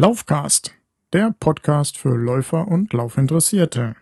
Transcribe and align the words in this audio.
Laufcast, 0.00 0.74
der 1.12 1.34
Podcast 1.38 1.98
für 1.98 2.16
Läufer 2.16 2.66
und 2.66 2.94
Laufinteressierte. 2.94 3.96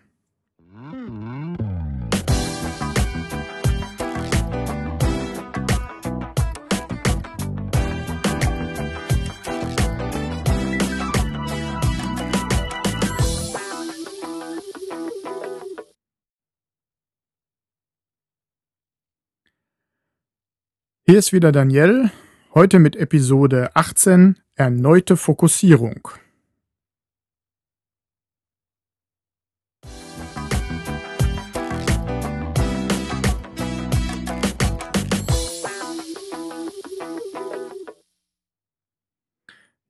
Hier 21.06 21.18
ist 21.18 21.32
wieder 21.32 21.50
Daniel, 21.50 22.12
heute 22.54 22.78
mit 22.78 22.96
Episode 22.96 23.70
18 23.74 24.38
Erneute 24.54 25.16
Fokussierung. 25.16 26.08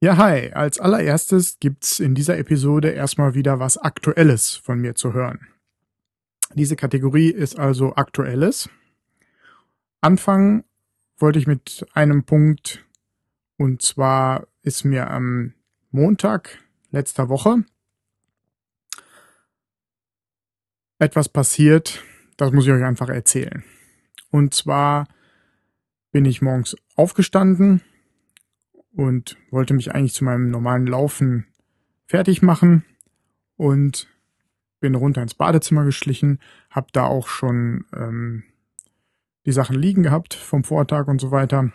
Ja, 0.01 0.17
hi. 0.17 0.53
Als 0.53 0.79
allererstes 0.79 1.59
gibt's 1.59 1.99
in 1.99 2.15
dieser 2.15 2.39
Episode 2.39 2.91
erstmal 2.91 3.35
wieder 3.35 3.59
was 3.59 3.79
Aktuelles 3.79 4.55
von 4.55 4.81
mir 4.81 4.95
zu 4.95 5.13
hören. 5.13 5.49
Diese 6.55 6.77
Kategorie 6.77 7.31
ist 7.31 7.59
also 7.59 7.95
Aktuelles. 7.97 8.69
Anfangen 10.01 10.65
wollte 11.19 11.39
ich 11.39 11.47
mit 11.47 11.87
einem 11.95 12.25
Punkt, 12.25 12.85
und 13.57 13.83
zwar 13.83 14.47
ist 14.63 14.85
mir 14.85 15.11
am 15.11 15.55
Montag 15.91 16.59
letzter 16.91 17.29
Woche 17.29 17.65
etwas 20.99 21.29
passiert, 21.29 22.03
das 22.37 22.53
muss 22.53 22.67
ich 22.67 22.73
euch 22.73 22.85
einfach 22.85 23.09
erzählen. 23.09 23.65
Und 24.31 24.55
zwar 24.55 25.07
bin 26.11 26.25
ich 26.25 26.43
morgens 26.43 26.77
aufgestanden 26.97 27.83
und 28.93 29.37
wollte 29.51 29.75
mich 29.75 29.95
eigentlich 29.95 30.15
zu 30.15 30.25
meinem 30.25 30.51
normalen 30.51 30.87
Laufen 30.87 31.47
fertig 32.07 32.43
machen 32.43 32.85
und 33.57 34.09
bin 34.81 34.95
runter 34.95 35.23
ins 35.23 35.35
Badezimmer 35.35 35.85
geschlichen, 35.85 36.41
habe 36.71 36.89
da 36.93 37.05
auch 37.05 37.29
schon 37.29 37.85
ähm, 37.95 38.45
die 39.49 39.53
Sachen 39.53 39.77
liegen 39.77 40.03
gehabt 40.03 40.35
vom 40.35 40.63
Vortag 40.63 41.09
und 41.09 41.23
so 41.23 41.31
weiter. 41.31 41.73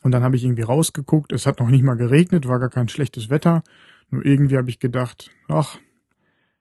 Und 0.00 0.12
dann 0.12 0.22
habe 0.22 0.36
ich 0.36 0.44
irgendwie 0.44 0.62
rausgeguckt, 0.62 1.30
es 1.30 1.44
hat 1.44 1.60
noch 1.60 1.68
nicht 1.68 1.82
mal 1.82 1.94
geregnet, 1.94 2.48
war 2.48 2.58
gar 2.58 2.70
kein 2.70 2.88
schlechtes 2.88 3.28
Wetter. 3.28 3.62
Nur 4.08 4.24
irgendwie 4.24 4.56
habe 4.56 4.70
ich 4.70 4.78
gedacht, 4.78 5.30
ach, 5.46 5.78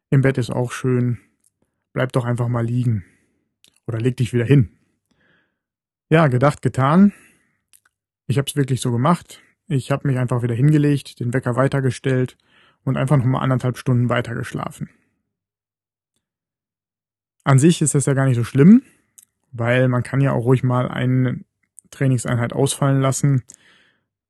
im 0.09 0.19
Bett 0.19 0.37
ist 0.37 0.49
auch 0.49 0.73
schön, 0.73 1.19
bleib 1.93 2.11
doch 2.11 2.25
einfach 2.25 2.49
mal 2.49 2.65
liegen. 2.65 3.05
Oder 3.87 3.97
leg 3.97 4.17
dich 4.17 4.33
wieder 4.33 4.43
hin. 4.43 4.71
Ja, 6.09 6.27
gedacht, 6.27 6.61
getan. 6.61 7.13
Ich 8.27 8.37
habe 8.37 8.49
es 8.49 8.57
wirklich 8.57 8.81
so 8.81 8.91
gemacht. 8.91 9.41
Ich 9.67 9.89
habe 9.89 10.05
mich 10.05 10.17
einfach 10.17 10.43
wieder 10.43 10.53
hingelegt, 10.53 11.21
den 11.21 11.33
Wecker 11.33 11.55
weitergestellt 11.55 12.37
und 12.83 12.97
einfach 12.97 13.15
noch 13.15 13.25
mal 13.25 13.39
anderthalb 13.39 13.77
Stunden 13.77 14.09
weitergeschlafen. 14.09 14.89
An 17.45 17.57
sich 17.57 17.81
ist 17.81 17.95
das 17.95 18.05
ja 18.05 18.13
gar 18.13 18.25
nicht 18.25 18.35
so 18.35 18.43
schlimm, 18.43 18.83
weil 19.53 19.87
man 19.87 20.03
kann 20.03 20.21
ja 20.21 20.33
auch 20.33 20.45
ruhig 20.45 20.63
mal 20.63 20.89
eine 20.89 21.39
Trainingseinheit 21.91 22.53
ausfallen 22.53 23.01
lassen. 23.01 23.43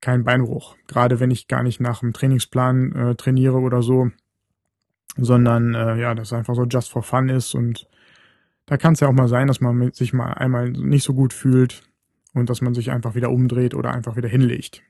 Kein 0.01 0.23
Beinbruch. 0.23 0.75
Gerade 0.87 1.19
wenn 1.19 1.31
ich 1.31 1.47
gar 1.47 1.63
nicht 1.63 1.79
nach 1.79 2.01
dem 2.01 2.13
Trainingsplan 2.13 2.91
äh, 2.91 3.15
trainiere 3.15 3.59
oder 3.59 3.81
so, 3.81 4.11
sondern 5.15 5.73
äh, 5.73 5.95
ja, 5.99 6.13
das 6.13 6.33
einfach 6.33 6.55
so 6.55 6.65
just 6.65 6.91
for 6.91 7.03
fun 7.03 7.29
ist 7.29 7.55
und 7.55 7.87
da 8.65 8.77
kann 8.77 8.93
es 8.93 8.99
ja 8.99 9.07
auch 9.07 9.13
mal 9.13 9.27
sein, 9.27 9.47
dass 9.47 9.61
man 9.61 9.91
sich 9.91 10.13
mal 10.13 10.33
einmal 10.33 10.71
nicht 10.71 11.03
so 11.03 11.13
gut 11.13 11.33
fühlt 11.33 11.83
und 12.33 12.49
dass 12.49 12.61
man 12.61 12.73
sich 12.73 12.91
einfach 12.91 13.15
wieder 13.15 13.29
umdreht 13.29 13.75
oder 13.75 13.91
einfach 13.91 14.15
wieder 14.15 14.29
hinlegt. 14.29 14.81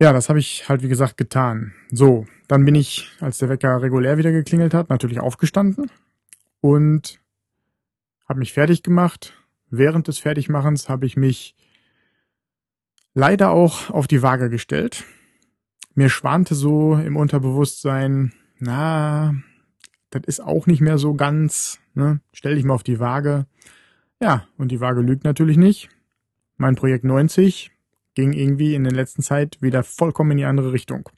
Ja, 0.00 0.12
das 0.12 0.28
habe 0.28 0.40
ich 0.40 0.68
halt 0.68 0.82
wie 0.82 0.88
gesagt 0.88 1.16
getan. 1.16 1.74
So, 1.90 2.26
dann 2.48 2.64
bin 2.64 2.74
ich, 2.74 3.08
als 3.20 3.38
der 3.38 3.48
Wecker 3.48 3.82
regulär 3.82 4.18
wieder 4.18 4.32
geklingelt 4.32 4.74
hat, 4.74 4.90
natürlich 4.90 5.20
aufgestanden 5.20 5.90
und 6.60 7.21
habe 8.32 8.38
mich 8.38 8.54
fertig 8.54 8.82
gemacht. 8.82 9.34
Während 9.68 10.08
des 10.08 10.18
Fertigmachens 10.18 10.88
habe 10.88 11.04
ich 11.04 11.18
mich 11.18 11.54
leider 13.12 13.50
auch 13.50 13.90
auf 13.90 14.06
die 14.06 14.22
Waage 14.22 14.48
gestellt. 14.48 15.04
Mir 15.94 16.08
schwante 16.08 16.54
so 16.54 16.94
im 16.94 17.18
Unterbewusstsein, 17.18 18.32
na, 18.58 19.34
das 20.08 20.22
ist 20.24 20.40
auch 20.40 20.66
nicht 20.66 20.80
mehr 20.80 20.96
so 20.96 21.12
ganz, 21.12 21.78
ne? 21.92 22.22
Stell 22.32 22.54
dich 22.54 22.64
mal 22.64 22.72
auf 22.72 22.82
die 22.82 23.00
Waage. 23.00 23.44
Ja, 24.18 24.48
und 24.56 24.72
die 24.72 24.80
Waage 24.80 25.02
lügt 25.02 25.24
natürlich 25.24 25.58
nicht. 25.58 25.90
Mein 26.56 26.74
Projekt 26.74 27.04
90 27.04 27.70
ging 28.14 28.32
irgendwie 28.32 28.74
in 28.74 28.84
der 28.84 28.94
letzten 28.94 29.20
Zeit 29.20 29.60
wieder 29.60 29.82
vollkommen 29.82 30.30
in 30.30 30.36
die 30.38 30.46
andere 30.46 30.72
Richtung. 30.72 31.10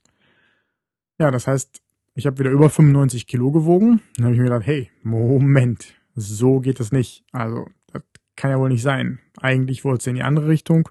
Ja, 1.21 1.31
das 1.31 1.47
heißt, 1.47 1.81
ich 2.17 2.27
habe 2.27 2.41
wieder 2.41 2.51
über 2.51 2.71
95 2.71 3.29
Kilo 3.29 3.53
gewogen. 3.53 4.01
Dann 4.17 4.25
habe 4.25 4.35
ich 4.35 4.41
mir 4.41 4.49
gedacht, 4.49 4.67
hey, 4.67 4.91
Moment, 5.05 5.95
so 6.15 6.61
geht 6.61 6.81
es 6.81 6.93
nicht. 6.93 7.25
Also, 7.33 7.69
das 7.93 8.03
kann 8.37 8.51
ja 8.51 8.59
wohl 8.59 8.69
nicht 8.69 8.83
sein. 8.83 9.21
Eigentlich 9.41 9.85
wollte 9.85 10.03
es 10.03 10.07
in 10.07 10.17
die 10.17 10.23
andere 10.23 10.49
Richtung. 10.49 10.89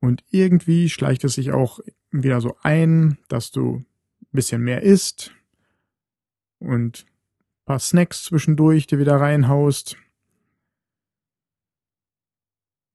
Und 0.00 0.24
irgendwie 0.30 0.88
schleicht 0.88 1.24
es 1.24 1.34
sich 1.34 1.52
auch 1.52 1.80
wieder 2.10 2.40
so 2.40 2.56
ein, 2.62 3.18
dass 3.28 3.50
du 3.50 3.76
ein 3.76 3.86
bisschen 4.32 4.62
mehr 4.62 4.82
isst 4.82 5.32
und 6.58 7.06
ein 7.06 7.64
paar 7.66 7.78
Snacks 7.78 8.24
zwischendurch 8.24 8.86
dir 8.86 8.98
wieder 8.98 9.16
reinhaust. 9.16 9.96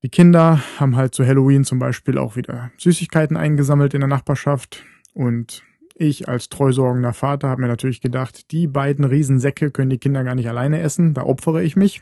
Die 0.03 0.09
Kinder 0.09 0.61
haben 0.79 0.95
halt 0.95 1.15
zu 1.15 1.25
Halloween 1.25 1.63
zum 1.63 1.79
Beispiel 1.79 2.17
auch 2.17 2.35
wieder 2.35 2.71
Süßigkeiten 2.77 3.35
eingesammelt 3.35 3.93
in 3.93 4.01
der 4.01 4.07
Nachbarschaft 4.07 4.83
und 5.13 5.63
ich 5.99 6.29
als 6.29 6.49
treusorgender 6.49 7.13
Vater 7.13 7.49
habe 7.49 7.61
mir 7.61 7.67
natürlich 7.67 8.01
gedacht, 8.01 8.51
die 8.51 8.67
beiden 8.67 9.03
Riesensäcke 9.03 9.71
können 9.71 9.89
die 9.89 9.97
Kinder 9.97 10.23
gar 10.23 10.35
nicht 10.35 10.47
alleine 10.47 10.79
essen, 10.81 11.13
da 11.13 11.23
opfere 11.23 11.63
ich 11.63 11.75
mich. 11.75 12.01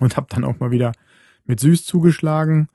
Und 0.00 0.16
habe 0.16 0.26
dann 0.30 0.44
auch 0.44 0.58
mal 0.58 0.70
wieder 0.70 0.92
mit 1.44 1.60
süß 1.60 1.84
zugeschlagen. 1.84 2.68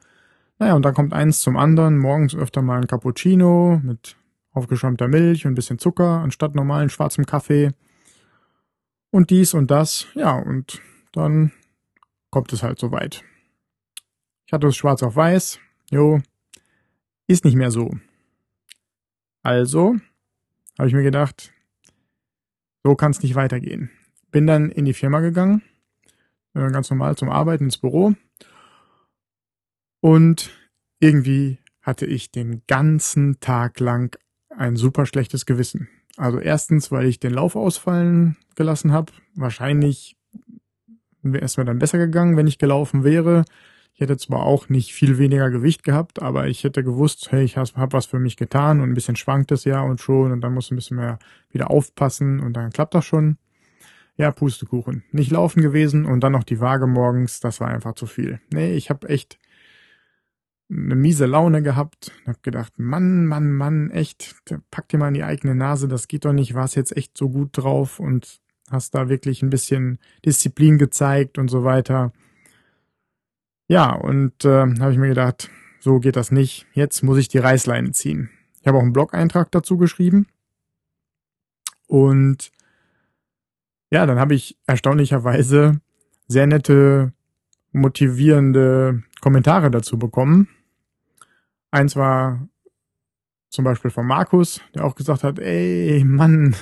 Naja, 0.59 0.75
und 0.75 0.83
dann 0.83 0.93
kommt 0.93 1.13
eins 1.13 1.41
zum 1.41 1.57
anderen, 1.57 1.97
morgens 1.97 2.35
öfter 2.35 2.61
mal 2.61 2.79
ein 2.79 2.87
Cappuccino 2.87 3.81
mit 3.83 4.15
aufgeschäumter 4.53 5.07
Milch 5.07 5.45
und 5.45 5.51
ein 5.51 5.55
bisschen 5.55 5.79
Zucker 5.79 6.21
anstatt 6.21 6.55
normalen 6.55 6.89
schwarzem 6.89 7.25
Kaffee. 7.25 7.71
Und 9.11 9.29
dies 9.29 9.53
und 9.53 9.69
das, 9.71 10.07
ja, 10.15 10.35
und 10.35 10.81
dann 11.11 11.51
kommt 12.29 12.51
es 12.53 12.63
halt 12.63 12.79
soweit. 12.79 13.23
Ich 14.45 14.53
hatte 14.53 14.67
es 14.67 14.75
schwarz 14.75 15.03
auf 15.03 15.15
weiß, 15.15 15.59
jo, 15.91 16.21
ist 17.27 17.45
nicht 17.45 17.55
mehr 17.55 17.71
so. 17.71 17.91
Also 19.47 19.95
habe 20.77 20.89
ich 20.89 20.93
mir 20.93 21.03
gedacht, 21.03 21.53
so 22.83 22.95
kann 22.95 23.11
es 23.11 23.23
nicht 23.23 23.35
weitergehen. 23.35 23.89
Bin 24.29 24.45
dann 24.45 24.69
in 24.69 24.83
die 24.83 24.93
Firma 24.93 25.21
gegangen, 25.21 25.61
äh, 26.53 26.69
ganz 26.69 26.89
normal 26.89 27.15
zum 27.15 27.29
Arbeiten 27.29 27.63
ins 27.63 27.77
Büro. 27.77 28.13
Und 30.01 30.49
irgendwie 30.99 31.59
hatte 31.81 32.05
ich 32.05 32.29
den 32.29 32.63
ganzen 32.67 33.39
Tag 33.39 33.79
lang 33.79 34.19
ein 34.49 34.75
super 34.75 35.05
schlechtes 35.05 35.45
Gewissen. 35.45 35.87
Also 36.17 36.39
erstens, 36.39 36.91
weil 36.91 37.05
ich 37.05 37.21
den 37.21 37.31
Lauf 37.31 37.55
ausfallen 37.55 38.35
gelassen 38.55 38.91
habe. 38.91 39.13
Wahrscheinlich 39.33 40.17
wäre 41.21 41.45
es 41.45 41.55
mir 41.55 41.63
dann 41.63 41.79
besser 41.79 41.99
gegangen, 41.99 42.35
wenn 42.35 42.47
ich 42.47 42.57
gelaufen 42.57 43.05
wäre. 43.05 43.45
Ich 43.97 44.01
hätte 44.01 44.17
zwar 44.17 44.43
auch 44.43 44.69
nicht 44.69 44.93
viel 44.93 45.17
weniger 45.17 45.49
Gewicht 45.49 45.83
gehabt, 45.83 46.21
aber 46.21 46.45
ich 46.47 46.63
hätte 46.63 46.83
gewusst, 46.83 47.31
hey, 47.31 47.43
ich 47.43 47.57
habe 47.57 47.93
was 47.93 48.05
für 48.05 48.19
mich 48.19 48.37
getan 48.37 48.79
und 48.79 48.91
ein 48.91 48.93
bisschen 48.93 49.15
schwankt 49.15 49.51
es 49.51 49.63
ja 49.63 49.81
und 49.81 49.99
schon 49.99 50.31
und 50.31 50.41
dann 50.41 50.53
muss 50.53 50.69
ein 50.69 50.75
bisschen 50.75 50.97
mehr 50.97 51.17
wieder 51.49 51.71
aufpassen 51.71 52.39
und 52.39 52.53
dann 52.53 52.69
klappt 52.69 52.93
das 52.93 53.05
schon. 53.05 53.37
Ja, 54.15 54.29
Pustekuchen. 54.29 55.03
Nicht 55.11 55.31
laufen 55.31 55.63
gewesen 55.63 56.05
und 56.05 56.19
dann 56.19 56.33
noch 56.33 56.43
die 56.43 56.59
Waage 56.59 56.85
morgens, 56.85 57.39
das 57.39 57.59
war 57.59 57.69
einfach 57.69 57.95
zu 57.95 58.05
viel. 58.05 58.39
Nee, 58.53 58.75
ich 58.75 58.91
habe 58.91 59.09
echt 59.09 59.39
eine 60.69 60.95
miese 60.95 61.25
Laune 61.25 61.63
gehabt 61.63 62.11
und 62.19 62.33
hab 62.33 62.43
gedacht, 62.43 62.73
Mann, 62.77 63.25
Mann, 63.25 63.51
Mann, 63.51 63.89
echt, 63.89 64.35
pack 64.69 64.89
dir 64.89 64.99
mal 64.99 65.07
in 65.07 65.15
die 65.15 65.23
eigene 65.23 65.55
Nase, 65.55 65.87
das 65.87 66.07
geht 66.07 66.25
doch 66.25 66.33
nicht, 66.33 66.53
warst 66.53 66.75
jetzt 66.75 66.95
echt 66.95 67.17
so 67.17 67.29
gut 67.29 67.49
drauf 67.53 67.99
und 67.99 68.41
hast 68.69 68.93
da 68.93 69.09
wirklich 69.09 69.41
ein 69.41 69.49
bisschen 69.49 69.97
Disziplin 70.23 70.77
gezeigt 70.77 71.39
und 71.39 71.47
so 71.47 71.63
weiter. 71.63 72.13
Ja, 73.67 73.93
und 73.93 74.45
äh, 74.45 74.65
habe 74.79 74.91
ich 74.91 74.97
mir 74.97 75.09
gedacht, 75.09 75.49
so 75.79 75.99
geht 75.99 76.15
das 76.15 76.31
nicht. 76.31 76.65
Jetzt 76.73 77.03
muss 77.03 77.17
ich 77.17 77.27
die 77.27 77.37
Reißleine 77.37 77.91
ziehen. 77.91 78.29
Ich 78.61 78.67
habe 78.67 78.77
auch 78.77 78.81
einen 78.81 78.93
Blog-Eintrag 78.93 79.51
dazu 79.51 79.77
geschrieben. 79.77 80.27
Und 81.87 82.51
ja, 83.91 84.05
dann 84.05 84.19
habe 84.19 84.35
ich 84.35 84.57
erstaunlicherweise 84.67 85.79
sehr 86.27 86.47
nette, 86.47 87.13
motivierende 87.71 89.03
Kommentare 89.21 89.71
dazu 89.71 89.97
bekommen. 89.97 90.49
Eins 91.71 91.95
war 91.95 92.47
zum 93.49 93.63
Beispiel 93.63 93.91
von 93.91 94.05
Markus, 94.05 94.61
der 94.75 94.85
auch 94.85 94.95
gesagt 94.95 95.23
hat, 95.23 95.39
ey, 95.39 96.03
Mann, 96.05 96.55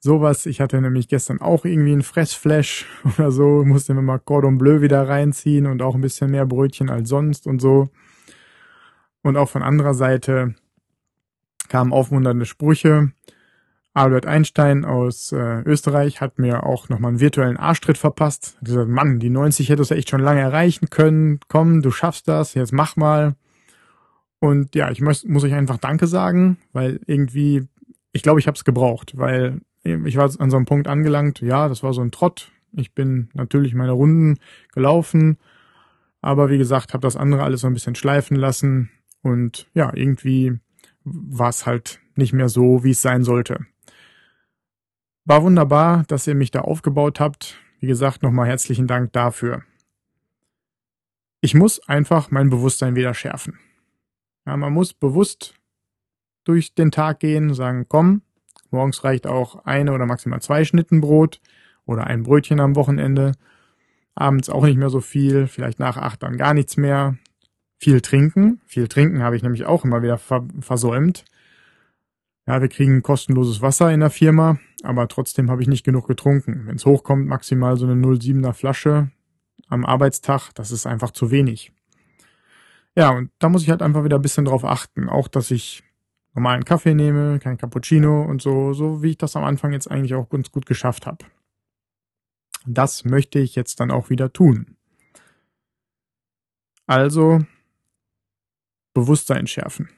sowas. 0.00 0.46
Ich 0.46 0.60
hatte 0.60 0.80
nämlich 0.80 1.08
gestern 1.08 1.40
auch 1.40 1.64
irgendwie 1.64 1.92
einen 1.92 2.02
Fressflash 2.02 2.86
oder 3.18 3.30
so, 3.30 3.64
musste 3.64 3.94
mir 3.94 4.02
mal 4.02 4.18
Cordon 4.18 4.58
Bleu 4.58 4.80
wieder 4.80 5.08
reinziehen 5.08 5.66
und 5.66 5.82
auch 5.82 5.94
ein 5.94 6.00
bisschen 6.00 6.30
mehr 6.30 6.46
Brötchen 6.46 6.90
als 6.90 7.08
sonst 7.08 7.46
und 7.46 7.60
so. 7.60 7.88
Und 9.22 9.36
auch 9.36 9.48
von 9.48 9.62
anderer 9.62 9.94
Seite 9.94 10.54
kamen 11.68 11.92
aufmunternde 11.92 12.46
Sprüche. 12.46 13.12
Albert 13.94 14.26
Einstein 14.26 14.84
aus 14.84 15.32
äh, 15.32 15.62
Österreich 15.62 16.20
hat 16.20 16.38
mir 16.38 16.64
auch 16.64 16.88
nochmal 16.88 17.10
einen 17.10 17.20
virtuellen 17.20 17.56
Arschtritt 17.56 17.98
verpasst. 17.98 18.54
Hat 18.56 18.64
gesagt, 18.64 18.88
Mann, 18.88 19.18
die 19.18 19.30
90 19.30 19.68
hättest 19.68 19.90
du 19.90 19.96
echt 19.96 20.10
schon 20.10 20.20
lange 20.20 20.40
erreichen 20.40 20.88
können. 20.88 21.40
Komm, 21.48 21.82
du 21.82 21.90
schaffst 21.90 22.28
das, 22.28 22.54
jetzt 22.54 22.72
mach 22.72 22.94
mal. 22.96 23.34
Und 24.38 24.76
ja, 24.76 24.90
ich 24.90 25.00
muss, 25.00 25.24
muss 25.24 25.42
euch 25.42 25.54
einfach 25.54 25.78
Danke 25.78 26.06
sagen, 26.06 26.58
weil 26.72 27.00
irgendwie, 27.06 27.66
ich 28.12 28.22
glaube, 28.22 28.38
ich 28.38 28.46
habe 28.46 28.54
es 28.54 28.64
gebraucht, 28.64 29.14
weil 29.16 29.60
ich 30.04 30.16
war 30.16 30.30
an 30.38 30.50
so 30.50 30.56
einem 30.56 30.66
Punkt 30.66 30.88
angelangt, 30.88 31.40
ja, 31.40 31.68
das 31.68 31.82
war 31.82 31.92
so 31.92 32.00
ein 32.00 32.10
Trott. 32.10 32.50
Ich 32.72 32.94
bin 32.94 33.30
natürlich 33.34 33.74
meine 33.74 33.92
Runden 33.92 34.38
gelaufen, 34.72 35.38
aber 36.20 36.50
wie 36.50 36.58
gesagt, 36.58 36.92
habe 36.92 37.02
das 37.02 37.16
andere 37.16 37.42
alles 37.42 37.62
so 37.62 37.66
ein 37.66 37.74
bisschen 37.74 37.94
schleifen 37.94 38.36
lassen 38.36 38.90
und 39.22 39.68
ja, 39.74 39.92
irgendwie 39.94 40.58
war 41.04 41.48
es 41.48 41.66
halt 41.66 42.00
nicht 42.14 42.32
mehr 42.32 42.48
so, 42.48 42.84
wie 42.84 42.90
es 42.90 43.02
sein 43.02 43.24
sollte. 43.24 43.66
War 45.24 45.42
wunderbar, 45.42 46.04
dass 46.08 46.26
ihr 46.26 46.34
mich 46.34 46.50
da 46.50 46.60
aufgebaut 46.60 47.20
habt. 47.20 47.56
Wie 47.80 47.86
gesagt, 47.86 48.22
nochmal 48.22 48.48
herzlichen 48.48 48.86
Dank 48.86 49.12
dafür. 49.12 49.62
Ich 51.40 51.54
muss 51.54 51.86
einfach 51.88 52.30
mein 52.30 52.50
Bewusstsein 52.50 52.96
wieder 52.96 53.14
schärfen. 53.14 53.58
Ja, 54.46 54.56
man 54.56 54.72
muss 54.72 54.94
bewusst 54.94 55.54
durch 56.44 56.74
den 56.74 56.90
Tag 56.90 57.20
gehen, 57.20 57.54
sagen, 57.54 57.86
komm, 57.88 58.22
morgens 58.70 59.04
reicht 59.04 59.26
auch 59.26 59.64
eine 59.64 59.92
oder 59.92 60.06
maximal 60.06 60.40
zwei 60.40 60.64
Schnitten 60.64 61.00
Brot 61.00 61.40
oder 61.86 62.06
ein 62.06 62.22
Brötchen 62.22 62.60
am 62.60 62.76
Wochenende. 62.76 63.32
Abends 64.14 64.50
auch 64.50 64.64
nicht 64.64 64.76
mehr 64.76 64.90
so 64.90 65.00
viel, 65.00 65.46
vielleicht 65.46 65.78
nach 65.78 65.96
acht 65.96 66.22
dann 66.22 66.36
gar 66.36 66.54
nichts 66.54 66.76
mehr. 66.76 67.16
Viel 67.80 68.00
trinken. 68.00 68.60
Viel 68.66 68.88
trinken 68.88 69.22
habe 69.22 69.36
ich 69.36 69.42
nämlich 69.42 69.64
auch 69.64 69.84
immer 69.84 70.02
wieder 70.02 70.18
versäumt. 70.18 71.24
Ja, 72.46 72.60
wir 72.60 72.68
kriegen 72.68 73.02
kostenloses 73.02 73.60
Wasser 73.62 73.92
in 73.92 74.00
der 74.00 74.10
Firma, 74.10 74.58
aber 74.82 75.06
trotzdem 75.06 75.50
habe 75.50 75.62
ich 75.62 75.68
nicht 75.68 75.84
genug 75.84 76.08
getrunken. 76.08 76.66
Wenn 76.66 76.76
es 76.76 76.86
hochkommt, 76.86 77.28
maximal 77.28 77.76
so 77.76 77.86
eine 77.86 77.94
0,7er 77.94 78.54
Flasche 78.54 79.10
am 79.68 79.84
Arbeitstag, 79.84 80.50
das 80.54 80.72
ist 80.72 80.86
einfach 80.86 81.10
zu 81.10 81.30
wenig. 81.30 81.72
Ja, 82.96 83.10
und 83.10 83.30
da 83.38 83.48
muss 83.48 83.62
ich 83.62 83.70
halt 83.70 83.82
einfach 83.82 84.02
wieder 84.02 84.16
ein 84.16 84.22
bisschen 84.22 84.46
drauf 84.46 84.64
achten. 84.64 85.08
Auch, 85.08 85.28
dass 85.28 85.50
ich 85.50 85.84
normalen 86.38 86.64
Kaffee 86.64 86.94
nehme, 86.94 87.40
kein 87.40 87.58
Cappuccino 87.58 88.22
und 88.22 88.40
so, 88.40 88.72
so 88.72 89.02
wie 89.02 89.10
ich 89.10 89.18
das 89.18 89.34
am 89.34 89.42
Anfang 89.42 89.72
jetzt 89.72 89.90
eigentlich 89.90 90.14
auch 90.14 90.28
ganz 90.28 90.52
gut 90.52 90.66
geschafft 90.66 91.04
habe. 91.04 91.24
Das 92.64 93.04
möchte 93.04 93.40
ich 93.40 93.56
jetzt 93.56 93.80
dann 93.80 93.90
auch 93.90 94.08
wieder 94.08 94.32
tun. 94.32 94.76
Also 96.86 97.40
Bewusstsein 98.94 99.48
schärfen. 99.48 99.88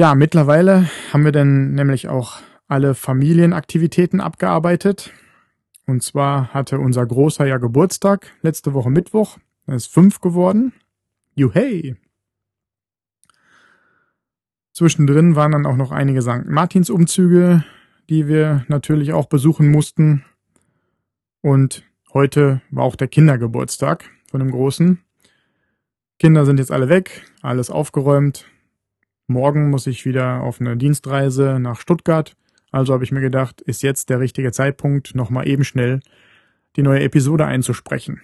Ja, 0.00 0.14
mittlerweile 0.14 0.88
haben 1.12 1.26
wir 1.26 1.30
dann 1.30 1.74
nämlich 1.74 2.08
auch 2.08 2.40
alle 2.68 2.94
Familienaktivitäten 2.94 4.22
abgearbeitet. 4.22 5.12
Und 5.86 6.02
zwar 6.02 6.54
hatte 6.54 6.78
unser 6.78 7.04
Großer 7.04 7.44
ja 7.44 7.58
Geburtstag 7.58 8.32
letzte 8.40 8.72
Woche 8.72 8.88
Mittwoch. 8.88 9.36
Er 9.66 9.74
ist 9.74 9.88
fünf 9.88 10.22
geworden. 10.22 10.72
Juhey! 11.34 11.96
Zwischendrin 14.72 15.36
waren 15.36 15.52
dann 15.52 15.66
auch 15.66 15.76
noch 15.76 15.92
einige 15.92 16.22
St. 16.22 16.46
Martins 16.46 16.88
Umzüge, 16.88 17.62
die 18.08 18.26
wir 18.26 18.64
natürlich 18.68 19.12
auch 19.12 19.26
besuchen 19.26 19.70
mussten. 19.70 20.24
Und 21.42 21.84
heute 22.14 22.62
war 22.70 22.84
auch 22.84 22.96
der 22.96 23.08
Kindergeburtstag 23.08 24.08
von 24.30 24.40
dem 24.40 24.50
Großen. 24.50 24.98
Kinder 26.18 26.46
sind 26.46 26.58
jetzt 26.58 26.72
alle 26.72 26.88
weg, 26.88 27.22
alles 27.42 27.68
aufgeräumt, 27.68 28.46
Morgen 29.30 29.70
muss 29.70 29.86
ich 29.86 30.04
wieder 30.06 30.42
auf 30.42 30.60
eine 30.60 30.76
Dienstreise 30.76 31.60
nach 31.60 31.78
Stuttgart. 31.78 32.36
Also 32.72 32.92
habe 32.92 33.04
ich 33.04 33.12
mir 33.12 33.20
gedacht, 33.20 33.60
ist 33.60 33.80
jetzt 33.80 34.10
der 34.10 34.18
richtige 34.18 34.50
Zeitpunkt, 34.50 35.14
nochmal 35.14 35.46
eben 35.46 35.62
schnell 35.62 36.00
die 36.74 36.82
neue 36.82 37.04
Episode 37.04 37.46
einzusprechen. 37.46 38.20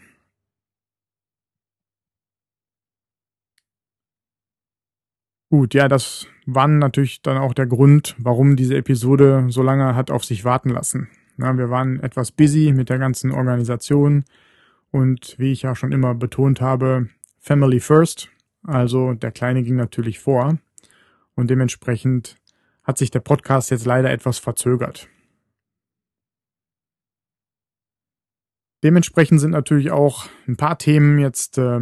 Gut, 5.49 5.75
ja, 5.75 5.87
das 5.87 6.26
war 6.44 6.67
natürlich 6.67 7.23
dann 7.23 7.38
auch 7.38 7.55
der 7.55 7.67
Grund, 7.67 8.17
warum 8.19 8.56
diese 8.56 8.76
Episode 8.76 9.47
so 9.49 9.62
lange 9.62 9.94
hat 9.94 10.11
auf 10.11 10.25
sich 10.25 10.44
warten 10.44 10.70
lassen. 10.70 11.08
Ja, 11.38 11.56
wir 11.56 11.70
waren 11.70 12.00
etwas 12.00 12.32
busy 12.32 12.73
mit 12.73 12.88
der 12.88 12.99
ganzen 12.99 13.31
Organisation 13.31 14.25
und 14.91 15.37
wie 15.38 15.53
ich 15.53 15.62
ja 15.62 15.76
schon 15.76 15.93
immer 15.93 16.17
betont 16.17 16.61
habe, 16.61 17.11
Family 17.38 17.79
First. 17.79 18.29
Also 18.64 19.14
der 19.14 19.31
Kleine 19.31 19.62
ging 19.62 19.76
natürlich 19.76 20.19
vor 20.19 20.58
und 21.36 21.48
dementsprechend 21.48 22.36
hat 22.82 22.98
sich 22.98 23.10
der 23.10 23.20
Podcast 23.20 23.70
jetzt 23.70 23.84
leider 23.84 24.10
etwas 24.10 24.38
verzögert. 24.38 25.08
Dementsprechend 28.82 29.40
sind 29.40 29.50
natürlich 29.50 29.90
auch 29.90 30.26
ein 30.46 30.56
paar 30.56 30.78
Themen 30.78 31.18
jetzt 31.18 31.58
äh, 31.58 31.80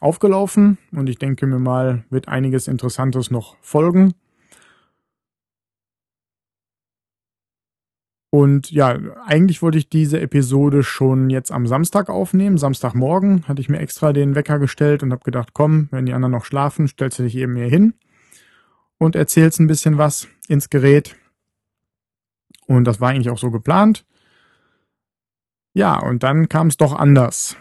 aufgelaufen 0.00 0.78
und 0.92 1.08
ich 1.08 1.18
denke 1.18 1.46
mir 1.46 1.58
mal, 1.58 2.04
wird 2.10 2.28
einiges 2.28 2.68
Interessantes 2.68 3.30
noch 3.30 3.56
folgen. 3.60 4.14
Und 8.30 8.70
ja, 8.70 8.98
eigentlich 9.24 9.62
wollte 9.62 9.78
ich 9.78 9.88
diese 9.88 10.20
Episode 10.20 10.82
schon 10.82 11.30
jetzt 11.30 11.50
am 11.50 11.66
Samstag 11.66 12.10
aufnehmen. 12.10 12.58
Samstagmorgen 12.58 13.48
hatte 13.48 13.60
ich 13.60 13.70
mir 13.70 13.78
extra 13.78 14.12
den 14.12 14.34
Wecker 14.34 14.58
gestellt 14.58 15.02
und 15.02 15.12
habe 15.12 15.24
gedacht, 15.24 15.54
komm, 15.54 15.88
wenn 15.90 16.06
die 16.06 16.12
anderen 16.12 16.32
noch 16.32 16.44
schlafen, 16.44 16.88
stellst 16.88 17.18
du 17.18 17.22
dich 17.22 17.36
eben 17.36 17.56
hier 17.56 17.68
hin 17.68 17.94
und 18.98 19.16
erzählst 19.16 19.60
ein 19.60 19.66
bisschen 19.66 19.98
was 19.98 20.28
ins 20.48 20.70
Gerät. 20.70 21.16
Und 22.66 22.84
das 22.84 23.00
war 23.00 23.10
eigentlich 23.10 23.30
auch 23.30 23.38
so 23.38 23.50
geplant. 23.50 24.04
Ja, 25.72 25.98
und 25.98 26.22
dann 26.22 26.48
kam 26.48 26.66
es 26.66 26.76
doch 26.76 26.92
anders. 26.92 27.56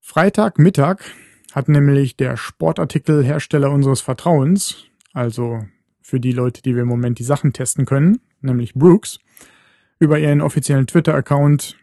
Freitagmittag 0.00 0.98
hat 1.52 1.70
nämlich 1.70 2.18
der 2.18 2.36
Sportartikelhersteller 2.36 3.70
unseres 3.70 4.02
Vertrauens, 4.02 4.84
also 5.14 5.64
für 6.02 6.20
die 6.20 6.32
Leute, 6.32 6.60
die 6.60 6.74
wir 6.74 6.82
im 6.82 6.88
Moment 6.88 7.18
die 7.18 7.24
Sachen 7.24 7.54
testen 7.54 7.86
können, 7.86 8.20
nämlich 8.42 8.74
Brooks, 8.74 9.20
über 10.02 10.18
ihren 10.18 10.40
offiziellen 10.40 10.88
Twitter-Account 10.88 11.76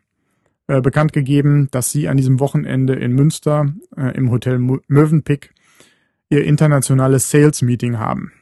äh, 0.68 0.82
bekannt 0.82 1.14
gegeben, 1.14 1.70
dass 1.72 1.90
sie 1.90 2.10
an 2.10 2.18
diesem 2.18 2.42
Wochenende 2.42 2.94
in 2.96 3.14
Münster 3.14 3.74
äh, 3.96 4.14
im 4.18 4.30
Hotel 4.30 4.60
Mövenpick 4.60 5.54
ihr 6.30 6.44
internationales 6.44 7.32
Sales-Meeting 7.32 7.98
haben. 7.98 8.34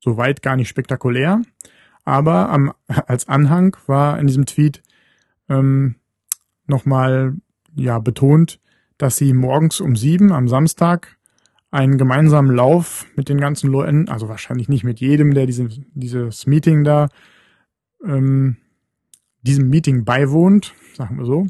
Soweit 0.00 0.40
gar 0.40 0.56
nicht 0.56 0.70
spektakulär, 0.70 1.42
aber 2.06 2.48
am, 2.48 2.72
als 3.06 3.28
Anhang 3.28 3.76
war 3.86 4.18
in 4.18 4.26
diesem 4.26 4.46
Tweet 4.46 4.82
ähm, 5.50 5.96
nochmal 6.66 7.34
ja, 7.74 7.98
betont, 7.98 8.60
dass 8.96 9.18
sie 9.18 9.34
morgens 9.34 9.82
um 9.82 9.94
sieben 9.94 10.32
am 10.32 10.48
Samstag 10.48 11.18
einen 11.70 11.98
gemeinsamen 11.98 12.56
Lauf 12.56 13.04
mit 13.14 13.28
den 13.28 13.38
ganzen 13.38 13.70
Leuten, 13.70 14.08
also 14.08 14.30
wahrscheinlich 14.30 14.70
nicht 14.70 14.84
mit 14.84 15.00
jedem, 15.00 15.34
der 15.34 15.44
diese, 15.44 15.68
dieses 15.92 16.46
Meeting 16.46 16.82
da 16.82 17.08
ähm, 18.02 18.56
diesem 19.46 19.68
Meeting 19.68 20.04
beiwohnt, 20.04 20.74
sagen 20.94 21.18
wir 21.18 21.24
so. 21.24 21.46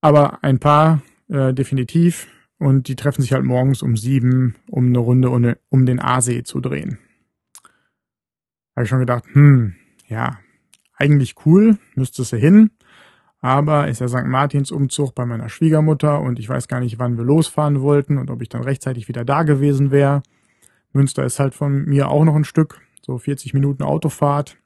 Aber 0.00 0.42
ein 0.42 0.58
paar 0.58 1.02
äh, 1.28 1.54
definitiv 1.54 2.26
und 2.58 2.88
die 2.88 2.96
treffen 2.96 3.22
sich 3.22 3.32
halt 3.32 3.44
morgens 3.44 3.82
um 3.82 3.96
sieben, 3.96 4.56
um 4.70 4.86
eine 4.86 4.98
Runde 4.98 5.30
um, 5.30 5.54
um 5.70 5.86
den 5.86 6.00
Aasee 6.00 6.42
zu 6.42 6.60
drehen. 6.60 6.98
Habe 8.76 8.84
ich 8.84 8.88
schon 8.88 9.00
gedacht, 9.00 9.24
hm, 9.32 9.74
ja, 10.08 10.38
eigentlich 10.96 11.34
cool, 11.46 11.78
müsste 11.94 12.22
es 12.22 12.30
ja 12.30 12.38
hin. 12.38 12.70
Aber 13.40 13.88
ist 13.88 14.00
ja 14.00 14.08
St. 14.08 14.24
Martins 14.24 14.70
Umzug 14.70 15.14
bei 15.14 15.26
meiner 15.26 15.50
Schwiegermutter 15.50 16.20
und 16.22 16.38
ich 16.38 16.48
weiß 16.48 16.66
gar 16.66 16.80
nicht, 16.80 16.98
wann 16.98 17.18
wir 17.18 17.24
losfahren 17.24 17.82
wollten 17.82 18.16
und 18.16 18.30
ob 18.30 18.40
ich 18.40 18.48
dann 18.48 18.62
rechtzeitig 18.62 19.06
wieder 19.06 19.24
da 19.24 19.42
gewesen 19.42 19.90
wäre. 19.90 20.22
Münster 20.94 21.24
ist 21.24 21.40
halt 21.40 21.54
von 21.54 21.84
mir 21.84 22.08
auch 22.08 22.24
noch 22.24 22.36
ein 22.36 22.44
Stück, 22.44 22.80
so 23.02 23.18
40 23.18 23.52
Minuten 23.52 23.82
Autofahrt. 23.82 24.56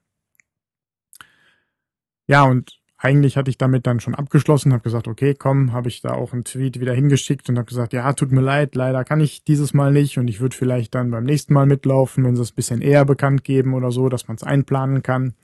Ja, 2.29 2.45
und 2.45 2.79
eigentlich 2.99 3.37
hatte 3.37 3.51
ich 3.51 3.59
damit 3.59 3.87
dann 3.87 4.01
schon 4.01 4.15
abgeschlossen, 4.15 4.73
habe 4.73 4.83
gesagt, 4.83 5.09
okay, 5.09 5.35
komm, 5.35 5.73
habe 5.73 5.89
ich 5.89 6.03
da 6.03 6.13
auch 6.13 6.33
einen 6.33 6.45
Tweet 6.45 6.79
wieder 6.79 6.93
hingeschickt 6.93 7.49
und 7.49 7.57
habe 7.57 7.67
gesagt, 7.67 7.93
ja, 7.93 8.13
tut 8.13 8.33
mir 8.33 8.41
leid, 8.43 8.75
leider 8.75 9.05
kann 9.05 9.21
ich 9.21 9.45
dieses 9.45 9.73
Mal 9.73 9.93
nicht 9.93 10.19
und 10.19 10.29
ich 10.29 10.41
würde 10.41 10.55
vielleicht 10.57 10.95
dann 10.95 11.11
beim 11.11 11.25
nächsten 11.25 11.55
Mal 11.55 11.67
mitlaufen, 11.67 12.25
wenn 12.25 12.37
sie 12.37 12.43
es 12.43 12.53
ein 12.53 12.57
bisschen 12.57 12.83
eher 12.83 13.05
bekannt 13.05 13.45
geben 13.45 13.73
oder 13.75 13.93
so, 13.93 14.09
dass 14.09 14.29
man 14.29 14.37
es 14.37 14.43
einplanen 14.43 15.03
kann. 15.03 15.35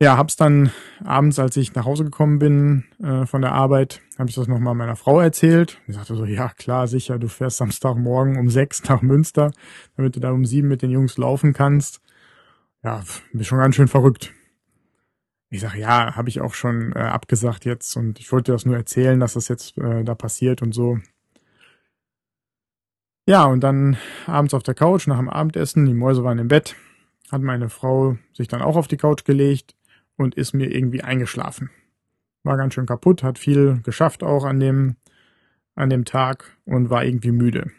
Ja, 0.00 0.16
hab's 0.16 0.36
dann 0.36 0.70
abends, 1.04 1.38
als 1.38 1.56
ich 1.56 1.74
nach 1.74 1.84
Hause 1.84 2.04
gekommen 2.04 2.38
bin 2.38 2.84
äh, 3.02 3.26
von 3.26 3.42
der 3.42 3.52
Arbeit, 3.52 4.00
habe 4.18 4.28
ich 4.28 4.34
das 4.34 4.48
nochmal 4.48 4.74
meiner 4.74 4.96
Frau 4.96 5.20
erzählt. 5.20 5.78
Die 5.88 5.92
sagte 5.92 6.14
so, 6.14 6.24
ja 6.24 6.48
klar, 6.48 6.88
sicher, 6.88 7.18
du 7.18 7.28
fährst 7.28 7.58
Samstagmorgen 7.58 8.38
um 8.38 8.50
sechs 8.50 8.82
nach 8.88 9.02
Münster, 9.02 9.50
damit 9.96 10.16
du 10.16 10.20
da 10.20 10.30
um 10.30 10.44
sieben 10.44 10.68
mit 10.68 10.82
den 10.82 10.90
Jungs 10.90 11.16
laufen 11.18 11.52
kannst. 11.52 12.00
Ja, 12.82 13.02
bist 13.32 13.48
schon 13.48 13.58
ganz 13.58 13.74
schön 13.76 13.88
verrückt. 13.88 14.32
Ich 15.50 15.60
sage, 15.60 15.78
ja, 15.78 16.16
habe 16.16 16.28
ich 16.28 16.40
auch 16.40 16.54
schon 16.54 16.92
äh, 16.92 17.00
abgesagt 17.00 17.64
jetzt 17.64 17.96
und 17.96 18.18
ich 18.18 18.32
wollte 18.32 18.52
das 18.52 18.66
nur 18.66 18.76
erzählen, 18.76 19.20
dass 19.20 19.34
das 19.34 19.48
jetzt 19.48 19.78
äh, 19.78 20.02
da 20.02 20.14
passiert 20.14 20.62
und 20.62 20.72
so. 20.72 20.98
Ja, 23.26 23.44
und 23.44 23.60
dann 23.60 23.96
abends 24.26 24.52
auf 24.52 24.62
der 24.62 24.74
Couch 24.74 25.06
nach 25.06 25.18
dem 25.18 25.30
Abendessen, 25.30 25.86
die 25.86 25.94
Mäuse 25.94 26.24
waren 26.24 26.38
im 26.38 26.48
Bett, 26.48 26.76
hat 27.32 27.40
meine 27.40 27.70
Frau 27.70 28.18
sich 28.34 28.48
dann 28.48 28.60
auch 28.60 28.76
auf 28.76 28.88
die 28.88 28.98
Couch 28.98 29.24
gelegt 29.24 29.74
und 30.16 30.34
ist 30.34 30.52
mir 30.52 30.74
irgendwie 30.74 31.02
eingeschlafen. 31.02 31.70
War 32.42 32.58
ganz 32.58 32.74
schön 32.74 32.86
kaputt, 32.86 33.22
hat 33.22 33.38
viel 33.38 33.80
geschafft 33.82 34.22
auch 34.22 34.44
an 34.44 34.60
dem, 34.60 34.96
an 35.74 35.88
dem 35.88 36.04
Tag 36.04 36.58
und 36.66 36.90
war 36.90 37.04
irgendwie 37.04 37.32
müde. 37.32 37.70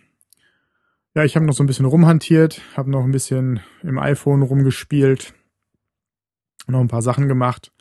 Ja, 1.13 1.23
ich 1.23 1.35
habe 1.35 1.45
noch 1.45 1.53
so 1.53 1.63
ein 1.63 1.67
bisschen 1.67 1.85
rumhantiert, 1.85 2.61
habe 2.75 2.89
noch 2.89 3.03
ein 3.03 3.11
bisschen 3.11 3.61
im 3.83 3.99
iPhone 3.99 4.41
rumgespielt, 4.41 5.33
noch 6.71 6.79
ein 6.79 6.87
paar 6.87 7.01
Sachen 7.01 7.27
gemacht. 7.27 7.71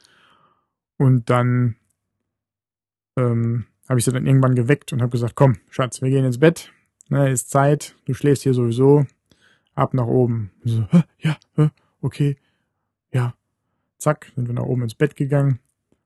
Und 0.96 1.30
dann 1.30 1.76
ähm, 3.16 3.66
habe 3.88 3.98
ich 3.98 4.04
sie 4.04 4.12
dann 4.12 4.26
irgendwann 4.26 4.54
geweckt 4.54 4.92
und 4.92 5.02
habe 5.02 5.10
gesagt, 5.10 5.34
komm, 5.34 5.56
Schatz, 5.70 6.02
wir 6.02 6.10
gehen 6.10 6.24
ins 6.24 6.38
Bett. 6.38 6.72
Ne, 7.08 7.30
ist 7.30 7.50
Zeit, 7.50 7.96
du 8.06 8.14
schläfst 8.14 8.42
hier 8.42 8.54
sowieso. 8.54 9.06
Ab 9.74 9.92
nach 9.92 10.06
oben. 10.06 10.50
So, 10.64 10.86
ja, 11.18 11.36
okay, 12.00 12.36
ja. 13.12 13.34
Zack, 13.98 14.32
sind 14.34 14.46
wir 14.46 14.54
nach 14.54 14.64
oben 14.64 14.82
ins 14.82 14.94
Bett 14.94 15.16
gegangen. 15.16 15.58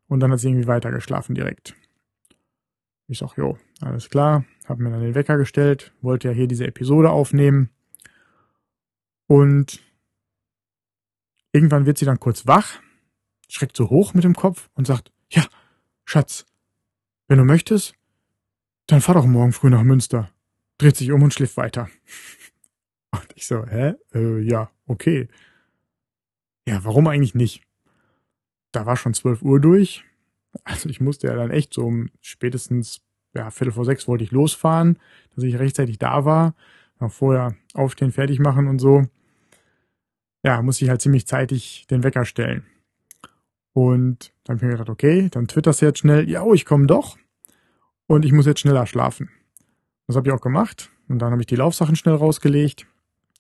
Und 0.09 0.21
dann 0.21 0.33
hat 0.33 0.41
sie 0.41 0.49
irgendwie 0.49 0.67
weiter 0.67 0.91
geschlafen 0.91 1.35
direkt. 1.35 1.75
Ich 3.09 3.19
sag, 3.19 3.37
jo, 3.37 3.59
alles 3.81 4.09
klar. 4.11 4.45
Hab 4.67 4.79
mir 4.79 4.91
dann 4.91 5.01
den 5.01 5.15
Wecker 5.15 5.37
gestellt, 5.37 5.93
wollte 6.01 6.29
ja 6.29 6.35
hier 6.35 6.47
diese 6.47 6.67
Episode 6.67 7.11
aufnehmen. 7.11 7.71
Und 9.27 9.81
Irgendwann 11.53 11.87
wird 11.87 11.99
sie 11.99 12.05
dann 12.05 12.21
kurz 12.21 12.47
wach, 12.47 12.81
schreckt 13.49 13.77
so 13.77 13.89
hoch 13.91 14.15
mit 14.15 14.25
dem 14.25 14.35
Kopf 14.35 14.69
und 14.75 14.87
sagt, 14.87 15.13
ja, 15.31 15.45
Schatz, 16.05 16.47
wenn 17.27 17.39
du 17.39 17.45
möchtest, 17.45 17.95
dann 18.87 19.01
fahr 19.01 19.15
doch 19.15 19.27
morgen 19.27 19.53
früh 19.53 19.71
nach 19.71 19.83
Münster. 19.83 20.31
Dreht 20.79 20.97
sich 20.97 21.13
um 21.13 21.23
und 21.23 21.35
schläft 21.35 21.57
weiter. 21.57 21.89
Und 23.11 23.27
ich 23.35 23.47
so, 23.47 23.65
hä? 23.67 23.95
Äh, 24.13 24.41
ja, 24.41 24.71
okay. 24.87 25.29
Ja, 26.67 26.85
warum 26.85 27.07
eigentlich 27.07 27.35
nicht? 27.35 27.63
Da 28.71 28.85
war 28.85 28.97
schon 28.97 29.15
zwölf 29.15 29.41
Uhr 29.41 29.61
durch. 29.61 30.05
Also 30.63 30.91
ich 30.91 31.01
musste 31.01 31.29
ja 31.29 31.35
dann 31.35 31.51
echt 31.51 31.73
so 31.73 31.87
um 31.87 32.11
spätestens, 32.21 33.01
ja, 33.35 33.51
Viertel 33.51 33.73
vor 33.73 33.87
sechs 33.87 34.07
wollte 34.09 34.25
ich 34.25 34.31
losfahren, 34.31 34.99
dass 35.35 35.45
ich 35.45 35.59
rechtzeitig 35.59 35.99
da 35.99 36.27
war. 36.27 36.55
Noch 37.01 37.11
vorher 37.11 37.57
aufstehen, 37.73 38.13
fertig 38.13 38.41
machen 38.41 38.69
und 38.69 38.79
so 38.79 39.07
ja, 40.43 40.63
muss 40.63 40.81
ich 40.81 40.89
halt 40.89 41.01
ziemlich 41.01 41.27
zeitig 41.27 41.87
den 41.91 42.03
Wecker 42.03 42.25
stellen. 42.25 42.65
Und 43.73 44.33
dann 44.45 44.57
habe 44.57 44.57
ich 44.57 44.63
mir 44.63 44.77
gedacht, 44.77 44.89
okay, 44.89 45.29
dann 45.31 45.47
twitterst 45.47 45.83
du 45.83 45.87
jetzt 45.87 46.01
schnell, 46.01 46.29
ja, 46.29 46.43
oh, 46.43 46.55
ich 46.55 46.65
komme 46.65 46.87
doch. 46.87 47.17
Und 48.07 48.25
ich 48.25 48.33
muss 48.33 48.47
jetzt 48.47 48.61
schneller 48.61 48.87
schlafen. 48.87 49.31
Das 50.07 50.17
habe 50.17 50.29
ich 50.29 50.35
auch 50.35 50.41
gemacht. 50.41 50.91
Und 51.09 51.21
dann 51.21 51.31
habe 51.31 51.43
ich 51.43 51.47
die 51.47 51.57
Laufsachen 51.57 51.97
schnell 51.97 52.15
rausgelegt 52.15 52.87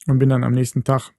und 0.06 0.18
bin 0.18 0.28
dann 0.28 0.44
am 0.44 0.52
nächsten 0.52 0.84
Tag, 0.84 1.12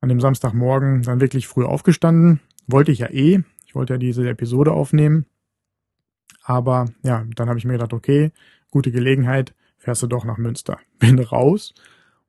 an 0.00 0.08
dem 0.08 0.20
Samstagmorgen, 0.20 1.02
dann 1.02 1.20
wirklich 1.20 1.46
früh 1.46 1.64
aufgestanden. 1.64 2.40
Wollte 2.66 2.92
ich 2.92 3.00
ja 3.00 3.08
eh. 3.08 3.42
Ich 3.66 3.74
wollte 3.74 3.94
ja 3.94 3.98
diese 3.98 4.28
Episode 4.28 4.72
aufnehmen. 4.72 5.26
Aber 6.42 6.86
ja, 7.02 7.24
dann 7.36 7.48
habe 7.48 7.58
ich 7.58 7.64
mir 7.64 7.74
gedacht, 7.74 7.92
okay, 7.92 8.32
gute 8.70 8.92
Gelegenheit, 8.92 9.54
fährst 9.76 10.02
du 10.02 10.06
doch 10.06 10.24
nach 10.24 10.38
Münster. 10.38 10.78
Bin 10.98 11.18
raus 11.18 11.74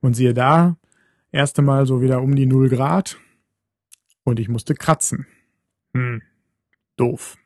und 0.01 0.15
siehe 0.15 0.33
da, 0.33 0.77
erste 1.31 1.61
Mal 1.61 1.85
so 1.85 2.01
wieder 2.01 2.21
um 2.21 2.35
die 2.35 2.45
null 2.45 2.69
Grad 2.69 3.17
und 4.23 4.39
ich 4.39 4.49
musste 4.49 4.75
kratzen. 4.75 5.27
Hm, 5.93 6.21
doof. 6.97 7.37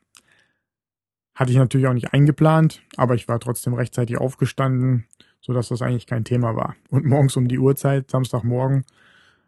Hatte 1.34 1.52
ich 1.52 1.58
natürlich 1.58 1.88
auch 1.88 1.94
nicht 1.94 2.14
eingeplant, 2.14 2.82
aber 2.96 3.16
ich 3.16 3.28
war 3.28 3.40
trotzdem 3.40 3.74
rechtzeitig 3.74 4.18
aufgestanden, 4.18 5.06
so 5.42 5.54
dass 5.54 5.68
das 5.68 5.82
eigentlich 5.82 6.08
kein 6.08 6.24
Thema 6.24 6.56
war. 6.56 6.76
Und 6.90 7.06
morgens 7.06 7.36
um 7.36 7.48
die 7.48 7.60
Uhrzeit, 7.60 8.10
Samstagmorgen, 8.10 8.86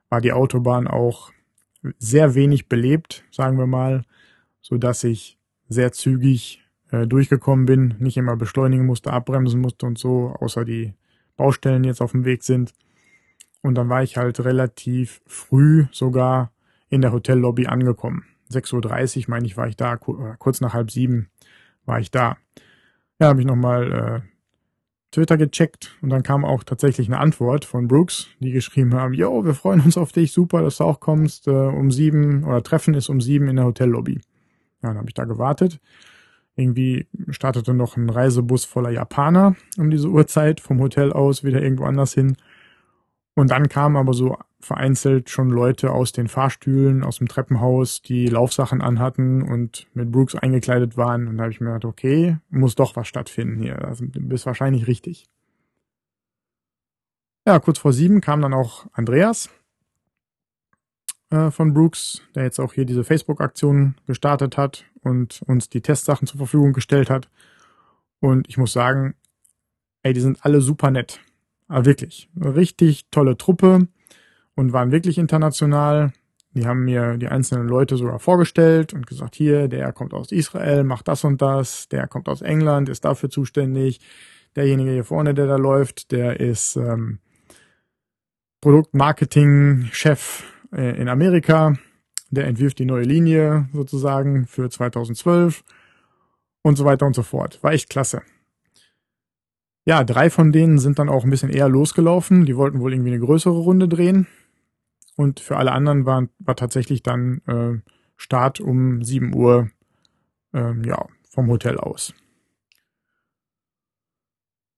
war 0.10 0.22
die 0.22 0.34
Autobahn 0.34 0.88
auch 0.88 1.32
sehr 2.00 2.36
wenig 2.36 2.67
belebt, 2.67 3.24
sagen 3.32 3.58
wir 3.58 3.67
mal, 3.67 4.03
so 4.62 4.77
dass 4.77 5.03
ich 5.03 5.38
sehr 5.70 5.91
zügig 5.91 6.62
äh, 6.91 7.08
durchgekommen 7.08 7.65
bin, 7.65 7.96
nicht 8.00 8.17
immer 8.17 8.36
beschleunigen 8.36 8.86
musste, 8.86 9.12
abbremsen 9.13 9.62
musste 9.62 9.86
und 9.86 9.98
so, 9.98 10.36
außer 10.39 10.65
die 10.65 10.94
Baustellen 11.36 11.84
jetzt 11.84 12.01
auf 12.01 12.12
dem 12.12 12.25
Weg 12.25 12.44
sind. 12.44 12.74
Und 13.67 13.75
dann 13.75 13.89
war 13.89 14.01
ich 14.01 14.15
halt 14.15 14.39
relativ 14.39 15.21
früh 15.27 15.88
sogar 15.91 16.53
in 16.88 17.01
der 17.01 17.12
Hotellobby 17.12 17.67
angekommen. 17.67 18.24
6.30 18.50 19.17
Uhr, 19.17 19.24
meine 19.27 19.45
ich, 19.45 19.57
war 19.57 19.67
ich 19.67 19.75
da, 19.75 19.97
kurz 19.97 20.62
nach 20.62 20.74
halb 20.74 20.89
sieben 20.89 21.27
war 21.86 22.00
ich 22.00 22.09
da. 22.09 22.38
Ja, 23.19 23.27
habe 23.27 23.41
ich 23.41 23.45
nochmal 23.45 23.91
äh, 23.91 24.21
Twitter 25.12 25.36
gecheckt 25.36 25.97
und 26.01 26.12
dann 26.12 26.24
kam 26.24 26.45
auch 26.45 26.63
tatsächlich 26.63 27.09
eine 27.09 27.19
Antwort 27.19 27.65
von 27.65 27.89
Brooks, 27.89 28.29
die 28.39 28.51
geschrieben 28.51 28.93
haben, 28.93 29.13
yo, 29.13 29.43
wir 29.43 29.53
freuen 29.53 29.81
uns 29.81 29.97
auf 29.97 30.13
dich, 30.13 30.31
super, 30.31 30.62
dass 30.62 30.77
du 30.77 30.86
auch 30.86 31.01
kommst, 31.01 31.50
äh, 31.50 31.51
um 31.51 31.91
sieben 31.91 32.45
oder 32.45 32.63
Treffen 32.63 32.93
ist 32.93 33.09
um 33.09 33.19
sieben 33.19 33.50
in 33.50 33.57
der 33.57 33.65
Hotellobby. 33.65 34.21
Ja, 34.81 34.89
dann 34.89 34.97
habe 35.00 35.09
ich 35.09 35.13
da 35.13 35.25
gewartet. 35.25 35.81
Irgendwie 36.55 37.05
startete 37.31 37.74
noch 37.74 37.97
ein 37.97 38.09
Reisebus 38.09 38.63
voller 38.63 38.91
Japaner 38.91 39.57
um 39.77 39.89
diese 39.89 40.07
Uhrzeit 40.07 40.62
vom 40.62 40.79
Hotel 40.79 41.12
aus 41.12 41.43
wieder 41.43 41.62
irgendwo 41.62 41.83
anders 41.83 42.13
hin. 42.13 42.38
Und 43.38 43.51
dann 43.51 43.70
kamen 43.70 43.98
aber 43.98 44.13
so 44.13 44.36
vereinzelt 44.60 45.29
schon 45.29 45.51
Leute 45.51 45.91
aus 45.91 46.12
den 46.12 46.27
Fahrstühlen, 46.27 47.03
aus 47.03 47.20
dem 47.20 47.27
Treppenhaus, 47.27 48.01
die 48.01 48.25
Laufsachen 48.25 48.82
anhatten 48.82 49.44
und 49.44 49.86
mit 49.94 50.12
Brooks 50.12 50.34
eingekleidet 50.34 50.98
waren. 50.98 51.27
Und 51.27 51.38
da 51.38 51.44
habe 51.44 51.51
ich 51.51 51.62
mir 51.62 51.67
gedacht, 51.67 51.86
okay, 51.86 52.39
muss 52.50 52.74
doch 52.74 52.96
was 52.96 53.08
stattfinden 53.08 53.62
hier. 53.62 53.75
Das 53.75 54.01
ist 54.01 54.48
wahrscheinlich 54.48 54.88
richtig. 54.88 55.27
Ja, 57.46 57.60
kurz 57.60 57.77
vor 57.77 57.94
sieben 57.94 58.22
kam 58.22 58.41
dann 58.41 58.56
auch 58.56 58.88
Andreas 58.94 59.51
äh, 61.29 61.51
von 61.51 61.75
Brooks, 61.75 62.24
der 62.34 62.41
jetzt 62.41 62.60
auch 62.60 62.74
hier 62.74 62.86
diese 62.86 63.03
Facebook-Aktion 63.03 63.94
gestartet 64.08 64.58
hat 64.58 64.86
und 65.01 65.44
uns 65.46 65.70
die 65.70 65.82
Testsachen 65.82 66.25
zur 66.25 66.39
Verfügung 66.39 66.74
gestellt 66.74 67.12
hat. 67.12 67.29
Und 68.20 68.50
ich 68.50 68.58
muss 68.58 68.74
sagen, 68.74 69.13
ey, 70.01 70.13
die 70.13 70.22
sind 70.22 70.44
alle 70.44 70.60
super 70.60 70.89
nett. 70.89 71.20
Aber 71.67 71.86
wirklich, 71.86 72.29
richtig 72.36 73.09
tolle 73.12 73.38
Truppe 73.38 73.88
und 74.55 74.74
waren 74.74 74.91
wirklich 74.91 75.17
international. 75.17 76.13
Die 76.53 76.65
haben 76.65 76.86
mir 76.86 77.17
die 77.17 77.27
einzelnen 77.27 77.67
Leute 77.67 77.97
sogar 77.97 78.19
vorgestellt 78.19 78.93
und 78.93 79.05
gesagt, 79.05 79.36
hier, 79.36 79.67
der 79.67 79.91
kommt 79.93 80.13
aus 80.13 80.31
Israel, 80.31 80.83
macht 80.83 81.07
das 81.07 81.24
und 81.24 81.41
das, 81.41 81.88
der 81.89 82.07
kommt 82.07 82.29
aus 82.29 82.41
England, 82.41 82.89
ist 82.89 83.05
dafür 83.05 83.29
zuständig. 83.29 84.00
Derjenige 84.55 84.91
hier 84.91 85.03
vorne, 85.03 85.33
der 85.33 85.45
da 85.45 85.57
läuft, 85.57 86.12
der 86.12 86.39
ist 86.39 86.77
ähm, 86.77 87.19
Produktmarketing-Chef 88.62 90.43
äh, 90.74 91.00
in 91.00 91.09
Amerika. 91.09 91.74
Der 92.31 92.47
entwirft 92.47 92.79
die 92.79 92.86
neue 92.86 93.03
Linie 93.03 93.69
sozusagen 93.74 94.47
für 94.47 94.69
2012 94.69 95.63
und 96.63 96.75
so 96.75 96.86
weiter 96.86 97.05
und 97.05 97.15
so 97.15 97.24
fort. 97.24 97.59
War 97.62 97.74
echt 97.74 97.89
klasse. 97.89 98.24
Ja, 99.88 100.03
drei 100.03 100.29
von 100.29 100.51
denen 100.51 100.79
sind 100.79 101.00
dann 101.00 101.08
auch 101.08 101.24
ein 101.24 101.29
bisschen 101.29 101.50
eher 101.50 101.70
losgelaufen. 101.70 102.46
Die 102.46 102.58
wollten 102.58 102.82
wohl 102.82 102.91
irgendwie 102.91 103.12
eine 103.12 103.22
größere 103.22 103.58
Runde 103.58 103.88
drehen. 103.88 104.27
Und 105.15 105.39
für 105.39 105.56
alle 105.56 105.72
anderen 105.72 106.06
war, 106.06 106.27
war 106.39 106.58
tatsächlich 106.58 107.03
dann 107.03 107.41
äh, 107.48 107.79
Start 108.17 108.60
um 108.60 109.01
7 109.01 109.34
Uhr 109.34 109.72
ähm, 110.53 110.84
ja, 110.84 111.08
vom 111.29 111.48
Hotel 111.48 111.77
aus. 111.77 112.13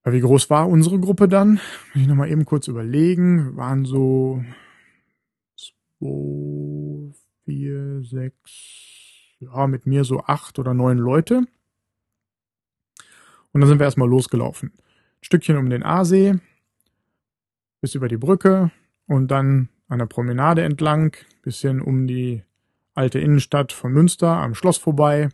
Wie 0.05 0.19
groß 0.19 0.51
war 0.51 0.69
unsere 0.69 0.99
Gruppe 0.99 1.27
dann? 1.27 1.53
Muss 1.93 2.03
ich 2.03 2.07
nochmal 2.07 2.29
eben 2.29 2.45
kurz 2.45 2.67
überlegen. 2.67 3.45
Wir 3.45 3.55
waren 3.57 3.85
so 3.85 4.43
zwei, 5.57 7.15
vier, 7.45 8.03
sechs, 8.03 9.33
ja, 9.39 9.65
mit 9.65 9.87
mir 9.87 10.03
so 10.03 10.19
acht 10.19 10.59
oder 10.59 10.75
neun 10.75 10.99
Leute. 10.99 11.45
Und 13.51 13.61
dann 13.61 13.67
sind 13.67 13.79
wir 13.79 13.85
erstmal 13.85 14.07
losgelaufen. 14.07 14.71
Stückchen 15.21 15.57
um 15.57 15.69
den 15.69 15.83
Aasee 15.83 16.35
bis 17.81 17.95
über 17.95 18.07
die 18.07 18.17
Brücke 18.17 18.71
und 19.07 19.29
dann 19.31 19.69
an 19.87 19.99
der 19.99 20.05
Promenade 20.05 20.63
entlang, 20.63 21.15
bisschen 21.41 21.81
um 21.81 22.07
die 22.07 22.43
alte 22.93 23.19
Innenstadt 23.19 23.71
von 23.71 23.91
Münster 23.91 24.29
am 24.37 24.53
Schloss 24.53 24.77
vorbei 24.77 25.29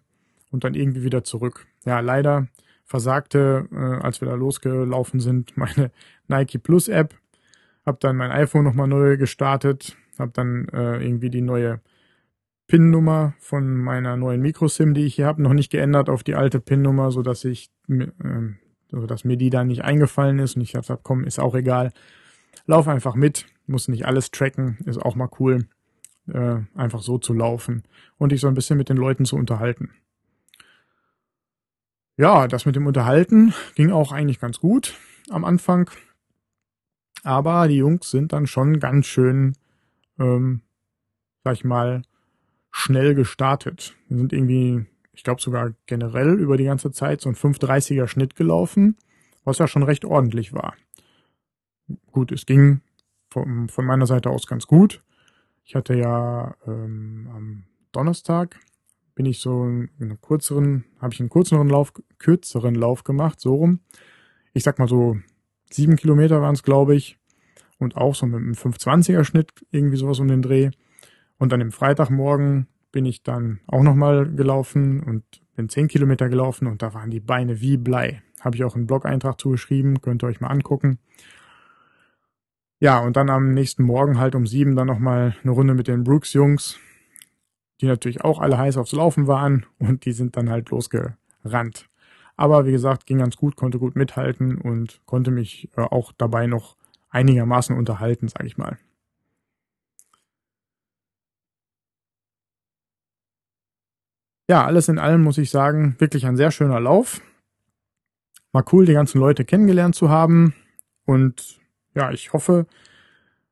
und 0.52 0.64
dann 0.64 0.74
irgendwie 0.74 1.04
wieder 1.04 1.24
zurück. 1.24 1.68
Ja, 1.86 2.00
leider 2.00 2.48
versagte, 2.86 3.68
äh, 3.72 4.04
als 4.04 4.22
wir 4.22 4.28
da 4.28 4.36
losgelaufen 4.36 5.20
sind, 5.20 5.58
meine 5.58 5.92
Nike 6.28 6.60
Plus 6.60 6.88
App. 6.88 7.16
Hab 7.86 8.00
dann 8.00 8.16
mein 8.16 8.32
iPhone 8.32 8.64
nochmal 8.64 8.88
neu 8.88 9.18
gestartet, 9.18 9.96
hab 10.18 10.34
dann 10.34 10.68
äh, 10.70 11.04
irgendwie 11.04 11.30
die 11.30 11.42
neue 11.42 11.82
PIN-Nummer 12.68 13.36
von 13.38 13.76
meiner 13.78 14.18
neuen 14.18 14.42
Microsim, 14.42 14.96
die 14.96 15.06
ich 15.06 15.16
hier 15.16 15.28
habe, 15.28 15.44
noch 15.44 15.54
nicht 15.54 15.72
geändert 15.72 16.10
auf 16.10 16.24
die 16.24 16.34
alte 16.34 16.60
PIN-Nummer, 16.60 17.12
so 17.12 17.22
dass 17.22 17.46
ich, 17.46 17.70
äh, 17.90 18.08
so 19.02 19.08
dass 19.08 19.24
mir 19.24 19.38
die 19.38 19.50
dann 19.50 19.68
nicht 19.68 19.84
eingefallen 19.84 20.40
ist 20.40 20.56
und 20.56 20.62
ich 20.62 20.74
gesagt 20.74 21.02
komm, 21.04 21.24
ist 21.24 21.40
auch 21.40 21.56
egal. 21.56 21.92
Lauf 22.66 22.88
einfach 22.88 23.16
mit, 23.16 23.46
muss 23.68 23.88
nicht 23.88 24.06
alles 24.06 24.32
tracken, 24.32 24.78
ist 24.86 25.02
auch 25.02 25.16
mal 25.16 25.30
cool, 25.40 25.68
äh, 26.28 26.58
einfach 26.76 27.02
so 27.02 27.18
zu 27.18 27.34
laufen 27.34 27.84
und 28.18 28.32
dich 28.32 28.42
so 28.42 28.48
ein 28.48 28.54
bisschen 28.54 28.78
mit 28.78 28.90
den 28.90 28.98
Leuten 28.98 29.26
zu 29.26 29.36
unterhalten. 29.36 29.92
Ja, 32.18 32.48
das 32.48 32.66
mit 32.66 32.76
dem 32.76 32.88
Unterhalten 32.88 33.54
ging 33.76 33.92
auch 33.92 34.12
eigentlich 34.14 34.40
ganz 34.40 34.60
gut 34.60 34.98
am 35.30 35.44
Anfang. 35.44 35.90
Aber 37.24 37.68
die 37.68 37.78
Jungs 37.78 38.10
sind 38.10 38.32
dann 38.32 38.48
schon 38.48 38.80
ganz 38.80 39.08
schön, 39.08 39.54
ähm, 40.20 40.62
sag 41.44 41.56
ich 41.56 41.64
mal, 41.66 42.04
schnell 42.72 43.16
gestartet. 43.16 43.96
Wir 44.08 44.18
sind 44.18 44.32
irgendwie, 44.32 44.86
ich 45.16 45.24
glaube 45.24 45.42
sogar 45.42 45.74
generell 45.86 46.34
über 46.34 46.58
die 46.58 46.66
ganze 46.66 46.92
Zeit 46.92 47.22
so 47.22 47.30
ein 47.30 47.36
530er 47.36 48.08
Schnitt 48.08 48.36
gelaufen, 48.36 48.98
was 49.44 49.58
ja 49.58 49.68
schon 49.68 49.84
recht 49.84 50.06
ordentlich 50.06 50.54
war. 50.54 50.76
Gut, 52.12 52.32
es 52.32 52.46
ging 52.46 52.82
von, 53.30 53.70
von 53.70 53.86
meiner 53.86 54.08
Seite 54.08 54.30
aus 54.30 54.48
ganz 54.48 54.68
gut. 54.68 55.02
Ich 55.64 55.76
hatte 55.76 55.96
ja 55.96 56.56
ähm, 56.68 57.30
am 57.34 57.64
Donnerstag 57.92 58.60
bin 59.16 59.26
ich 59.26 59.40
so 59.40 59.64
in 59.64 59.90
einem 60.00 60.20
kürzeren, 60.20 60.84
habe 61.00 61.14
ich 61.14 61.22
einen 61.22 61.30
kürzeren 61.30 61.70
Lauf, 61.70 61.94
kürzeren 62.20 62.76
Lauf 62.76 63.06
gemacht, 63.06 63.40
so 63.40 63.56
rum. 63.56 63.80
Ich 64.54 64.64
sag 64.64 64.78
mal 64.78 64.90
so 64.90 65.18
sieben 65.72 65.96
Kilometer 65.96 66.42
waren 66.42 66.54
es, 66.54 66.64
glaube 66.64 66.96
ich. 66.96 67.18
Und 67.78 67.96
auch 67.96 68.14
so 68.16 68.26
mit 68.26 68.36
einem 68.36 68.54
520er 68.54 69.24
Schnitt, 69.24 69.52
irgendwie 69.72 69.98
sowas 69.98 70.20
um 70.20 70.28
den 70.28 70.42
Dreh. 70.42 70.72
Und 71.38 71.52
dann 71.52 71.62
im 71.62 71.72
Freitagmorgen 71.72 72.68
bin 72.96 73.06
ich 73.06 73.24
dann 73.24 73.60
auch 73.68 73.84
nochmal 73.84 74.26
gelaufen 74.26 75.04
und 75.04 75.26
bin 75.58 75.68
10 75.68 75.90
Kilometer 75.90 76.30
gelaufen 76.30 76.66
und 76.66 76.82
da 76.82 76.94
waren 76.94 77.12
die 77.12 77.20
Beine 77.20 77.60
wie 77.60 77.76
Blei. 77.76 78.24
Habe 78.40 78.56
ich 78.56 78.64
auch 78.64 78.74
einen 78.74 78.88
Blog-Eintrag 78.88 79.38
zugeschrieben, 79.38 80.00
könnt 80.00 80.24
ihr 80.24 80.28
euch 80.28 80.40
mal 80.40 80.48
angucken. 80.48 81.00
Ja, 82.80 83.00
und 83.00 83.18
dann 83.18 83.30
am 83.30 83.54
nächsten 83.54 83.84
Morgen 83.84 84.18
halt 84.18 84.34
um 84.34 84.48
sieben 84.48 84.78
dann 84.78 84.88
nochmal 84.88 85.36
eine 85.44 85.52
Runde 85.52 85.74
mit 85.74 85.90
den 85.90 86.06
Brooks-Jungs, 86.06 86.80
die 87.82 87.88
natürlich 87.88 88.24
auch 88.24 88.40
alle 88.40 88.58
heiß 88.58 88.78
aufs 88.78 88.94
Laufen 88.94 89.28
waren 89.28 89.66
und 89.78 90.06
die 90.06 90.14
sind 90.14 90.38
dann 90.38 90.50
halt 90.50 90.70
losgerannt. 90.70 91.90
Aber 92.38 92.66
wie 92.66 92.72
gesagt, 92.72 93.08
ging 93.08 93.18
ganz 93.18 93.36
gut, 93.36 93.58
konnte 93.58 93.78
gut 93.78 93.98
mithalten 93.98 94.56
und 94.58 95.02
konnte 95.06 95.32
mich 95.32 95.70
äh, 95.76 95.82
auch 95.82 96.14
dabei 96.14 96.48
noch 96.48 96.78
einigermaßen 97.10 97.78
unterhalten, 97.78 98.30
sag 98.30 98.46
ich 98.46 98.58
mal. 98.58 98.78
Ja, 104.50 104.66
alles 104.66 104.90
in 104.90 105.00
allem 105.00 105.24
muss 105.24 105.38
ich 105.38 105.50
sagen, 105.50 105.96
wirklich 106.00 106.26
ein 106.26 106.38
sehr 106.38 106.52
schöner 106.52 106.80
Lauf. 106.80 107.22
War 108.52 108.64
cool, 108.72 108.86
die 108.86 108.94
ganzen 108.94 109.20
Leute 109.20 109.44
kennengelernt 109.44 109.96
zu 109.96 110.10
haben. 110.10 110.54
Und 111.06 111.60
ja, 111.96 112.12
ich 112.12 112.34
hoffe, 112.34 112.68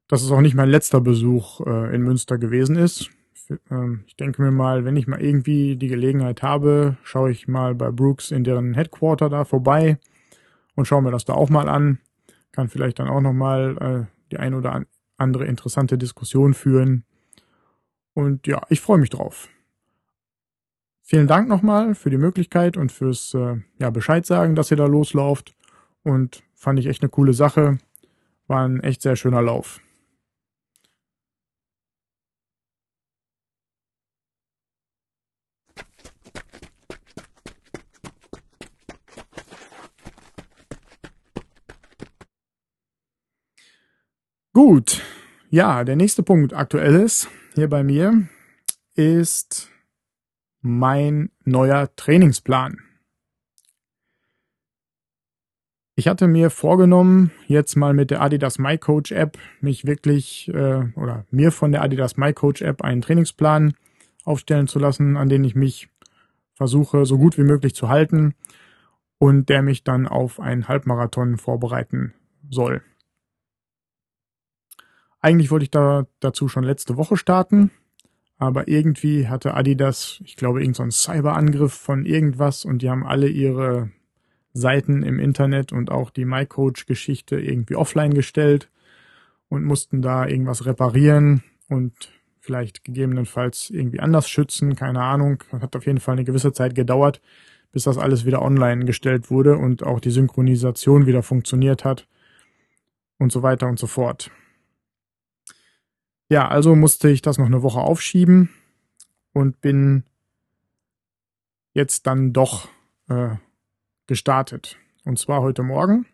dass 0.08 0.21
es 0.21 0.32
auch 0.32 0.41
nicht 0.41 0.56
mein 0.56 0.69
letzter 0.69 1.01
Besuch 1.01 1.62
äh, 1.62 1.95
in 1.95 2.03
Münster 2.03 2.38
gewesen 2.38 2.75
ist. 2.75 3.10
Ähm, 3.69 4.03
ich 4.08 4.15
denke 4.15 4.41
mir 4.41 4.51
mal, 4.51 4.86
wenn 4.86 4.95
ich 4.95 5.08
mal 5.08 5.21
irgendwie 5.21 5.75
die 5.75 5.88
Gelegenheit 5.88 6.43
habe, 6.43 6.97
schaue 7.03 7.32
ich 7.32 7.47
mal 7.47 7.75
bei 7.75 7.91
Brooks 7.91 8.32
in 8.32 8.43
deren 8.43 8.73
Headquarter 8.73 9.29
da 9.29 9.45
vorbei 9.45 9.99
und 10.75 10.86
schaue 10.86 11.01
mir 11.01 11.12
das 11.12 11.25
da 11.25 11.34
auch 11.34 11.49
mal 11.49 11.69
an. 11.69 11.99
Kann 12.51 12.69
vielleicht 12.69 12.99
dann 12.99 13.10
auch 13.10 13.21
nochmal 13.21 13.77
äh, 14.08 14.29
die 14.32 14.38
ein 14.38 14.53
oder 14.53 14.84
andere 15.17 15.45
interessante 15.45 15.97
Diskussion 15.97 16.53
führen. 16.53 17.03
Und 18.13 18.45
ja, 18.47 18.62
ich 18.69 18.82
freue 18.82 18.99
mich 18.99 19.10
drauf. 19.10 19.49
Vielen 21.05 21.27
Dank 21.27 21.49
nochmal 21.49 21.95
für 21.95 22.09
die 22.09 22.17
Möglichkeit 22.17 22.77
und 22.77 22.89
fürs 22.89 23.33
äh, 23.33 23.57
ja, 23.77 23.89
Bescheid 23.89 24.25
sagen, 24.25 24.55
dass 24.55 24.71
ihr 24.71 24.77
da 24.77 24.85
loslauft. 24.85 25.53
Und 26.01 26.43
fand 26.55 26.79
ich 26.79 26.87
echt 26.87 27.01
eine 27.01 27.09
coole 27.09 27.33
Sache. 27.33 27.77
War 28.47 28.65
ein 28.65 28.79
echt 28.79 29.01
sehr 29.01 29.17
schöner 29.17 29.41
Lauf. 29.41 29.81
Gut, 44.53 45.01
ja, 45.49 45.83
der 45.83 45.95
nächste 45.97 46.23
Punkt 46.23 46.53
aktuelles 46.53 47.27
hier 47.55 47.69
bei 47.69 47.83
mir 47.83 48.29
ist 48.95 49.72
mein 50.63 51.30
neuer 51.43 51.93
Trainingsplan. 51.95 52.80
Ich 55.95 56.08
hatte 56.08 56.28
mir 56.28 56.49
vorgenommen, 56.49 57.32
jetzt 57.47 57.76
mal 57.76 57.93
mit 57.93 58.10
der 58.10 58.21
Adidas 58.21 58.58
My 58.58 58.80
Coach 58.80 59.12
App 59.12 59.38
mich 59.62 59.86
wirklich 59.86 60.47
äh, 60.47 60.91
oder 60.95 61.26
mir 61.30 61.52
von 61.52 61.71
der 61.71 61.84
Adidas 61.84 62.17
My 62.17 62.34
Coach 62.34 62.63
App 62.63 62.82
einen 62.82 63.02
Trainingsplan 63.02 63.76
aufstellen 64.23 64.67
zu 64.67 64.80
lassen, 64.80 65.17
an 65.17 65.30
den 65.30 65.43
ich 65.43 65.54
mich 65.54 65.89
versuche, 66.56 67.06
so 67.06 67.17
gut 67.19 67.38
wie 67.38 67.43
möglich 67.43 67.76
zu 67.76 67.89
halten 67.89 68.34
und 69.19 69.49
der 69.49 69.62
mich 69.62 69.84
dann 69.84 70.08
auf 70.08 70.39
einen 70.39 70.67
Halbmarathon 70.67 71.38
vorbereiten 71.38 72.13
soll. 72.49 72.82
Eigentlich 75.19 75.52
wollte 75.52 75.63
ich 75.63 75.71
da 75.71 76.08
dazu 76.19 76.47
schon 76.47 76.63
letzte 76.63 76.97
Woche 76.97 77.17
starten, 77.17 77.69
aber 78.43 78.67
irgendwie 78.67 79.27
hatte 79.27 79.53
Adidas, 79.53 80.19
ich 80.23 80.36
glaube, 80.36 80.62
irgendein 80.62 80.91
so 80.91 81.12
Cyberangriff 81.12 81.73
von 81.73 82.06
irgendwas 82.06 82.65
und 82.65 82.82
die 82.82 82.89
haben 82.89 83.06
alle 83.06 83.27
ihre 83.27 83.89
Seiten 84.53 85.01
im 85.01 85.17
Internet 85.17 85.71
und 85.71 85.91
auch 85.91 86.10
die 86.10 86.25
MyCoach-Geschichte 86.25 87.39
irgendwie 87.39 87.75
offline 87.75 88.13
gestellt 88.13 88.69
und 89.49 89.63
mussten 89.63 90.01
da 90.01 90.27
irgendwas 90.27 90.65
reparieren 90.65 91.43
und 91.69 91.93
vielleicht 92.39 92.84
gegebenenfalls 92.84 93.69
irgendwie 93.69 94.01
anders 94.01 94.29
schützen, 94.29 94.75
keine 94.75 95.01
Ahnung. 95.01 95.41
Hat 95.51 95.75
auf 95.75 95.86
jeden 95.86 95.99
Fall 95.99 96.13
eine 96.13 96.25
gewisse 96.25 96.51
Zeit 96.51 96.75
gedauert, 96.75 97.21
bis 97.71 97.84
das 97.84 97.97
alles 97.97 98.25
wieder 98.25 98.41
online 98.41 98.84
gestellt 98.84 99.32
wurde 99.32 99.58
und 99.58 99.84
auch 99.84 100.01
die 100.01 100.12
Synchronisation 100.12 101.06
wieder 101.06 101.23
funktioniert 101.23 101.86
hat 101.86 102.08
und 103.17 103.32
so 103.32 103.41
weiter 103.41 103.67
und 103.67 103.79
so 103.79 103.88
fort. 103.88 104.29
Ja, 106.33 106.47
also 106.47 106.75
musste 106.75 107.09
ich 107.09 107.21
das 107.21 107.37
noch 107.37 107.45
eine 107.45 107.61
Woche 107.61 107.77
aufschieben 107.77 108.49
und 109.33 109.61
bin 109.61 110.03
jetzt 111.73 112.07
dann 112.07 112.33
doch 112.33 112.69
äh, 113.07 113.35
gestartet. 114.07 114.79
Und 115.05 115.19
zwar 115.19 115.43
heute 115.43 115.61
Morgen. 115.61 116.07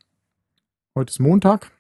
Heute 0.94 1.12
ist 1.12 1.20
Montag. 1.20 1.72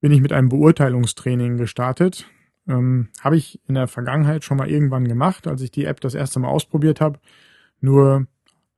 Bin 0.00 0.10
ich 0.10 0.22
mit 0.22 0.32
einem 0.32 0.48
Beurteilungstraining 0.48 1.58
gestartet. 1.58 2.24
Ähm, 2.66 3.10
habe 3.20 3.36
ich 3.36 3.60
in 3.68 3.74
der 3.74 3.86
Vergangenheit 3.86 4.42
schon 4.42 4.56
mal 4.56 4.70
irgendwann 4.70 5.06
gemacht, 5.06 5.46
als 5.46 5.60
ich 5.60 5.70
die 5.70 5.84
App 5.84 6.00
das 6.00 6.14
erste 6.14 6.40
Mal 6.40 6.48
ausprobiert 6.48 7.02
habe. 7.02 7.20
Nur 7.82 8.26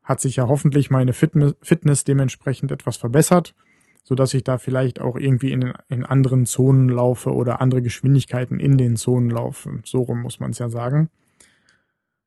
hat 0.02 0.20
sich 0.20 0.35
ja 0.35 0.48
hoffentlich 0.48 0.90
meine 0.90 1.12
Fitness 1.12 2.02
dementsprechend 2.02 2.72
etwas 2.72 2.96
verbessert 2.96 3.54
so 4.03 4.15
dass 4.15 4.35
ich 4.35 4.45
da 4.45 4.59
vielleicht 4.59 5.01
auch 5.01 5.17
irgendwie 5.17 5.53
in, 5.53 5.73
in 5.89 6.05
anderen 6.05 6.47
Zonen 6.47 6.89
laufe 6.89 7.33
oder 7.33 7.61
andere 7.61 7.83
Geschwindigkeiten 7.83 8.59
in 8.59 8.77
den 8.77 8.97
Zonen 8.97 9.31
laufe. 9.31 9.81
So 9.85 10.03
rum 10.03 10.23
muss 10.23 10.41
man 10.41 10.51
es 10.51 10.59
ja 10.59 10.69
sagen. 10.69 11.11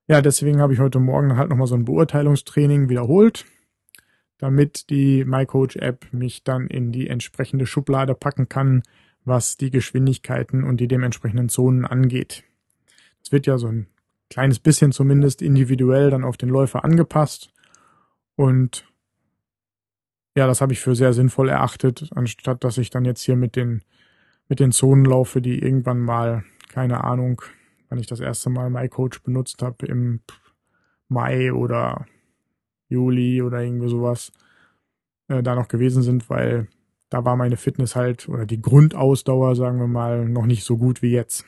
Ja, 0.08 0.22
deswegen 0.22 0.60
habe 0.60 0.74
ich 0.74 0.80
heute 0.80 1.00
Morgen 1.00 1.38
halt 1.38 1.50
nochmal 1.50 1.68
so 1.68 1.76
ein 1.76 1.86
Beurteilungstraining 1.86 2.90
wiederholt, 2.90 3.46
damit 4.38 4.90
die 4.90 5.24
MyCoach-App 5.24 6.08
mich 6.12 6.44
dann 6.44 6.68
in 6.68 6.92
die 6.92 7.08
entsprechende 7.08 7.66
Schublade 7.66 8.14
packen 8.14 8.50
kann, 8.50 8.84
was 9.24 9.56
die 9.56 9.72
Geschwindigkeiten 9.72 10.66
und 10.66 10.82
die 10.82 10.90
dementsprechenden 10.90 11.48
Zonen 11.48 11.86
angeht. 11.86 12.44
Es 13.24 13.32
wird 13.32 13.48
ja 13.48 13.58
so 13.58 13.68
ein 13.68 13.88
kleines 14.30 14.60
bisschen 14.60 14.92
zumindest 14.92 15.42
individuell 15.42 16.10
dann 16.10 16.26
auf 16.26 16.36
den 16.36 16.50
Läufer 16.50 16.84
angepasst 16.84 17.54
und 18.36 18.86
ja, 20.36 20.48
das 20.48 20.62
habe 20.62 20.74
ich 20.74 20.80
für 20.80 20.96
sehr 20.96 21.14
sinnvoll 21.14 21.50
erachtet, 21.50 22.10
anstatt 22.16 22.64
dass 22.64 22.78
ich 22.78 22.90
dann 22.90 23.06
jetzt 23.06 23.22
hier 23.22 23.36
mit 23.36 23.56
den, 23.56 23.84
mit 24.50 24.60
den 24.60 24.72
Zonen 24.72 25.06
laufe, 25.06 25.42
die 25.42 25.60
irgendwann 25.60 26.00
mal, 26.00 26.44
keine 26.70 27.04
Ahnung, 27.04 27.42
wann 27.90 28.00
ich 28.00 28.08
das 28.08 28.20
erste 28.20 28.50
Mal 28.50 28.70
MyCoach 28.70 29.22
benutzt 29.24 29.62
habe, 29.62 29.86
im 29.86 30.22
Mai 31.08 31.54
oder 31.54 32.08
Juli 32.90 33.42
oder 33.42 33.62
irgendwie 33.62 33.90
sowas, 33.90 34.32
äh, 35.28 35.44
da 35.44 35.56
noch 35.56 35.68
gewesen 35.68 36.02
sind, 36.02 36.30
weil 36.30 36.68
da 37.10 37.24
war 37.24 37.36
meine 37.36 37.58
Fitness 37.58 37.96
halt 37.96 38.28
oder 38.28 38.48
die 38.48 38.62
Grundausdauer, 38.62 39.56
sagen 39.56 39.80
wir 39.80 39.88
mal, 39.88 40.28
noch 40.28 40.48
nicht 40.48 40.64
so 40.64 40.78
gut 40.78 41.04
wie 41.04 41.12
jetzt. 41.12 41.46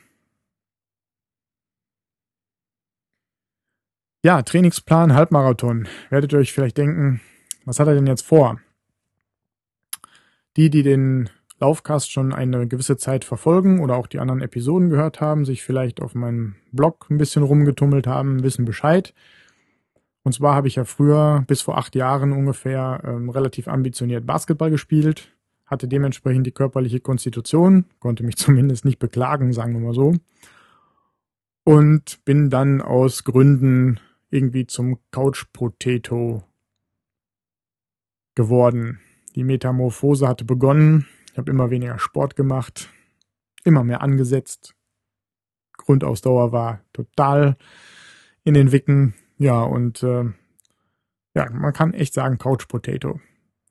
Ja, 4.22 4.42
Trainingsplan, 4.42 5.14
Halbmarathon. 5.14 5.88
Werdet 6.10 6.32
ihr 6.32 6.38
euch 6.38 6.52
vielleicht 6.52 6.78
denken, 6.78 7.20
was 7.64 7.80
hat 7.80 7.88
er 7.88 7.94
denn 7.94 8.06
jetzt 8.06 8.24
vor? 8.24 8.60
Die, 10.56 10.70
die 10.70 10.82
den 10.82 11.28
Laufcast 11.58 12.10
schon 12.10 12.32
eine 12.32 12.66
gewisse 12.66 12.96
Zeit 12.96 13.24
verfolgen 13.24 13.80
oder 13.80 13.96
auch 13.96 14.06
die 14.06 14.18
anderen 14.18 14.42
Episoden 14.42 14.90
gehört 14.90 15.20
haben, 15.20 15.44
sich 15.44 15.62
vielleicht 15.62 16.02
auf 16.02 16.14
meinem 16.14 16.56
Blog 16.72 17.06
ein 17.10 17.18
bisschen 17.18 17.42
rumgetummelt 17.42 18.06
haben, 18.06 18.42
wissen 18.42 18.64
Bescheid. 18.64 19.14
Und 20.22 20.32
zwar 20.32 20.54
habe 20.54 20.68
ich 20.68 20.76
ja 20.76 20.84
früher 20.84 21.44
bis 21.46 21.62
vor 21.62 21.78
acht 21.78 21.94
Jahren 21.94 22.32
ungefähr 22.32 23.00
ähm, 23.04 23.30
relativ 23.30 23.68
ambitioniert 23.68 24.26
Basketball 24.26 24.70
gespielt, 24.70 25.32
hatte 25.64 25.88
dementsprechend 25.88 26.46
die 26.46 26.52
körperliche 26.52 27.00
Konstitution, 27.00 27.84
konnte 28.00 28.24
mich 28.24 28.36
zumindest 28.36 28.84
nicht 28.84 28.98
beklagen, 28.98 29.52
sagen 29.52 29.72
wir 29.72 29.80
mal 29.80 29.94
so. 29.94 30.14
Und 31.64 32.24
bin 32.24 32.50
dann 32.50 32.80
aus 32.80 33.24
Gründen 33.24 34.00
irgendwie 34.30 34.66
zum 34.66 34.98
Couch 35.10 35.46
Potato 35.52 36.42
geworden. 38.34 39.00
Die 39.36 39.44
Metamorphose 39.44 40.26
hatte 40.26 40.44
begonnen 40.44 41.06
ich 41.36 41.38
habe 41.38 41.50
immer 41.50 41.68
weniger 41.68 41.98
Sport 41.98 42.34
gemacht, 42.34 42.88
immer 43.62 43.84
mehr 43.84 44.00
angesetzt. 44.00 44.74
Grundausdauer 45.76 46.50
war 46.50 46.80
total 46.94 47.58
in 48.42 48.54
den 48.54 48.72
Wicken. 48.72 49.12
Ja, 49.36 49.62
und 49.62 50.02
äh, 50.02 50.24
ja, 51.34 51.50
man 51.50 51.74
kann 51.74 51.92
echt 51.92 52.14
sagen 52.14 52.38
Couch 52.38 52.68
Potato. 52.68 53.20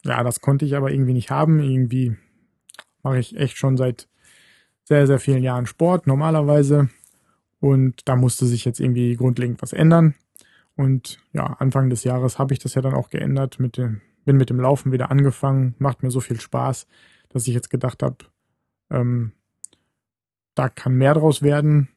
Ja, 0.04 0.22
das 0.22 0.42
konnte 0.42 0.64
ich 0.64 0.76
aber 0.76 0.92
irgendwie 0.92 1.14
nicht 1.14 1.32
haben. 1.32 1.60
Irgendwie 1.60 2.16
mache 3.02 3.18
ich 3.18 3.36
echt 3.36 3.58
schon 3.58 3.78
seit 3.78 4.08
sehr, 4.84 5.08
sehr 5.08 5.18
vielen 5.18 5.42
Jahren 5.42 5.66
Sport 5.66 6.06
normalerweise. 6.06 6.92
Und 7.60 8.08
da 8.08 8.16
musste 8.16 8.46
sich 8.46 8.64
jetzt 8.64 8.80
irgendwie 8.80 9.16
grundlegend 9.16 9.64
was 9.64 9.74
ändern. 9.74 10.14
Und 10.76 11.18
ja, 11.34 11.46
Anfang 11.46 11.90
des 11.90 12.04
Jahres 12.04 12.38
habe 12.38 12.54
ich 12.54 12.60
das 12.60 12.76
ja 12.76 12.84
dann 12.84 12.94
auch 12.94 13.10
geändert. 13.10 13.60
Mit 13.60 13.78
dem, 13.78 14.02
bin 14.26 14.38
mit 14.38 14.50
dem 14.50 14.60
Laufen 14.60 14.92
wieder 14.92 15.12
angefangen. 15.12 15.76
Macht 15.78 16.04
mir 16.04 16.12
so 16.12 16.20
viel 16.20 16.40
Spaß 16.40 16.88
dass 17.36 17.50
ich 17.50 17.54
jetzt 17.54 17.70
gedacht 17.70 18.02
habe, 18.02 18.16
ähm, 18.90 19.34
da 20.56 20.70
kann 20.70 20.96
mehr 20.96 21.14
draus 21.14 21.42
werden. 21.42 21.90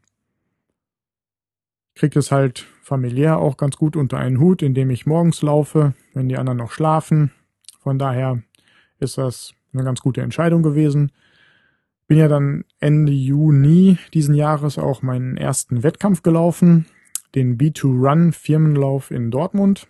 Kriegt 1.95 2.17
es 2.17 2.33
halt 2.33 2.67
familiär 2.83 3.39
auch 3.39 3.57
ganz 3.57 3.77
gut 3.77 3.95
unter 3.95 4.19
einen 4.19 4.41
Hut, 4.41 4.63
indem 4.63 4.91
ich 4.91 5.07
morgens 5.07 5.41
laufe, 5.41 5.95
wenn 6.13 6.29
die 6.29 6.37
anderen 6.37 6.59
noch 6.59 6.73
schlafen. 6.73 7.31
Von 7.79 8.01
daher 8.01 8.43
ist 8.99 9.17
das 9.17 9.53
eine 9.73 9.85
ganz 9.85 10.01
gute 10.01 10.23
Entscheidung 10.23 10.65
gewesen. 10.65 11.13
Bin 12.09 12.19
ja 12.19 12.27
dann 12.27 12.65
Ende 12.81 13.13
Juni 13.13 13.97
diesen 14.15 14.35
Jahres 14.35 14.77
auch 14.77 15.03
meinen 15.03 15.37
ersten 15.37 15.85
Wettkampf 15.85 16.23
gelaufen, 16.23 16.87
den 17.37 17.59
B2 17.59 17.85
Run 17.85 18.33
Firmenlauf 18.33 19.13
in 19.13 19.31
Dortmund. 19.31 19.87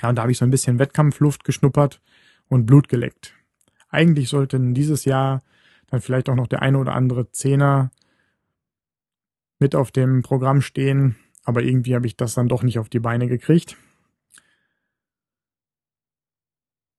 Ja, 0.00 0.08
und 0.08 0.16
da 0.16 0.22
habe 0.22 0.32
ich 0.32 0.38
so 0.38 0.44
ein 0.44 0.50
bisschen 0.50 0.78
Wettkampfluft 0.78 1.44
geschnuppert 1.44 2.00
und 2.48 2.66
Blut 2.66 2.88
geleckt. 2.88 3.34
Eigentlich 3.88 4.28
sollten 4.28 4.74
dieses 4.74 5.04
Jahr 5.04 5.42
dann 5.88 6.00
vielleicht 6.00 6.28
auch 6.28 6.34
noch 6.34 6.46
der 6.46 6.62
eine 6.62 6.78
oder 6.78 6.94
andere 6.94 7.30
Zehner 7.30 7.90
mit 9.58 9.74
auf 9.74 9.92
dem 9.92 10.22
Programm 10.22 10.60
stehen, 10.60 11.16
aber 11.44 11.62
irgendwie 11.62 11.94
habe 11.94 12.06
ich 12.06 12.16
das 12.16 12.34
dann 12.34 12.48
doch 12.48 12.62
nicht 12.62 12.78
auf 12.78 12.88
die 12.88 13.00
Beine 13.00 13.28
gekriegt. 13.28 13.76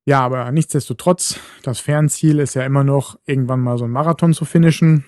Ja, 0.06 0.20
aber 0.20 0.52
nichtsdestotrotz, 0.52 1.40
das 1.64 1.80
Fernziel 1.80 2.40
ist 2.40 2.56
ja 2.56 2.66
immer 2.66 2.84
noch, 2.84 3.18
irgendwann 3.26 3.62
mal 3.62 3.78
so 3.78 3.86
einen 3.86 3.94
Marathon 3.94 4.34
zu 4.34 4.44
finishen. 4.44 5.06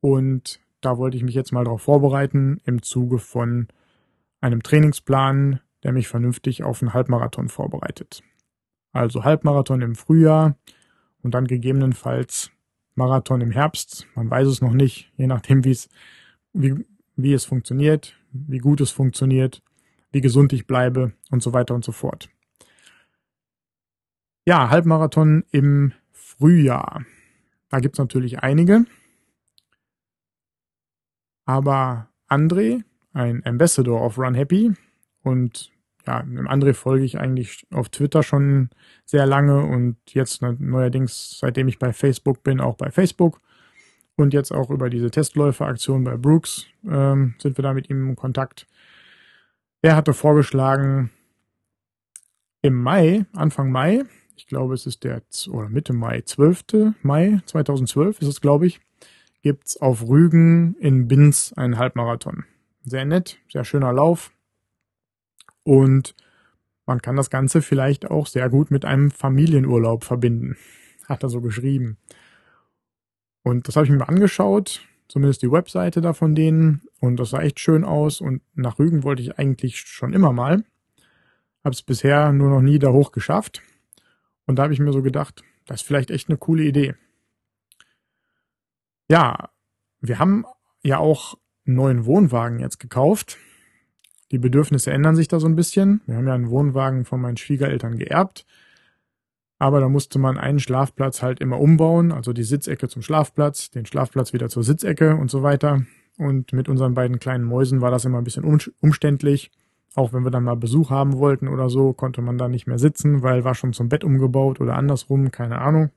Und 0.00 0.60
da 0.80 0.98
wollte 0.98 1.16
ich 1.16 1.24
mich 1.24 1.34
jetzt 1.34 1.52
mal 1.52 1.64
darauf 1.64 1.82
vorbereiten 1.82 2.60
im 2.64 2.82
Zuge 2.82 3.18
von 3.18 3.68
einem 4.40 4.62
Trainingsplan, 4.62 5.60
der 5.84 5.92
mich 5.92 6.08
vernünftig 6.08 6.64
auf 6.64 6.82
einen 6.82 6.94
Halbmarathon 6.94 7.48
vorbereitet. 7.48 8.22
Also 8.92 9.24
Halbmarathon 9.24 9.82
im 9.82 9.94
Frühjahr, 9.94 10.56
und 11.24 11.32
dann 11.32 11.46
gegebenenfalls 11.46 12.52
Marathon 12.94 13.40
im 13.40 13.50
Herbst. 13.50 14.06
Man 14.14 14.30
weiß 14.30 14.46
es 14.46 14.60
noch 14.60 14.74
nicht, 14.74 15.10
je 15.16 15.26
nachdem, 15.26 15.64
wie 15.64 15.70
es, 15.70 15.88
wie, 16.52 16.86
wie 17.16 17.32
es 17.32 17.44
funktioniert, 17.44 18.14
wie 18.30 18.58
gut 18.58 18.80
es 18.80 18.92
funktioniert, 18.92 19.62
wie 20.12 20.20
gesund 20.20 20.52
ich 20.52 20.68
bleibe 20.68 21.12
und 21.30 21.42
so 21.42 21.52
weiter 21.52 21.74
und 21.74 21.84
so 21.84 21.90
fort. 21.90 22.28
Ja, 24.46 24.68
Halbmarathon 24.68 25.44
im 25.50 25.92
Frühjahr. 26.12 27.04
Da 27.70 27.80
gibt's 27.80 27.98
natürlich 27.98 28.40
einige. 28.40 28.84
Aber 31.46 32.10
André, 32.28 32.84
ein 33.14 33.44
Ambassador 33.46 34.02
of 34.02 34.18
Run 34.18 34.34
Happy 34.34 34.74
und 35.22 35.72
ja, 36.06 36.20
André 36.20 36.74
folge 36.74 37.04
ich 37.04 37.18
eigentlich 37.18 37.66
auf 37.72 37.88
Twitter 37.88 38.22
schon 38.22 38.70
sehr 39.04 39.26
lange 39.26 39.64
und 39.64 39.96
jetzt 40.08 40.42
neuerdings, 40.42 41.38
seitdem 41.38 41.68
ich 41.68 41.78
bei 41.78 41.92
Facebook 41.92 42.42
bin, 42.42 42.60
auch 42.60 42.76
bei 42.76 42.90
Facebook. 42.90 43.40
Und 44.16 44.32
jetzt 44.32 44.52
auch 44.52 44.70
über 44.70 44.90
diese 44.90 45.10
Testläuferaktion 45.10 46.04
bei 46.04 46.16
Brooks 46.16 46.66
ähm, 46.88 47.34
sind 47.38 47.58
wir 47.58 47.62
da 47.62 47.74
mit 47.74 47.90
ihm 47.90 48.10
in 48.10 48.16
Kontakt. 48.16 48.66
Er 49.82 49.96
hatte 49.96 50.12
vorgeschlagen, 50.12 51.10
im 52.64 52.82
Mai, 52.82 53.26
Anfang 53.34 53.70
Mai, 53.70 54.04
ich 54.36 54.46
glaube 54.46 54.72
es 54.72 54.86
ist 54.86 55.04
der, 55.04 55.20
oder 55.50 55.68
Mitte 55.68 55.92
Mai, 55.92 56.22
12. 56.22 56.94
Mai 57.02 57.42
2012 57.44 58.22
ist 58.22 58.28
es, 58.28 58.40
glaube 58.40 58.66
ich, 58.66 58.80
gibt's 59.42 59.76
auf 59.76 60.08
Rügen 60.08 60.74
in 60.76 61.06
Binz 61.06 61.52
einen 61.54 61.76
Halbmarathon. 61.76 62.44
Sehr 62.82 63.04
nett, 63.04 63.38
sehr 63.52 63.64
schöner 63.64 63.92
Lauf, 63.92 64.32
und 65.64 66.14
man 66.86 67.00
kann 67.00 67.16
das 67.16 67.30
Ganze 67.30 67.62
vielleicht 67.62 68.10
auch 68.10 68.26
sehr 68.26 68.48
gut 68.50 68.70
mit 68.70 68.84
einem 68.84 69.10
Familienurlaub 69.10 70.04
verbinden. 70.04 70.56
Hat 71.08 71.22
er 71.22 71.28
so 71.30 71.40
geschrieben. 71.40 71.98
Und 73.42 73.68
das 73.68 73.76
habe 73.76 73.86
ich 73.86 73.92
mir 73.92 74.08
angeschaut, 74.08 74.86
zumindest 75.08 75.42
die 75.42 75.50
Webseite 75.50 76.00
da 76.00 76.12
von 76.12 76.34
denen. 76.34 76.82
Und 77.00 77.16
das 77.16 77.30
sah 77.30 77.40
echt 77.40 77.60
schön 77.60 77.84
aus. 77.84 78.20
Und 78.20 78.42
nach 78.54 78.78
Rügen 78.78 79.02
wollte 79.02 79.22
ich 79.22 79.38
eigentlich 79.38 79.80
schon 79.80 80.12
immer 80.12 80.32
mal. 80.32 80.64
Habe 81.62 81.74
es 81.74 81.82
bisher 81.82 82.32
nur 82.32 82.50
noch 82.50 82.60
nie 82.60 82.78
da 82.78 82.90
hoch 82.92 83.12
geschafft. 83.12 83.62
Und 84.46 84.58
da 84.58 84.64
habe 84.64 84.74
ich 84.74 84.80
mir 84.80 84.92
so 84.92 85.02
gedacht, 85.02 85.42
das 85.66 85.80
ist 85.80 85.86
vielleicht 85.86 86.10
echt 86.10 86.28
eine 86.28 86.36
coole 86.36 86.64
Idee. 86.64 86.94
Ja, 89.08 89.50
wir 90.00 90.18
haben 90.18 90.44
ja 90.82 90.98
auch 90.98 91.38
einen 91.66 91.76
neuen 91.76 92.04
Wohnwagen 92.04 92.58
jetzt 92.58 92.78
gekauft. 92.78 93.38
Die 94.30 94.38
Bedürfnisse 94.38 94.90
ändern 94.90 95.16
sich 95.16 95.28
da 95.28 95.40
so 95.40 95.46
ein 95.46 95.56
bisschen. 95.56 96.00
Wir 96.06 96.16
haben 96.16 96.26
ja 96.26 96.34
einen 96.34 96.50
Wohnwagen 96.50 97.04
von 97.04 97.20
meinen 97.20 97.36
Schwiegereltern 97.36 97.98
geerbt. 97.98 98.46
Aber 99.58 99.80
da 99.80 99.88
musste 99.88 100.18
man 100.18 100.36
einen 100.36 100.58
Schlafplatz 100.58 101.22
halt 101.22 101.40
immer 101.40 101.60
umbauen, 101.60 102.12
also 102.12 102.32
die 102.32 102.42
Sitzecke 102.42 102.88
zum 102.88 103.02
Schlafplatz, 103.02 103.70
den 103.70 103.86
Schlafplatz 103.86 104.32
wieder 104.32 104.48
zur 104.48 104.64
Sitzecke 104.64 105.16
und 105.16 105.30
so 105.30 105.42
weiter. 105.42 105.84
Und 106.18 106.52
mit 106.52 106.68
unseren 106.68 106.94
beiden 106.94 107.18
kleinen 107.18 107.44
Mäusen 107.44 107.80
war 107.80 107.90
das 107.90 108.04
immer 108.04 108.18
ein 108.18 108.24
bisschen 108.24 108.44
umständlich. 108.80 109.50
Auch 109.94 110.12
wenn 110.12 110.24
wir 110.24 110.30
dann 110.30 110.44
mal 110.44 110.56
Besuch 110.56 110.90
haben 110.90 111.18
wollten 111.18 111.48
oder 111.48 111.68
so, 111.70 111.92
konnte 111.92 112.20
man 112.20 112.36
da 112.36 112.48
nicht 112.48 112.66
mehr 112.66 112.78
sitzen, 112.78 113.22
weil 113.22 113.44
war 113.44 113.54
schon 113.54 113.72
zum 113.72 113.88
Bett 113.88 114.02
umgebaut 114.02 114.60
oder 114.60 114.74
andersrum, 114.74 115.30
keine 115.30 115.60
Ahnung. 115.60 115.90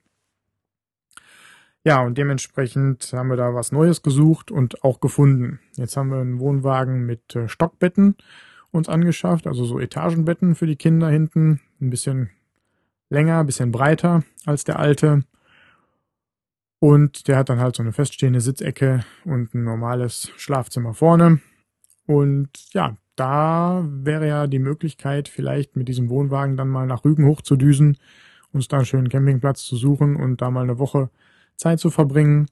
Ja, 1.87 2.01
und 2.01 2.17
dementsprechend 2.17 3.13
haben 3.13 3.29
wir 3.29 3.37
da 3.37 3.53
was 3.53 3.71
Neues 3.71 4.01
gesucht 4.01 4.51
und 4.51 4.83
auch 4.83 4.99
gefunden. 4.99 5.61
Jetzt 5.77 5.95
haben 5.95 6.09
wir 6.09 6.17
einen 6.17 6.41
Wohnwagen 6.41 7.05
mit 7.05 7.33
äh, 7.33 7.47
Stockbetten 7.47 8.17
uns 8.71 8.89
angeschafft, 8.89 9.47
also 9.47 9.63
so 9.63 9.79
Etagenbetten 9.79 10.55
für 10.55 10.67
die 10.67 10.75
Kinder 10.75 11.07
hinten, 11.07 11.61
ein 11.79 11.89
bisschen 11.89 12.29
länger, 13.09 13.39
ein 13.39 13.45
bisschen 13.45 13.71
breiter 13.71 14.25
als 14.45 14.65
der 14.65 14.79
alte. 14.79 15.23
Und 16.79 17.29
der 17.29 17.37
hat 17.37 17.47
dann 17.47 17.61
halt 17.61 17.77
so 17.77 17.83
eine 17.83 17.93
feststehende 17.93 18.41
Sitzecke 18.41 19.05
und 19.23 19.55
ein 19.55 19.63
normales 19.63 20.33
Schlafzimmer 20.35 20.93
vorne. 20.93 21.39
Und 22.05 22.49
ja, 22.73 22.97
da 23.15 23.85
wäre 23.87 24.27
ja 24.27 24.47
die 24.47 24.59
Möglichkeit, 24.59 25.29
vielleicht 25.29 25.77
mit 25.77 25.87
diesem 25.87 26.09
Wohnwagen 26.09 26.57
dann 26.57 26.67
mal 26.67 26.85
nach 26.85 27.05
Rügen 27.05 27.25
hochzudüsen, 27.25 27.97
uns 28.51 28.67
da 28.67 28.75
einen 28.75 28.85
schönen 28.85 29.07
Campingplatz 29.07 29.63
zu 29.63 29.77
suchen 29.77 30.17
und 30.17 30.41
da 30.41 30.51
mal 30.51 30.63
eine 30.63 30.79
Woche 30.79 31.09
Zeit 31.57 31.79
zu 31.79 31.89
verbringen. 31.89 32.47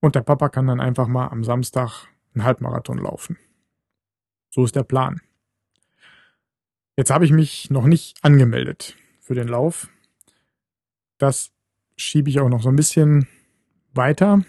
Und 0.00 0.14
der 0.14 0.22
Papa 0.22 0.48
kann 0.48 0.66
dann 0.66 0.80
einfach 0.80 1.08
mal 1.08 1.28
am 1.28 1.44
Samstag 1.44 2.06
einen 2.34 2.44
Halbmarathon 2.44 2.98
laufen. 2.98 3.36
So 4.50 4.64
ist 4.64 4.76
der 4.76 4.84
Plan. 4.84 5.20
Jetzt 6.96 7.10
habe 7.10 7.24
ich 7.24 7.32
mich 7.32 7.70
noch 7.70 7.86
nicht 7.86 8.18
angemeldet 8.22 8.96
für 9.20 9.34
den 9.34 9.48
Lauf. 9.48 9.88
Das 11.18 11.50
schiebe 11.96 12.30
ich 12.30 12.40
auch 12.40 12.48
noch 12.48 12.62
so 12.62 12.68
ein 12.68 12.76
bisschen 12.76 13.26
weiter, 13.92 14.42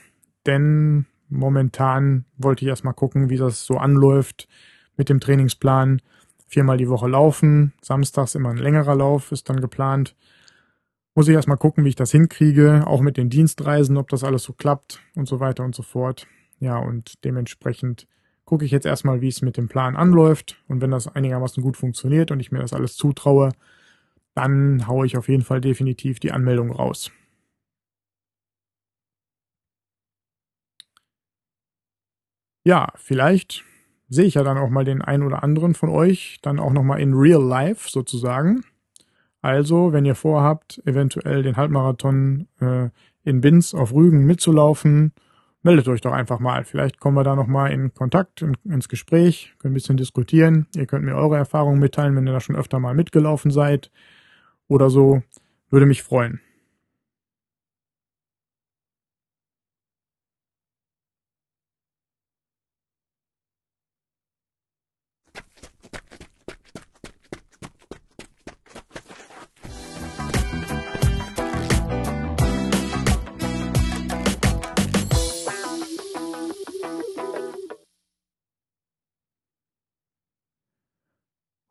denn 0.45 1.05
momentan 1.29 2.25
wollte 2.37 2.65
ich 2.65 2.69
erstmal 2.69 2.93
gucken, 2.93 3.29
wie 3.29 3.37
das 3.37 3.65
so 3.65 3.77
anläuft 3.77 4.47
mit 4.97 5.09
dem 5.09 5.19
Trainingsplan. 5.19 6.01
Viermal 6.47 6.77
die 6.77 6.89
Woche 6.89 7.07
laufen, 7.07 7.73
samstags 7.81 8.35
immer 8.35 8.49
ein 8.49 8.57
längerer 8.57 8.95
Lauf 8.95 9.31
ist 9.31 9.49
dann 9.49 9.61
geplant 9.61 10.15
muss 11.15 11.27
ich 11.27 11.33
erstmal 11.35 11.57
gucken, 11.57 11.83
wie 11.85 11.89
ich 11.89 11.95
das 11.95 12.11
hinkriege, 12.11 12.83
auch 12.87 13.01
mit 13.01 13.17
den 13.17 13.29
Dienstreisen, 13.29 13.97
ob 13.97 14.09
das 14.09 14.23
alles 14.23 14.43
so 14.43 14.53
klappt 14.53 15.01
und 15.15 15.27
so 15.27 15.39
weiter 15.39 15.63
und 15.63 15.75
so 15.75 15.83
fort. 15.83 16.27
Ja, 16.59 16.77
und 16.77 17.23
dementsprechend 17.25 18.07
gucke 18.45 18.65
ich 18.65 18.71
jetzt 18.71 18.85
erstmal, 18.85 19.21
wie 19.21 19.27
es 19.27 19.41
mit 19.41 19.57
dem 19.57 19.67
Plan 19.67 19.95
anläuft. 19.95 20.61
Und 20.67 20.81
wenn 20.81 20.91
das 20.91 21.07
einigermaßen 21.07 21.61
gut 21.63 21.77
funktioniert 21.77 22.31
und 22.31 22.39
ich 22.39 22.51
mir 22.51 22.59
das 22.59 22.73
alles 22.73 22.95
zutraue, 22.95 23.51
dann 24.35 24.87
haue 24.87 25.05
ich 25.05 25.17
auf 25.17 25.29
jeden 25.29 25.43
Fall 25.43 25.61
definitiv 25.61 26.19
die 26.19 26.31
Anmeldung 26.31 26.71
raus. 26.71 27.11
Ja, 32.63 32.89
vielleicht 32.95 33.63
sehe 34.09 34.25
ich 34.25 34.35
ja 34.35 34.43
dann 34.43 34.57
auch 34.57 34.69
mal 34.69 34.83
den 34.83 35.01
einen 35.01 35.23
oder 35.23 35.43
anderen 35.43 35.73
von 35.73 35.89
euch 35.89 36.39
dann 36.41 36.59
auch 36.59 36.71
nochmal 36.73 36.99
in 36.99 37.13
real 37.13 37.41
life 37.41 37.89
sozusagen. 37.89 38.63
Also, 39.41 39.91
wenn 39.91 40.05
ihr 40.05 40.15
vorhabt, 40.15 40.81
eventuell 40.85 41.41
den 41.43 41.57
Halbmarathon 41.57 42.47
äh, 42.59 42.89
in 43.23 43.41
Binz 43.41 43.73
auf 43.73 43.93
Rügen 43.93 44.25
mitzulaufen, 44.25 45.13
meldet 45.63 45.87
euch 45.87 46.01
doch 46.01 46.11
einfach 46.11 46.39
mal. 46.39 46.63
Vielleicht 46.63 46.99
kommen 46.99 47.17
wir 47.17 47.23
da 47.23 47.35
nochmal 47.35 47.71
in 47.71 47.93
Kontakt, 47.93 48.41
in, 48.41 48.55
ins 48.65 48.89
Gespräch, 48.89 49.53
können 49.59 49.73
ein 49.73 49.75
bisschen 49.75 49.97
diskutieren. 49.97 50.67
Ihr 50.75 50.85
könnt 50.85 51.05
mir 51.05 51.15
eure 51.15 51.37
Erfahrungen 51.37 51.79
mitteilen, 51.79 52.15
wenn 52.15 52.27
ihr 52.27 52.33
da 52.33 52.39
schon 52.39 52.55
öfter 52.55 52.79
mal 52.79 52.93
mitgelaufen 52.93 53.51
seid 53.51 53.91
oder 54.67 54.89
so. 54.89 55.23
Würde 55.69 55.85
mich 55.85 56.03
freuen. 56.03 56.41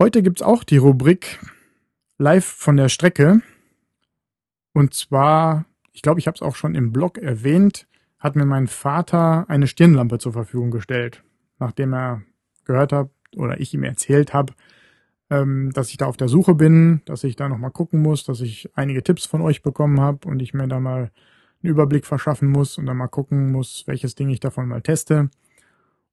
Heute 0.03 0.23
gibt's 0.23 0.41
auch 0.41 0.65
die 0.65 0.79
Rubrik 0.79 1.41
live 2.17 2.47
von 2.47 2.79
der 2.79 2.89
Strecke. 2.89 3.43
Und 4.73 4.95
zwar, 4.95 5.67
ich 5.93 6.01
glaube, 6.01 6.19
ich 6.19 6.27
habe 6.27 6.37
es 6.37 6.41
auch 6.41 6.57
schon 6.57 6.75
im 6.75 6.91
Blog 6.91 7.19
erwähnt, 7.19 7.87
hat 8.19 8.35
mir 8.35 8.47
mein 8.47 8.67
Vater 8.67 9.45
eine 9.51 9.67
Stirnlampe 9.67 10.17
zur 10.17 10.33
Verfügung 10.33 10.71
gestellt, 10.71 11.23
nachdem 11.59 11.93
er 11.93 12.23
gehört 12.65 12.95
hat 12.95 13.11
oder 13.37 13.61
ich 13.61 13.75
ihm 13.75 13.83
erzählt 13.83 14.33
habe, 14.33 14.55
ähm, 15.29 15.71
dass 15.75 15.91
ich 15.91 15.99
da 15.99 16.07
auf 16.07 16.17
der 16.17 16.29
Suche 16.29 16.55
bin, 16.55 17.03
dass 17.05 17.23
ich 17.23 17.37
da 17.37 17.51
nochmal 17.51 17.71
gucken 17.71 18.01
muss, 18.01 18.25
dass 18.25 18.41
ich 18.41 18.71
einige 18.75 19.03
Tipps 19.03 19.27
von 19.27 19.43
euch 19.43 19.61
bekommen 19.61 20.01
habe 20.01 20.27
und 20.27 20.41
ich 20.41 20.55
mir 20.55 20.67
da 20.67 20.81
mal 20.81 21.11
einen 21.63 21.73
Überblick 21.73 22.07
verschaffen 22.07 22.49
muss 22.49 22.79
und 22.79 22.87
dann 22.87 22.97
mal 22.97 23.09
gucken 23.09 23.53
muss, 23.53 23.83
welches 23.87 24.15
Ding 24.15 24.31
ich 24.31 24.41
davon 24.41 24.67
mal 24.67 24.81
teste. 24.81 25.29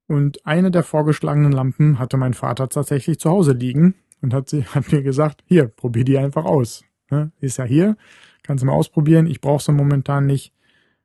Und 0.08 0.46
eine 0.46 0.72
der 0.72 0.84
vorgeschlagenen 0.84 1.52
Lampen 1.52 2.00
hatte 2.00 2.17
mein 2.17 2.34
Vater 2.34 2.70
tatsächlich 2.70 3.20
zu 3.20 3.30
Hause 3.30 3.52
liegen 3.52 3.96
und 4.22 4.34
hat, 4.34 4.50
sie, 4.50 4.63
hat 4.76 4.91
mir 4.91 5.04
gesagt, 5.04 5.43
hier, 5.46 5.67
probier 5.67 6.06
die 6.06 6.17
einfach 6.17 6.46
aus. 6.46 6.84
Ne? 7.10 7.32
Ist 7.39 7.58
ja 7.58 7.65
hier, 7.65 7.98
kannst 8.43 8.63
du 8.63 8.67
mal 8.67 8.74
ausprobieren. 8.74 9.28
Ich 9.28 9.41
brauche 9.41 9.63
sie 9.63 9.72
momentan 9.72 10.26
nicht. 10.26 10.54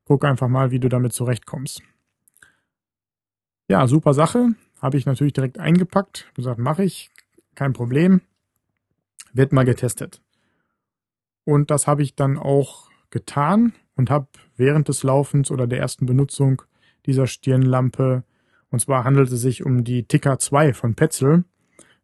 Guck 0.04 0.24
einfach 0.24 0.48
mal, 0.48 0.70
wie 0.70 0.80
du 0.80 0.88
damit 0.88 1.12
zurechtkommst. 1.12 1.82
Ja, 3.68 3.86
super 3.86 4.14
Sache. 4.14 4.54
Habe 4.80 4.98
ich 4.98 5.06
natürlich 5.06 5.32
direkt 5.32 5.58
eingepackt. 5.58 6.30
Gesagt, 6.34 6.58
mache 6.58 6.84
ich. 6.84 7.10
Kein 7.54 7.72
Problem. 7.72 8.20
Wird 9.32 9.52
mal 9.52 9.64
getestet. 9.64 10.20
Und 11.44 11.70
das 11.70 11.86
habe 11.86 12.02
ich 12.02 12.14
dann 12.14 12.38
auch 12.38 12.90
getan 13.10 13.74
und 13.96 14.10
habe 14.10 14.26
während 14.56 14.88
des 14.88 15.02
Laufens 15.02 15.50
oder 15.50 15.66
der 15.66 15.78
ersten 15.78 16.06
Benutzung 16.06 16.62
dieser 17.06 17.26
Stirnlampe, 17.26 18.24
und 18.72 18.80
zwar 18.80 19.04
handelt 19.04 19.30
es 19.30 19.40
sich 19.40 19.64
um 19.64 19.84
die 19.84 20.04
Ticker 20.04 20.38
2 20.38 20.74
von 20.74 20.94
Petzl, 20.96 21.44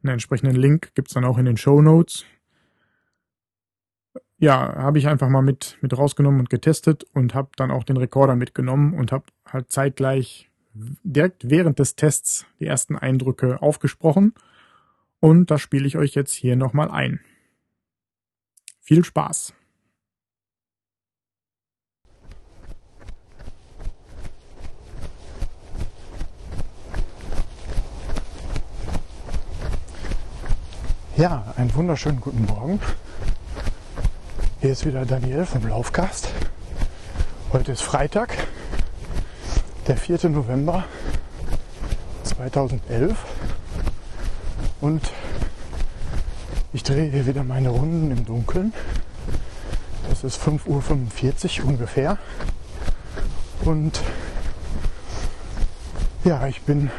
einen 0.02 0.12
entsprechenden 0.12 0.56
Link 0.56 0.94
gibt's 0.94 1.14
dann 1.14 1.24
auch 1.24 1.38
in 1.38 1.44
den 1.44 1.56
Show 1.56 1.82
Notes. 1.82 2.24
Ja, 4.38 4.76
habe 4.76 4.98
ich 4.98 5.08
einfach 5.08 5.28
mal 5.28 5.42
mit, 5.42 5.78
mit 5.80 5.96
rausgenommen 5.96 6.40
und 6.40 6.50
getestet 6.50 7.04
und 7.12 7.34
habe 7.34 7.50
dann 7.56 7.72
auch 7.72 7.82
den 7.82 7.96
Rekorder 7.96 8.36
mitgenommen 8.36 8.94
und 8.94 9.10
habe 9.10 9.24
halt 9.44 9.72
zeitgleich 9.72 10.48
direkt 11.02 11.50
während 11.50 11.80
des 11.80 11.96
Tests 11.96 12.46
die 12.60 12.66
ersten 12.66 12.96
Eindrücke 12.96 13.60
aufgesprochen. 13.60 14.34
Und 15.18 15.50
das 15.50 15.60
spiele 15.60 15.88
ich 15.88 15.96
euch 15.96 16.14
jetzt 16.14 16.32
hier 16.32 16.54
nochmal 16.54 16.90
ein. 16.90 17.20
Viel 18.80 19.04
Spaß! 19.04 19.54
Ja, 31.18 31.52
einen 31.56 31.74
wunderschönen 31.74 32.20
guten 32.20 32.46
Morgen. 32.46 32.78
Hier 34.60 34.70
ist 34.70 34.86
wieder 34.86 35.04
Daniel 35.04 35.46
vom 35.46 35.66
Laufcast. 35.66 36.28
Heute 37.52 37.72
ist 37.72 37.82
Freitag, 37.82 38.32
der 39.88 39.96
4. 39.96 40.28
November 40.28 40.84
2011 42.22 43.16
und 44.80 45.10
ich 46.72 46.84
drehe 46.84 47.10
hier 47.10 47.26
wieder 47.26 47.42
meine 47.42 47.70
Runden 47.70 48.12
im 48.12 48.24
Dunkeln. 48.24 48.72
Es 50.12 50.22
ist 50.22 50.40
5.45 50.40 51.62
Uhr 51.62 51.66
ungefähr 51.66 52.18
und 53.64 54.00
ja, 56.22 56.46
ich 56.46 56.62
bin 56.62 56.92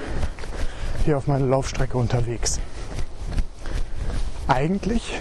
hier 1.06 1.18
auf 1.18 1.28
meiner 1.28 1.46
Laufstrecke 1.46 1.98
unterwegs. 1.98 2.60
Eigentlich 4.50 5.20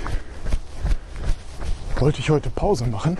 wollte 1.96 2.18
ich 2.20 2.30
heute 2.30 2.48
Pause 2.48 2.86
machen, 2.86 3.18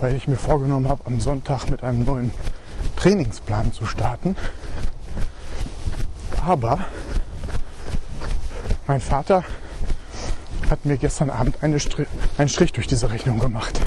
weil 0.00 0.14
ich 0.14 0.28
mir 0.28 0.36
vorgenommen 0.36 0.86
habe, 0.86 1.06
am 1.06 1.18
Sonntag 1.18 1.70
mit 1.70 1.82
einem 1.82 2.04
neuen 2.04 2.30
Trainingsplan 2.96 3.72
zu 3.72 3.86
starten. 3.86 4.36
Aber 6.44 6.78
mein 8.86 9.00
Vater 9.00 9.44
hat 10.68 10.84
mir 10.84 10.98
gestern 10.98 11.30
Abend 11.30 11.56
Stri 11.80 12.04
einen 12.36 12.50
Strich 12.50 12.72
durch 12.72 12.86
diese 12.86 13.10
Rechnung 13.10 13.38
gemacht. 13.38 13.80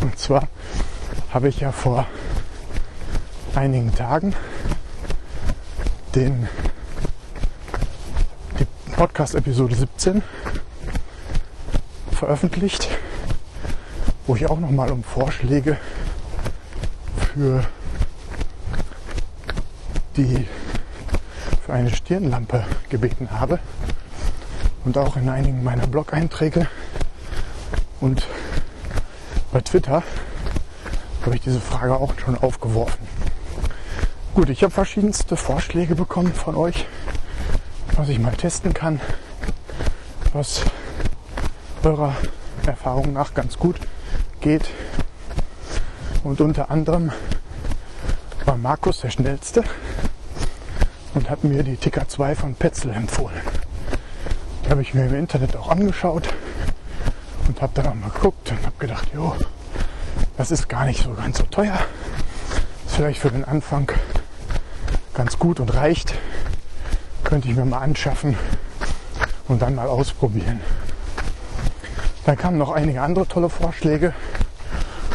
Und 0.00 0.18
zwar 0.18 0.48
habe 1.32 1.50
ich 1.50 1.60
ja 1.60 1.70
vor 1.70 2.08
einigen 3.54 3.94
Tagen 3.94 4.34
den 6.16 6.48
Podcast 9.00 9.34
Episode 9.34 9.74
17 9.74 10.22
veröffentlicht, 12.12 12.90
wo 14.26 14.36
ich 14.36 14.46
auch 14.50 14.60
nochmal 14.60 14.90
um 14.92 15.02
Vorschläge 15.02 15.78
für 17.32 17.64
die 20.18 20.46
für 21.64 21.72
eine 21.72 21.88
Stirnlampe 21.88 22.62
gebeten 22.90 23.30
habe 23.30 23.58
und 24.84 24.98
auch 24.98 25.16
in 25.16 25.30
einigen 25.30 25.64
meiner 25.64 25.86
Blog-Einträge 25.86 26.66
und 28.02 28.26
bei 29.50 29.62
Twitter 29.62 30.02
habe 31.24 31.36
ich 31.36 31.40
diese 31.40 31.62
Frage 31.62 31.94
auch 31.96 32.12
schon 32.18 32.36
aufgeworfen. 32.36 33.08
Gut, 34.34 34.50
ich 34.50 34.62
habe 34.62 34.74
verschiedenste 34.74 35.38
Vorschläge 35.38 35.94
bekommen 35.94 36.34
von 36.34 36.54
euch 36.54 36.84
was 38.00 38.08
ich 38.08 38.18
mal 38.18 38.32
testen 38.32 38.72
kann, 38.72 38.98
was 40.32 40.62
eurer 41.82 42.16
Erfahrung 42.64 43.12
nach 43.12 43.34
ganz 43.34 43.58
gut 43.58 43.76
geht. 44.40 44.70
Und 46.24 46.40
unter 46.40 46.70
anderem 46.70 47.12
war 48.46 48.56
Markus 48.56 49.02
der 49.02 49.10
schnellste 49.10 49.64
und 51.12 51.28
hat 51.28 51.44
mir 51.44 51.62
die 51.62 51.76
Ticker 51.76 52.08
2 52.08 52.36
von 52.36 52.54
Petzl 52.54 52.88
empfohlen. 52.88 53.42
Die 54.64 54.70
habe 54.70 54.80
ich 54.80 54.94
mir 54.94 55.04
im 55.04 55.14
Internet 55.14 55.54
auch 55.54 55.68
angeschaut 55.68 56.26
und 57.48 57.60
habe 57.60 57.72
dann 57.74 57.86
auch 57.86 57.94
mal 57.94 58.08
geguckt 58.08 58.50
und 58.50 58.64
habe 58.64 58.76
gedacht, 58.78 59.08
jo, 59.12 59.36
das 60.38 60.50
ist 60.50 60.70
gar 60.70 60.86
nicht 60.86 61.04
so 61.04 61.12
ganz 61.12 61.36
so 61.36 61.44
teuer. 61.44 61.78
Ist 62.86 62.96
vielleicht 62.96 63.20
für 63.20 63.30
den 63.30 63.44
Anfang 63.44 63.92
ganz 65.12 65.38
gut 65.38 65.60
und 65.60 65.74
reicht 65.74 66.14
könnte 67.30 67.48
ich 67.48 67.54
mir 67.54 67.64
mal 67.64 67.78
anschaffen 67.78 68.36
und 69.46 69.62
dann 69.62 69.76
mal 69.76 69.86
ausprobieren. 69.86 70.60
Dann 72.26 72.36
kamen 72.36 72.58
noch 72.58 72.72
einige 72.72 73.02
andere 73.02 73.28
tolle 73.28 73.48
Vorschläge, 73.48 74.12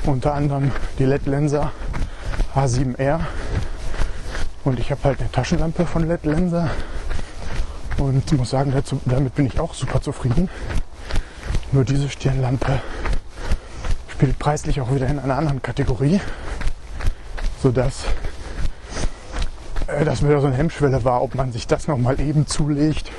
unter 0.05 0.33
anderem 0.33 0.71
die 0.97 1.03
LED 1.03 1.25
Lenser 1.25 1.73
H7R 2.55 3.19
und 4.63 4.79
ich 4.79 4.91
habe 4.91 5.03
halt 5.03 5.19
eine 5.19 5.29
Taschenlampe 5.29 5.85
von 5.85 6.07
LED 6.07 6.23
Lenser 6.23 6.69
und 7.97 8.31
muss 8.31 8.49
sagen, 8.49 8.71
dazu, 8.71 9.01
damit 9.03 9.35
bin 9.35 9.47
ich 9.47 9.59
auch 9.59 9.73
super 9.73 10.01
zufrieden. 10.01 10.49
Nur 11.73 11.83
diese 11.83 12.09
Stirnlampe 12.09 12.79
spielt 14.07 14.39
preislich 14.39 14.79
auch 14.79 14.95
wieder 14.95 15.07
in 15.07 15.19
einer 15.19 15.35
anderen 15.35 15.61
Kategorie. 15.61 16.21
sodass 17.61 18.05
äh, 19.95 20.05
das 20.05 20.23
wieder 20.23 20.41
so 20.41 20.47
eine 20.47 20.55
Hemmschwelle 20.55 21.03
war, 21.03 21.21
ob 21.21 21.35
man 21.35 21.51
sich 21.51 21.67
das 21.67 21.87
nochmal 21.87 22.19
eben 22.19 22.47
zulegt, 22.47 23.11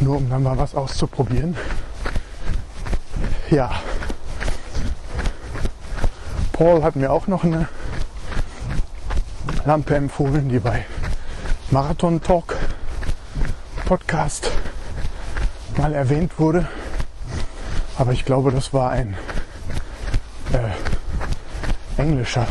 nur 0.00 0.16
um 0.16 0.30
dann 0.30 0.42
mal 0.42 0.58
was 0.58 0.74
auszuprobieren. 0.74 1.56
Ja. 3.50 3.70
Paul 6.52 6.82
hat 6.82 6.96
mir 6.96 7.12
auch 7.12 7.26
noch 7.26 7.44
eine 7.44 7.68
Lampe 9.64 9.94
empfohlen, 9.94 10.48
die 10.48 10.58
bei 10.58 10.84
Marathon 11.70 12.20
Talk 12.22 12.56
Podcast 13.84 14.50
mal 15.76 15.94
erwähnt 15.94 16.38
wurde. 16.38 16.68
Aber 17.98 18.12
ich 18.12 18.24
glaube, 18.24 18.50
das 18.52 18.72
war 18.72 18.90
ein 18.90 19.16
äh, 20.52 22.00
englischer 22.00 22.46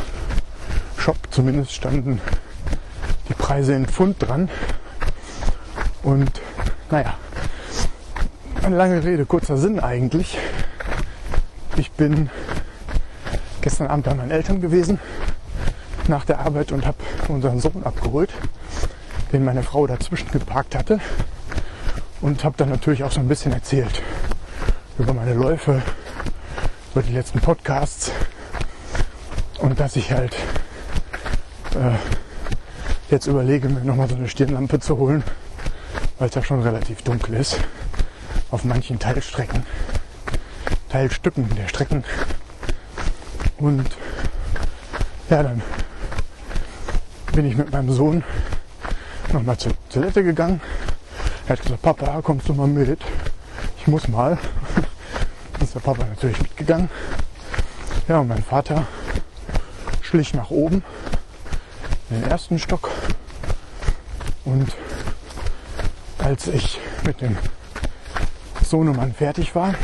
Shop. 0.97 1.17
Zumindest 1.31 1.73
standen 1.73 2.21
Preise 3.49 3.73
in 3.73 3.87
Pfund 3.87 4.17
dran. 4.19 4.47
Und 6.03 6.29
naja, 6.91 7.15
eine 8.61 8.75
lange 8.75 9.03
Rede, 9.03 9.25
kurzer 9.25 9.57
Sinn 9.57 9.79
eigentlich. 9.79 10.37
Ich 11.75 11.89
bin 11.93 12.29
gestern 13.61 13.87
Abend 13.87 14.05
bei 14.05 14.13
meinen 14.13 14.29
Eltern 14.29 14.61
gewesen 14.61 14.99
nach 16.07 16.25
der 16.25 16.41
Arbeit 16.41 16.71
und 16.71 16.85
habe 16.85 16.99
unseren 17.27 17.59
Sohn 17.59 17.81
abgeholt, 17.83 18.29
den 19.33 19.43
meine 19.43 19.63
Frau 19.63 19.87
dazwischen 19.87 20.29
geparkt 20.29 20.75
hatte. 20.75 20.99
Und 22.21 22.43
habe 22.43 22.53
dann 22.55 22.69
natürlich 22.69 23.03
auch 23.03 23.11
so 23.11 23.19
ein 23.19 23.27
bisschen 23.27 23.51
erzählt 23.51 24.03
über 24.99 25.15
meine 25.15 25.33
Läufe, 25.33 25.81
über 26.91 27.01
die 27.01 27.13
letzten 27.13 27.39
Podcasts 27.39 28.11
und 29.57 29.79
dass 29.79 29.95
ich 29.95 30.11
halt 30.11 30.35
äh, 31.73 31.95
jetzt 33.11 33.27
überlege, 33.27 33.69
mir 33.69 33.81
nochmal 33.81 34.09
so 34.09 34.15
eine 34.15 34.27
Stirnlampe 34.27 34.79
zu 34.79 34.97
holen, 34.97 35.23
weil 36.17 36.29
es 36.29 36.35
ja 36.35 36.43
schon 36.43 36.61
relativ 36.61 37.01
dunkel 37.01 37.35
ist 37.35 37.59
auf 38.51 38.63
manchen 38.63 38.99
Teilstrecken, 38.99 39.65
Teilstücken 40.89 41.53
der 41.55 41.67
Strecken. 41.67 42.03
Und 43.57 43.85
ja, 45.29 45.43
dann 45.43 45.61
bin 47.33 47.45
ich 47.45 47.55
mit 47.55 47.71
meinem 47.71 47.91
Sohn 47.91 48.23
nochmal 49.31 49.57
zur 49.57 49.73
Toilette 49.89 50.23
gegangen. 50.23 50.61
Er 51.47 51.53
hat 51.53 51.61
gesagt, 51.61 51.81
Papa, 51.81 52.21
kommst 52.21 52.49
du 52.49 52.53
mal 52.53 52.67
mit? 52.67 53.01
Ich 53.79 53.87
muss 53.87 54.07
mal. 54.07 54.37
Ist 55.61 55.75
der 55.75 55.79
Papa 55.81 56.05
natürlich 56.05 56.41
mitgegangen. 56.41 56.89
Ja, 58.07 58.19
und 58.19 58.27
mein 58.27 58.43
Vater 58.43 58.87
schlich 60.01 60.33
nach 60.33 60.49
oben 60.49 60.83
in 62.09 62.21
den 62.21 62.31
ersten 62.31 62.57
Stock. 62.57 62.89
Und 64.49 64.75
als 66.17 66.47
ich 66.47 66.79
mit 67.05 67.21
dem 67.21 67.37
Sohnemann 68.63 69.13
fertig 69.13 69.53
war, 69.53 69.75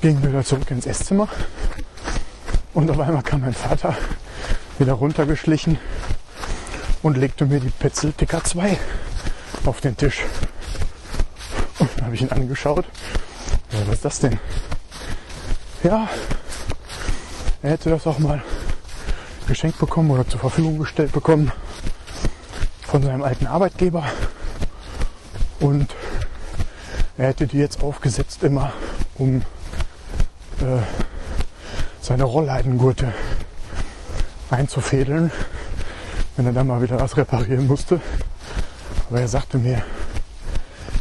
gingen 0.00 0.22
wir 0.22 0.30
wieder 0.30 0.44
zurück 0.44 0.70
ins 0.70 0.86
Esszimmer. 0.86 1.28
Und 2.72 2.90
auf 2.90 2.98
einmal 2.98 3.22
kam 3.22 3.42
mein 3.42 3.52
Vater 3.52 3.94
wieder 4.78 4.94
runtergeschlichen 4.94 5.78
und 7.02 7.18
legte 7.18 7.44
mir 7.44 7.60
die 7.60 7.68
Petzel 7.68 8.14
Ticker 8.14 8.42
2 8.42 8.78
auf 9.66 9.82
den 9.82 9.94
Tisch. 9.94 10.24
Und 11.78 11.90
dann 11.96 12.06
habe 12.06 12.14
ich 12.14 12.22
ihn 12.22 12.30
angeschaut. 12.30 12.86
Ja, 13.72 13.80
was 13.88 13.96
ist 13.96 14.04
das 14.06 14.20
denn? 14.20 14.40
Ja, 15.82 16.08
er 17.60 17.70
hätte 17.72 17.90
das 17.90 18.06
auch 18.06 18.18
mal 18.18 18.42
geschenkt 19.46 19.78
bekommen 19.78 20.10
oder 20.10 20.26
zur 20.26 20.40
Verfügung 20.40 20.78
gestellt 20.78 21.12
bekommen 21.12 21.52
von 22.96 23.02
seinem 23.02 23.22
alten 23.24 23.46
Arbeitgeber. 23.46 24.04
Und 25.60 25.94
er 27.18 27.28
hätte 27.28 27.46
die 27.46 27.58
jetzt 27.58 27.82
aufgesetzt 27.82 28.42
immer, 28.42 28.72
um 29.16 29.42
äh, 30.60 30.80
seine 32.00 32.24
Rollleitengurte 32.24 33.12
einzufädeln, 34.48 35.30
wenn 36.36 36.46
er 36.46 36.54
dann 36.54 36.68
mal 36.68 36.80
wieder 36.80 36.98
was 36.98 37.18
reparieren 37.18 37.66
musste. 37.66 38.00
Aber 39.10 39.20
er 39.20 39.28
sagte 39.28 39.58
mir, 39.58 39.82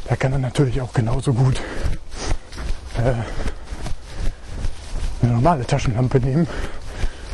da 0.10 0.17
kann 0.17 0.34
er 0.34 0.39
natürlich 0.39 0.81
auch 0.81 0.91
genauso 0.91 1.34
gut 1.34 1.62
äh, 2.97 3.13
eine 5.21 5.31
normale 5.31 5.65
Taschenlampe 5.65 6.19
nehmen 6.19 6.45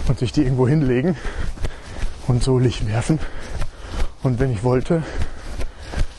und 0.07 0.19
sich 0.19 0.31
die 0.31 0.43
irgendwo 0.43 0.67
hinlegen 0.67 1.17
und 2.27 2.43
so 2.43 2.59
Licht 2.59 2.85
werfen. 2.85 3.17
Und 4.23 4.39
wenn 4.39 4.51
ich 4.51 4.63
wollte, 4.63 5.03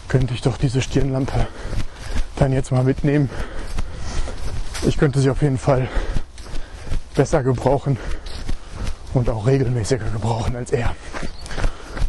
könnte 0.08 0.34
ich 0.34 0.42
doch 0.42 0.56
diese 0.56 0.82
Stirnlampe 0.82 1.46
dann 2.36 2.52
jetzt 2.52 2.72
mal 2.72 2.82
mitnehmen. 2.82 3.30
Ich 4.84 4.98
könnte 4.98 5.20
sie 5.20 5.30
auf 5.30 5.40
jeden 5.42 5.58
Fall 5.58 5.88
besser 7.14 7.44
gebrauchen 7.44 7.98
und 9.14 9.30
auch 9.30 9.46
regelmäßiger 9.46 10.10
gebrauchen 10.10 10.56
als 10.56 10.72
er. 10.72 10.96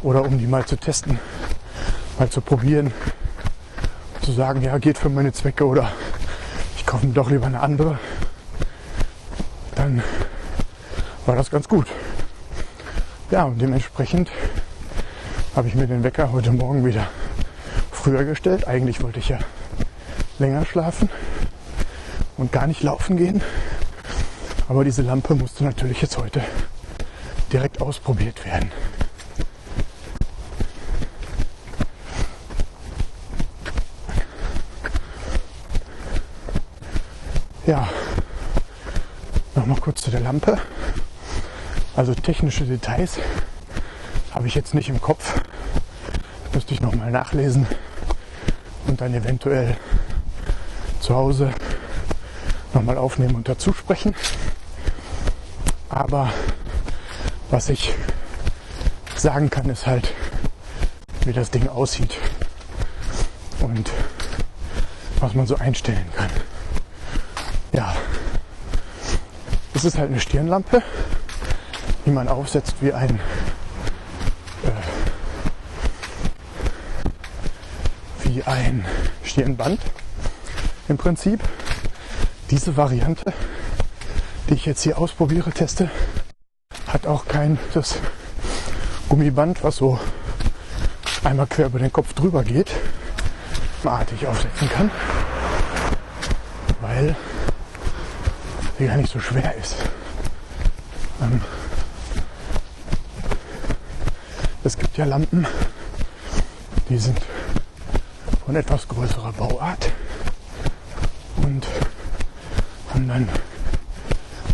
Oder 0.02 0.24
um 0.24 0.40
die 0.40 0.48
mal 0.48 0.66
zu 0.66 0.78
testen, 0.78 1.20
mal 2.18 2.30
zu 2.30 2.42
probieren, 2.42 2.92
zu 4.22 4.32
sagen, 4.32 4.64
ja, 4.64 4.78
geht 4.80 4.98
für 4.98 5.10
meine 5.10 5.32
Zwecke 5.32 5.68
oder 5.68 5.92
ich 6.76 6.86
kaufe 6.88 7.06
mir 7.06 7.14
doch 7.14 7.30
lieber 7.30 7.46
eine 7.46 7.60
andere. 7.60 8.00
Dann 9.76 10.02
war 11.28 11.36
das 11.36 11.52
ganz 11.52 11.68
gut. 11.70 11.88
Ja, 13.30 13.44
und 13.44 13.62
dementsprechend 13.62 14.32
habe 15.56 15.68
ich 15.68 15.76
mir 15.76 15.86
den 15.86 16.04
Wecker 16.04 16.32
heute 16.32 16.52
Morgen 16.52 16.84
wieder 16.84 17.08
früher 17.92 18.24
gestellt. 18.24 18.68
Eigentlich 18.68 19.04
wollte 19.04 19.20
ich 19.20 19.30
ja 19.30 19.38
länger 20.40 20.66
schlafen 20.66 21.10
und 22.38 22.52
gar 22.52 22.66
nicht 22.66 22.82
laufen 22.82 23.18
gehen. 23.18 23.42
Aber 24.68 24.84
diese 24.84 25.04
Lampe 25.04 25.36
musste 25.36 25.64
natürlich 25.64 26.02
jetzt 26.02 26.18
heute 26.18 26.42
direkt 27.52 27.82
ausprobiert 27.82 28.44
werden. 28.46 28.72
Ja, 37.68 37.88
nochmal 39.56 39.80
kurz 39.80 40.02
zu 40.02 40.10
der 40.10 40.20
Lampe. 40.20 40.58
Also 41.96 42.16
technische 42.16 42.66
Details 42.66 43.20
habe 44.34 44.48
ich 44.48 44.56
jetzt 44.56 44.74
nicht 44.74 44.90
im 44.90 45.00
Kopf. 45.00 45.42
Müsste 46.54 46.74
ich 46.74 46.82
nochmal 46.82 47.12
nachlesen 47.12 47.68
und 48.88 49.00
dann 49.00 49.14
eventuell 49.14 49.78
zu 51.00 51.16
Hause 51.16 51.52
nochmal 52.74 52.98
aufnehmen 52.98 53.36
und 53.36 53.48
dazu 53.48 53.74
sprechen. 53.74 54.16
Aber 55.90 56.32
was 57.50 57.70
ich 57.70 57.94
sagen 59.16 59.50
kann, 59.50 59.70
ist 59.70 59.86
halt, 59.86 60.14
wie 61.26 61.34
das 61.34 61.52
Ding 61.52 61.68
aussieht 61.68 62.18
und 63.60 63.92
was 65.20 65.34
man 65.36 65.46
so 65.46 65.56
einstellen 65.56 66.06
kann. 66.16 66.30
Ja, 67.72 67.96
es 69.74 69.86
ist 69.86 69.98
halt 69.98 70.10
eine 70.10 70.20
Stirnlampe 70.20 70.82
die 72.06 72.12
man 72.12 72.28
aufsetzt 72.28 72.76
wie 72.82 72.94
ein 72.94 73.20
wie 78.34 78.44
ein 78.44 78.84
Stirnband 79.24 79.80
im 80.88 80.98
Prinzip. 80.98 81.40
Diese 82.50 82.76
Variante, 82.78 83.32
die 84.50 84.56
ich 84.56 84.66
jetzt 84.66 84.82
hier 84.82 84.98
ausprobiere, 84.98 85.52
teste, 85.52 85.92
hat 86.88 87.06
auch 87.06 87.26
kein 87.26 87.60
das 87.74 87.98
Gummiband, 89.08 89.64
was 89.64 89.78
so 89.78 90.00
einmal 91.24 91.46
quer 91.48 91.68
über 91.68 91.80
den 91.80 91.94
Kopf 91.94 92.14
drüber 92.14 92.44
geht, 92.44 92.72
artig 93.84 94.26
aufsetzen 94.26 94.70
kann, 94.70 94.90
weil 96.82 97.16
sie 98.80 98.88
gar 98.88 98.98
nicht 98.98 99.12
so 99.12 99.20
schwer 99.20 99.54
ist. 99.56 99.76
Ähm, 101.22 101.42
es 104.64 104.78
gibt 104.78 104.98
ja 104.98 105.06
Lampen, 105.06 105.46
die 106.90 106.98
sind 106.98 107.20
von 108.54 108.62
etwas 108.62 108.88
größerer 108.88 109.34
Bauart 109.34 109.92
und 111.38 111.66
haben 112.94 113.08
dann 113.08 113.28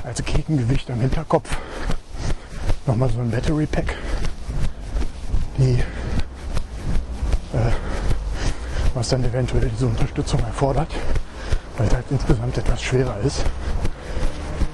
als 0.05 0.23
Gegengewicht 0.23 0.89
am 0.89 1.01
Hinterkopf 1.01 1.49
nochmal 2.85 3.09
so 3.09 3.19
ein 3.19 3.29
Battery 3.29 3.65
Pack, 3.65 3.93
die 5.57 5.83
äh, 7.53 7.71
was 8.93 9.09
dann 9.09 9.25
eventuell 9.25 9.67
diese 9.67 9.87
Unterstützung 9.87 10.39
erfordert, 10.45 10.95
weil 11.77 11.87
es 11.87 11.93
halt 11.93 12.05
insgesamt 12.09 12.57
etwas 12.57 12.81
schwerer 12.81 13.17
ist. 13.19 13.43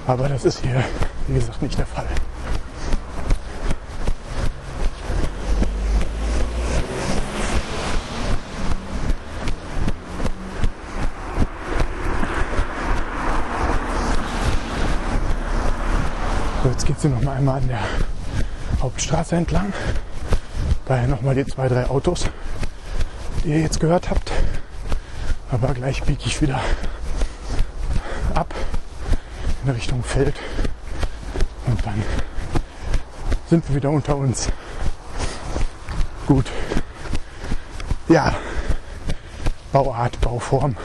Aber 0.06 0.30
das 0.30 0.46
ist 0.46 0.60
hier, 0.60 0.84
wie 1.28 1.34
gesagt, 1.34 1.64
nicht 1.64 1.80
der 1.80 1.88
Fall. 1.88 2.06
Einmal 17.36 17.58
an 17.58 17.68
der 17.68 17.84
Hauptstraße 18.82 19.36
entlang. 19.36 19.74
Daher 20.86 21.08
noch 21.08 21.22
mal 21.22 21.36
die 21.36 21.46
zwei, 21.46 21.68
drei 21.68 21.88
Autos, 21.90 22.26
die 23.44 23.50
ihr 23.50 23.60
jetzt 23.60 23.80
gehört 23.80 24.10
habt. 24.10 24.32
Aber 25.52 25.74
gleich 25.74 26.02
biege 26.04 26.24
ich 26.26 26.42
wieder 26.42 26.60
ab 28.34 28.54
in 29.64 29.72
Richtung 29.72 30.04
Feld 30.04 30.36
und 31.68 31.86
dann 31.86 32.02
sind 33.50 33.68
wir 33.68 33.76
wieder 33.76 33.90
unter 33.90 34.16
uns. 34.16 34.48
Gut. 36.28 36.46
Ja, 38.08 38.34
Bauart, 39.72 40.20
Bauform. 40.22 40.76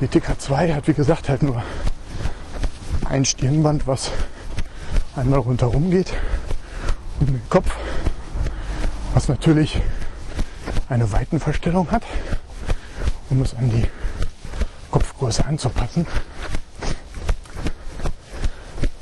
Die 0.00 0.06
TK2 0.06 0.74
hat 0.74 0.86
wie 0.86 0.94
gesagt 0.94 1.28
halt 1.28 1.42
nur 1.42 1.62
ein 3.08 3.24
Stirnband, 3.24 3.86
was 3.86 4.10
einmal 5.20 5.40
rundherum 5.40 5.90
geht 5.90 6.14
um 7.20 7.26
den 7.26 7.42
Kopf, 7.50 7.70
was 9.12 9.28
natürlich 9.28 9.82
eine 10.88 11.12
Weitenverstellung 11.12 11.90
hat, 11.90 12.04
um 13.28 13.42
es 13.42 13.54
an 13.54 13.68
die 13.68 13.86
Kopfgröße 14.90 15.44
anzupassen. 15.44 16.06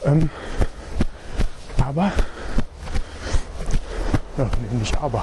Ähm, 0.05 0.29
aber, 1.87 2.13
ja, 4.37 4.51
nee, 4.73 4.79
nicht 4.81 4.99
aber, 4.99 5.23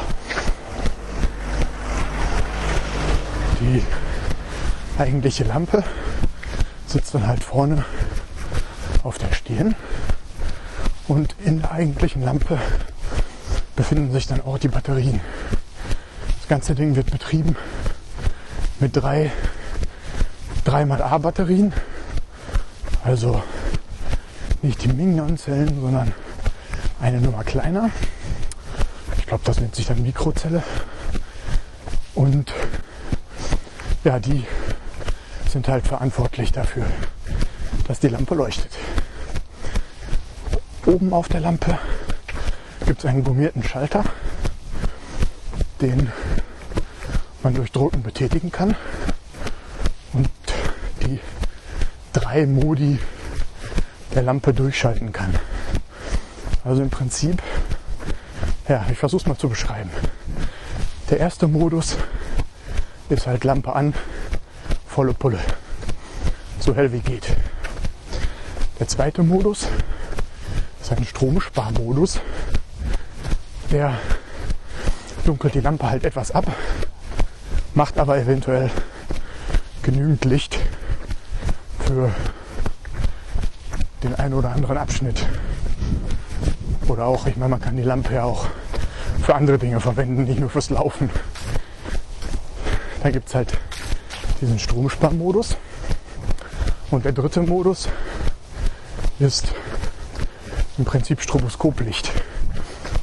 die 3.60 3.84
eigentliche 4.98 5.44
Lampe 5.44 5.84
sitzt 6.88 7.14
dann 7.14 7.28
halt 7.28 7.44
vorne 7.44 7.84
auf 9.04 9.18
der 9.18 9.34
Stirn 9.34 9.76
und 11.08 11.36
in 11.44 11.62
der 11.62 11.72
eigentlichen 11.72 12.24
Lampe 12.24 12.60
befinden 13.76 14.12
sich 14.12 14.28
dann 14.28 14.42
auch 14.42 14.58
die 14.58 14.68
Batterien. 14.68 15.22
Das 16.40 16.48
ganze 16.48 16.76
Ding 16.76 16.96
wird 16.96 17.12
betrieben 17.12 17.56
mit 18.80 18.96
drei 18.96 19.32
3xA 20.66 21.20
Batterien, 21.20 21.74
also 23.04 23.42
nicht 24.62 24.84
die 24.84 24.88
Mignon-Zellen, 24.88 25.80
sondern 25.80 26.14
eine 27.00 27.22
Nummer 27.22 27.44
kleiner. 27.44 27.92
Ich 29.18 29.28
glaube, 29.28 29.44
das 29.46 29.60
nennt 29.60 29.76
sich 29.76 29.86
dann 29.86 30.02
Mikrozelle. 30.02 30.64
Und 32.16 32.52
ja, 34.04 34.20
die 34.20 34.46
sind 35.50 35.68
halt 35.68 35.88
verantwortlich 35.88 36.52
dafür, 36.52 36.86
dass 37.88 38.00
die 38.00 38.08
Lampe 38.08 38.36
leuchtet. 38.36 38.72
Oben 40.96 41.12
auf 41.12 41.28
der 41.28 41.42
Lampe 41.42 41.78
gibt 42.86 43.00
es 43.00 43.06
einen 43.06 43.26
gummierten 43.26 43.62
Schalter, 43.62 44.06
den 45.82 46.10
man 47.44 47.54
durch 47.54 47.70
Drücken 47.74 48.02
betätigen 48.02 48.50
kann. 48.50 48.78
Und 50.14 50.30
die 51.02 51.20
drei 52.14 52.46
Modi 52.46 52.98
der 54.14 54.22
Lampe 54.24 54.54
durchschalten 54.54 55.12
kann. 55.12 55.38
Also 56.64 56.82
im 56.82 56.90
Prinzip, 56.90 57.42
ja, 58.70 58.86
ich 58.90 58.98
versuche 58.98 59.24
es 59.24 59.28
mal 59.28 59.38
zu 59.38 59.50
beschreiben. 59.50 59.90
Der 61.10 61.20
erste 61.20 61.50
Modus 61.50 61.98
ist 63.10 63.28
halt 63.28 63.44
Lampe 63.44 63.76
an, 63.76 63.94
volle 64.88 65.14
Pulle. 65.14 65.40
So 66.62 66.74
hell 66.74 66.94
wie 66.94 67.02
geht. 67.02 67.36
Der 68.80 68.88
zweite 68.88 69.24
Modus 69.24 69.68
ist 70.92 70.98
ein 71.00 71.06
Stromsparmodus. 71.06 72.20
Der 73.72 73.98
dunkelt 75.26 75.56
die 75.56 75.60
Lampe 75.60 75.90
halt 75.90 76.04
etwas 76.04 76.30
ab, 76.30 76.46
macht 77.74 77.98
aber 77.98 78.20
eventuell 78.20 78.70
genügend 79.82 80.26
Licht 80.26 80.60
für 81.80 82.12
den 84.04 84.14
einen 84.14 84.36
oder 84.36 84.52
anderen 84.52 84.78
Abschnitt. 84.78 85.26
Oder 86.88 87.06
auch, 87.06 87.26
ich 87.26 87.36
meine, 87.36 87.50
man 87.50 87.62
kann 87.62 87.76
die 87.76 87.84
Lampe 87.84 88.14
ja 88.14 88.24
auch 88.26 88.46
für 89.24 89.34
andere 89.34 89.58
Dinge 89.58 89.80
verwenden, 89.80 90.26
nicht 90.26 90.40
nur 90.40 90.52
fürs 90.52 90.70
Laufen. 90.70 91.10
Da 93.02 93.10
gibt 93.10 93.30
es 93.30 93.34
halt 93.34 93.58
diesen 94.40 94.60
Stromsparmodus. 94.60 95.58
Und 96.92 97.06
der 97.06 97.12
dritte 97.12 97.42
Modus 97.42 97.90
ist 99.18 99.52
im 100.78 100.86
Prinzip 100.86 101.22
Stroboskoplicht. 101.22 102.12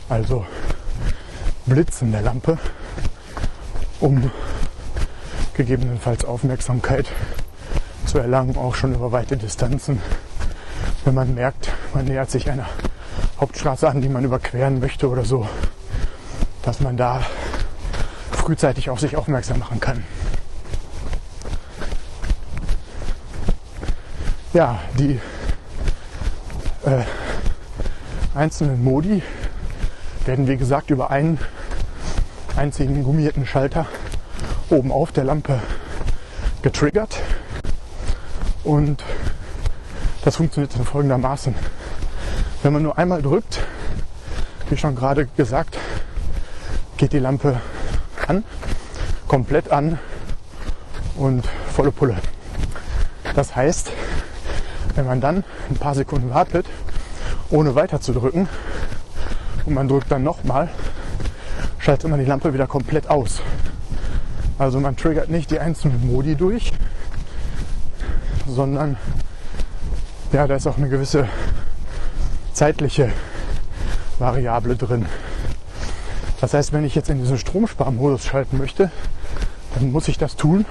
Also 0.08 0.46
Blitzen 1.66 2.12
der 2.12 2.22
Lampe, 2.22 2.58
um 4.00 4.30
gegebenenfalls 5.54 6.24
Aufmerksamkeit 6.24 7.06
zu 8.06 8.18
erlangen, 8.18 8.56
auch 8.56 8.74
schon 8.74 8.94
über 8.94 9.12
weite 9.12 9.36
Distanzen. 9.36 10.00
Wenn 11.04 11.14
man 11.14 11.34
merkt, 11.34 11.72
man 11.94 12.04
nähert 12.04 12.30
sich 12.30 12.50
einer 12.50 12.68
Hauptstraße 13.40 13.88
an, 13.88 14.00
die 14.00 14.08
man 14.08 14.24
überqueren 14.24 14.80
möchte 14.80 15.08
oder 15.08 15.24
so, 15.24 15.48
dass 16.62 16.80
man 16.80 16.96
da 16.96 17.22
frühzeitig 18.30 18.90
auf 18.90 19.00
sich 19.00 19.16
aufmerksam 19.16 19.58
machen 19.58 19.80
kann. 19.80 20.04
Ja, 24.52 24.80
die 24.98 25.18
äh, 26.84 27.04
einzelnen 28.35 28.83
Modi 28.83 29.22
werden 30.24 30.49
wie 30.49 30.57
gesagt 30.57 30.91
über 30.91 31.11
einen 31.11 31.39
einzigen 32.57 33.05
gummierten 33.05 33.47
Schalter 33.47 33.87
oben 34.70 34.91
auf 34.93 35.12
der 35.12 35.24
Lampe 35.24 35.61
getriggert 36.62 37.20
und 38.64 39.03
das 40.24 40.37
funktioniert 40.37 40.74
dann 40.76 40.85
folgendermaßen. 40.85 41.55
Wenn 42.62 42.72
man 42.72 42.83
nur 42.83 42.97
einmal 42.97 43.22
drückt, 43.22 43.61
wie 44.70 44.76
schon 44.76 44.95
gerade 44.95 45.26
gesagt, 45.37 45.78
geht 46.97 47.12
die 47.12 47.18
Lampe 47.18 47.61
an, 48.28 48.45
komplett 49.26 49.72
an 49.72 49.99
und 51.16 51.45
volle 51.74 51.91
Pulle. 51.91 52.16
Das 53.35 53.57
heißt, 53.57 53.91
wenn 54.95 55.07
man 55.07 55.20
dann 55.20 55.45
ein 55.70 55.76
paar 55.76 55.95
Sekunden 55.95 56.30
wartet, 56.30 56.66
ohne 57.53 57.74
weiter 57.74 58.00
zu 58.00 58.12
drücken, 58.12 58.48
und 59.64 59.74
man 59.74 59.86
drückt 59.86 60.11
dann 60.11 60.22
nochmal, 60.22 60.70
schaltet 61.78 62.11
man 62.11 62.18
die 62.18 62.24
Lampe 62.24 62.53
wieder 62.53 62.66
komplett 62.66 63.09
aus. 63.09 63.42
Also 64.59 64.80
man 64.80 64.96
triggert 64.96 65.28
nicht 65.28 65.50
die 65.50 65.61
einzelnen 65.61 66.07
Modi 66.07 66.34
durch, 66.34 66.72
sondern 68.46 68.96
ja, 70.32 70.46
da 70.46 70.57
ist 70.57 70.66
auch 70.66 70.78
eine 70.78 70.88
gewisse 70.88 71.28
zeitliche 72.53 73.12
Variable 74.18 74.76
drin. 74.76 75.07
Das 76.40 76.55
heißt, 76.55 76.72
wenn 76.72 76.84
ich 76.84 76.94
jetzt 76.94 77.11
in 77.11 77.18
diesen 77.18 77.38
Stromsparmodus 77.38 78.24
schalten 78.24 78.59
möchte, 78.59 78.90
dann 79.74 79.92
muss 79.92 80.09
ich 80.09 80.18
das 80.18 80.36
tun, 80.36 80.64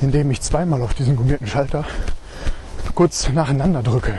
indem 0.00 0.30
ich 0.30 0.40
zweimal 0.40 0.80
auf 0.82 0.94
diesen 0.94 1.16
gummierten 1.16 1.46
Schalter 1.46 1.84
kurz 2.94 3.28
nacheinander 3.30 3.82
drücke 3.82 4.14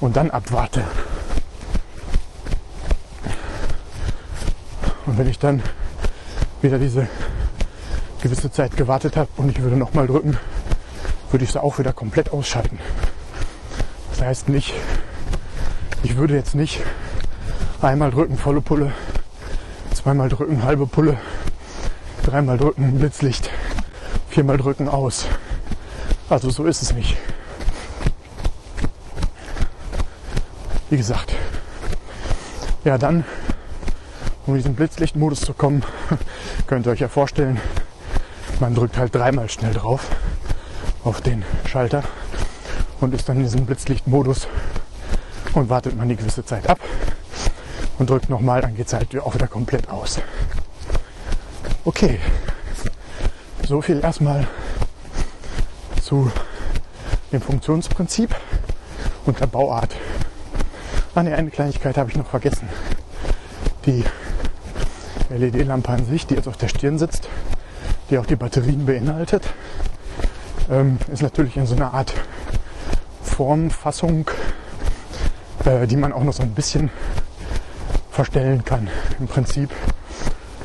und 0.00 0.16
dann 0.16 0.30
abwarte. 0.30 0.84
Und 5.06 5.18
wenn 5.18 5.28
ich 5.28 5.38
dann 5.38 5.62
wieder 6.62 6.78
diese 6.78 7.08
gewisse 8.22 8.50
Zeit 8.50 8.76
gewartet 8.76 9.16
habe 9.16 9.28
und 9.36 9.50
ich 9.50 9.60
würde 9.62 9.76
nochmal 9.76 10.06
drücken, 10.06 10.38
würde 11.30 11.44
ich 11.44 11.52
sie 11.52 11.62
auch 11.62 11.78
wieder 11.78 11.92
komplett 11.92 12.32
ausschalten. 12.32 12.78
Das 14.10 14.22
heißt 14.22 14.48
nicht, 14.48 14.74
ich 16.02 16.16
würde 16.16 16.34
jetzt 16.34 16.54
nicht 16.54 16.80
einmal 17.80 18.10
drücken, 18.10 18.36
volle 18.36 18.60
Pulle, 18.60 18.92
zweimal 19.94 20.28
drücken, 20.28 20.62
halbe 20.62 20.86
Pulle, 20.86 21.18
dreimal 22.22 22.58
drücken, 22.58 22.98
Blitzlicht, 22.98 23.50
viermal 24.28 24.58
drücken, 24.58 24.88
aus. 24.88 25.26
Also 26.28 26.50
so 26.50 26.64
ist 26.64 26.82
es 26.82 26.92
nicht. 26.92 27.16
Wie 30.90 30.96
gesagt, 30.96 31.36
ja 32.82 32.98
dann, 32.98 33.24
um 34.44 34.56
diesen 34.56 34.74
Blitzlichtmodus 34.74 35.38
zu 35.38 35.54
kommen, 35.54 35.84
könnt 36.66 36.84
ihr 36.84 36.90
euch 36.90 36.98
ja 36.98 37.06
vorstellen, 37.06 37.60
man 38.58 38.74
drückt 38.74 38.98
halt 38.98 39.14
dreimal 39.14 39.48
schnell 39.48 39.72
drauf 39.72 40.08
auf 41.04 41.20
den 41.20 41.44
Schalter 41.68 42.02
und 43.00 43.14
ist 43.14 43.28
dann 43.28 43.36
in 43.36 43.44
diesem 43.44 43.66
Blitzlichtmodus 43.66 44.48
und 45.54 45.68
wartet 45.68 45.94
man 45.94 46.06
eine 46.06 46.16
gewisse 46.16 46.44
Zeit 46.44 46.68
ab 46.68 46.80
und 48.00 48.10
drückt 48.10 48.28
nochmal, 48.28 48.60
dann 48.60 48.74
geht 48.74 48.88
es 48.88 48.92
halt 48.92 49.16
auch 49.20 49.32
wieder 49.32 49.46
komplett 49.46 49.88
aus. 49.88 50.20
Okay, 51.84 52.18
so 53.62 53.80
viel 53.80 54.00
erstmal 54.00 54.48
zu 56.02 56.32
dem 57.30 57.40
Funktionsprinzip 57.40 58.34
und 59.24 59.38
der 59.38 59.46
Bauart. 59.46 59.94
Ah 61.12 61.24
ne, 61.24 61.34
eine 61.34 61.50
Kleinigkeit 61.50 61.98
habe 61.98 62.08
ich 62.08 62.16
noch 62.16 62.28
vergessen. 62.28 62.68
Die 63.84 64.04
LED-Lampe 65.28 65.88
an 65.88 66.06
sich, 66.06 66.24
die 66.24 66.34
jetzt 66.34 66.46
auf 66.46 66.56
der 66.56 66.68
Stirn 66.68 67.00
sitzt, 67.00 67.28
die 68.10 68.18
auch 68.18 68.26
die 68.26 68.36
Batterien 68.36 68.86
beinhaltet, 68.86 69.42
ähm, 70.70 70.98
ist 71.12 71.22
natürlich 71.22 71.56
in 71.56 71.66
so 71.66 71.74
einer 71.74 71.92
Art 71.94 72.14
Formfassung, 73.24 74.30
äh, 75.64 75.88
die 75.88 75.96
man 75.96 76.12
auch 76.12 76.22
noch 76.22 76.32
so 76.32 76.44
ein 76.44 76.54
bisschen 76.54 76.90
verstellen 78.12 78.64
kann. 78.64 78.88
Im 79.18 79.26
Prinzip 79.26 79.70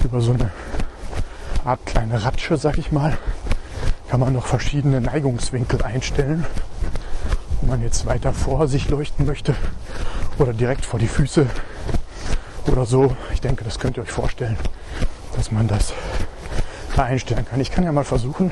über 0.04 0.22
so 0.22 0.34
eine 0.34 0.52
Art 1.64 1.84
kleine 1.88 2.24
Ratsche, 2.24 2.58
sag 2.58 2.78
ich 2.78 2.91
mal, 2.91 3.18
kann 4.10 4.20
man 4.20 4.34
noch 4.34 4.46
verschiedene 4.46 5.02
Neigungswinkel 5.02 5.82
einstellen. 5.82 6.46
Wenn 7.62 7.70
man 7.70 7.82
jetzt 7.82 8.06
weiter 8.06 8.32
vor 8.32 8.68
sich 8.68 8.89
leuchten 8.89 9.26
möchte 9.26 9.56
oder 10.38 10.54
direkt 10.54 10.86
vor 10.86 11.00
die 11.00 11.08
Füße 11.08 11.48
oder 12.68 12.86
so. 12.86 13.16
Ich 13.34 13.42
denke, 13.42 13.64
das 13.64 13.80
könnt 13.80 13.98
ihr 13.98 14.04
euch 14.04 14.12
vorstellen, 14.12 14.58
dass 15.36 15.52
man 15.52 15.68
das 15.68 15.94
da 16.96 17.04
einstellen 17.04 17.46
kann. 17.46 17.60
Ich 17.62 17.72
kann 17.72 17.84
ja 17.84 17.92
mal 17.92 18.04
versuchen, 18.04 18.52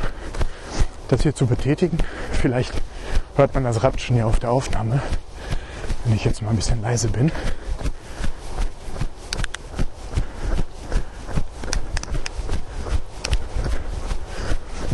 das 1.07 1.21
hier 1.21 1.35
zu 1.35 1.45
betätigen. 1.45 1.97
Vielleicht 2.31 2.73
hört 3.35 3.53
man 3.53 3.63
das 3.63 3.83
Ratschen 3.83 4.15
ja 4.17 4.25
auf 4.25 4.39
der 4.39 4.51
Aufnahme, 4.51 5.01
wenn 6.05 6.15
ich 6.15 6.25
jetzt 6.25 6.41
mal 6.41 6.49
ein 6.49 6.55
bisschen 6.55 6.81
leise 6.81 7.07
bin. 7.07 7.31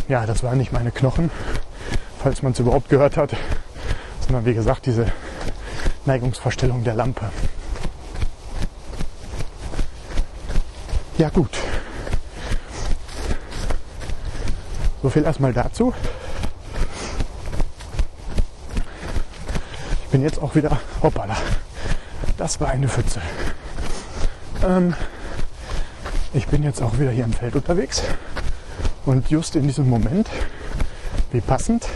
Ja, 0.08 0.26
das 0.26 0.42
waren 0.42 0.58
nicht 0.58 0.72
meine 0.72 0.92
Knochen, 0.92 1.30
falls 2.18 2.42
man 2.42 2.54
es 2.54 2.60
überhaupt 2.60 2.90
gehört 2.90 3.16
hat, 3.16 3.36
sondern 4.26 4.44
wie 4.46 4.56
gesagt 4.56 4.88
diese 4.88 5.06
Neigungsverstellung 6.10 6.84
der 6.84 6.95
Lampe. 6.95 7.30
Ja 11.20 11.30
gut. 11.30 11.55
So 15.03 15.10
viel 15.12 15.24
erstmal 15.24 15.53
dazu. 15.53 15.93
Ich 20.03 20.10
bin 20.10 20.24
jetzt 20.24 20.41
auch 20.41 20.55
wieder, 20.55 20.80
hoppala, 21.03 21.38
das 22.38 22.60
war 22.60 22.70
eine 22.70 22.88
Pfütze. 22.88 23.22
Ähm, 24.68 24.95
ich 26.34 26.47
bin 26.47 26.64
jetzt 26.64 26.82
auch 26.82 26.97
wieder 26.97 27.12
hier 27.12 27.26
im 27.26 27.34
Feld 27.34 27.55
unterwegs 27.55 28.01
und 29.05 29.30
just 29.30 29.55
in 29.55 29.68
diesem 29.68 29.88
Moment, 29.88 30.28
wie 31.32 31.41
passend, 31.41 31.88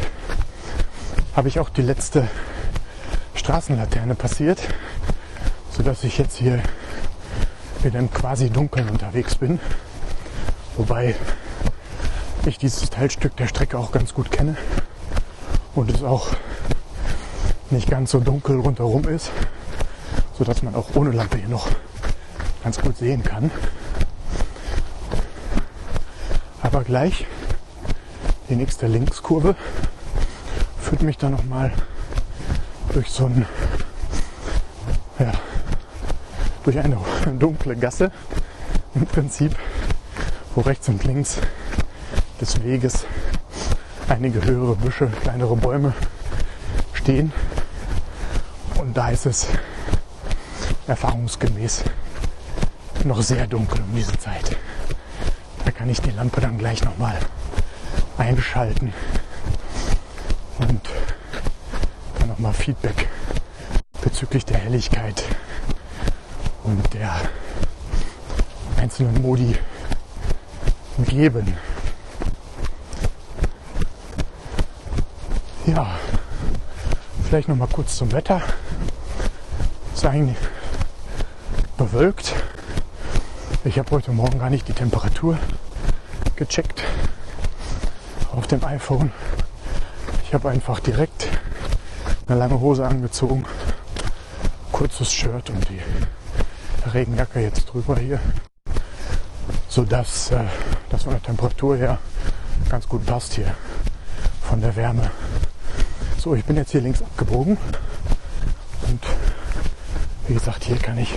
habe 1.35 1.47
ich 1.47 1.59
auch 1.59 1.69
die 1.69 1.81
letzte 1.81 2.27
Straßenlaterne 3.43 4.15
passiert, 4.15 4.61
sodass 5.69 6.05
ich 6.05 6.17
jetzt 6.17 6.37
hier 6.37 6.63
wieder 7.81 7.99
im 7.99 8.09
quasi 8.09 8.49
Dunkeln 8.49 8.87
unterwegs 8.87 9.35
bin. 9.35 9.59
Wobei 10.77 11.13
ich 12.45 12.57
dieses 12.57 12.89
Teilstück 12.89 13.35
der 13.35 13.47
Strecke 13.49 13.77
auch 13.77 13.91
ganz 13.91 14.13
gut 14.13 14.31
kenne 14.31 14.55
und 15.75 15.91
es 15.91 16.03
auch 16.03 16.29
nicht 17.69 17.89
ganz 17.89 18.11
so 18.11 18.21
dunkel 18.21 18.61
rundherum 18.61 19.03
ist, 19.09 19.29
sodass 20.37 20.63
man 20.63 20.73
auch 20.73 20.95
ohne 20.95 21.11
Lampe 21.11 21.37
hier 21.37 21.49
noch 21.49 21.67
ganz 22.63 22.79
gut 22.79 22.95
sehen 22.95 23.23
kann. 23.23 23.51
Aber 26.61 26.85
gleich 26.85 27.27
die 28.47 28.55
nächste 28.55 28.87
Linkskurve 28.87 29.57
führt 30.79 31.01
mich 31.01 31.17
dann 31.17 31.33
nochmal 31.33 31.73
durch 32.93 33.09
so 33.09 33.25
ein, 33.25 33.45
ja, 35.17 35.31
durch 36.63 36.77
eine 36.77 36.97
dunkle 37.39 37.75
Gasse 37.75 38.11
im 38.93 39.05
Prinzip, 39.05 39.55
wo 40.53 40.61
rechts 40.61 40.87
und 40.89 41.03
links 41.03 41.37
des 42.39 42.63
Weges 42.63 43.05
einige 44.07 44.43
höhere 44.45 44.75
Büsche, 44.75 45.07
kleinere 45.07 45.55
Bäume 45.55 45.93
stehen. 46.93 47.33
Und 48.79 48.95
da 48.95 49.09
ist 49.09 49.25
es 49.25 49.47
erfahrungsgemäß 50.85 51.83
noch 53.05 53.21
sehr 53.21 53.47
dunkel 53.47 53.81
um 53.81 53.95
diese 53.95 54.17
Zeit. 54.17 54.55
Da 55.65 55.71
kann 55.71 55.89
ich 55.89 56.01
die 56.01 56.11
Lampe 56.11 56.41
dann 56.41 56.57
gleich 56.57 56.83
nochmal 56.83 57.17
einschalten 58.17 58.93
und 60.59 60.81
nochmal 62.43 62.61
Feedback 62.61 63.07
bezüglich 64.01 64.43
der 64.43 64.57
Helligkeit 64.57 65.23
und 66.65 66.93
der 66.93 67.15
einzelnen 68.75 69.21
Modi 69.21 69.55
geben. 71.07 71.55
Ja, 75.67 75.97
vielleicht 77.23 77.47
noch 77.47 77.55
mal 77.55 77.69
kurz 77.71 77.95
zum 77.95 78.11
Wetter. 78.11 78.41
Ist 79.95 80.05
eigentlich 80.05 80.35
bewölkt. 81.77 82.33
Ich 83.63 83.79
habe 83.79 83.89
heute 83.91 84.11
Morgen 84.11 84.39
gar 84.39 84.49
nicht 84.49 84.67
die 84.67 84.73
Temperatur 84.73 85.37
gecheckt 86.35 86.83
auf 88.33 88.47
dem 88.47 88.61
iPhone. 88.65 89.13
Ich 90.25 90.33
habe 90.33 90.49
einfach 90.49 90.81
direkt 90.81 91.29
eine 92.27 92.39
lange 92.39 92.59
Hose 92.59 92.85
angezogen, 92.85 93.45
kurzes 94.71 95.11
Shirt 95.11 95.49
und 95.49 95.67
die 95.69 95.81
Regenjacke 96.89 97.41
jetzt 97.41 97.65
drüber 97.65 97.97
hier, 97.97 98.19
sodass 99.67 100.31
äh, 100.31 100.43
das 100.89 101.03
von 101.03 101.13
der 101.13 101.23
Temperatur 101.23 101.77
her 101.77 101.97
ganz 102.69 102.87
gut 102.87 103.05
passt 103.05 103.33
hier 103.33 103.53
von 104.41 104.61
der 104.61 104.75
Wärme. 104.75 105.11
So, 106.17 106.35
ich 106.35 106.45
bin 106.45 106.55
jetzt 106.55 106.71
hier 106.71 106.81
links 106.81 107.01
abgebogen 107.01 107.57
und 108.87 109.03
wie 110.27 110.33
gesagt, 110.33 110.63
hier 110.63 110.77
kann 110.77 110.97
ich 110.97 111.13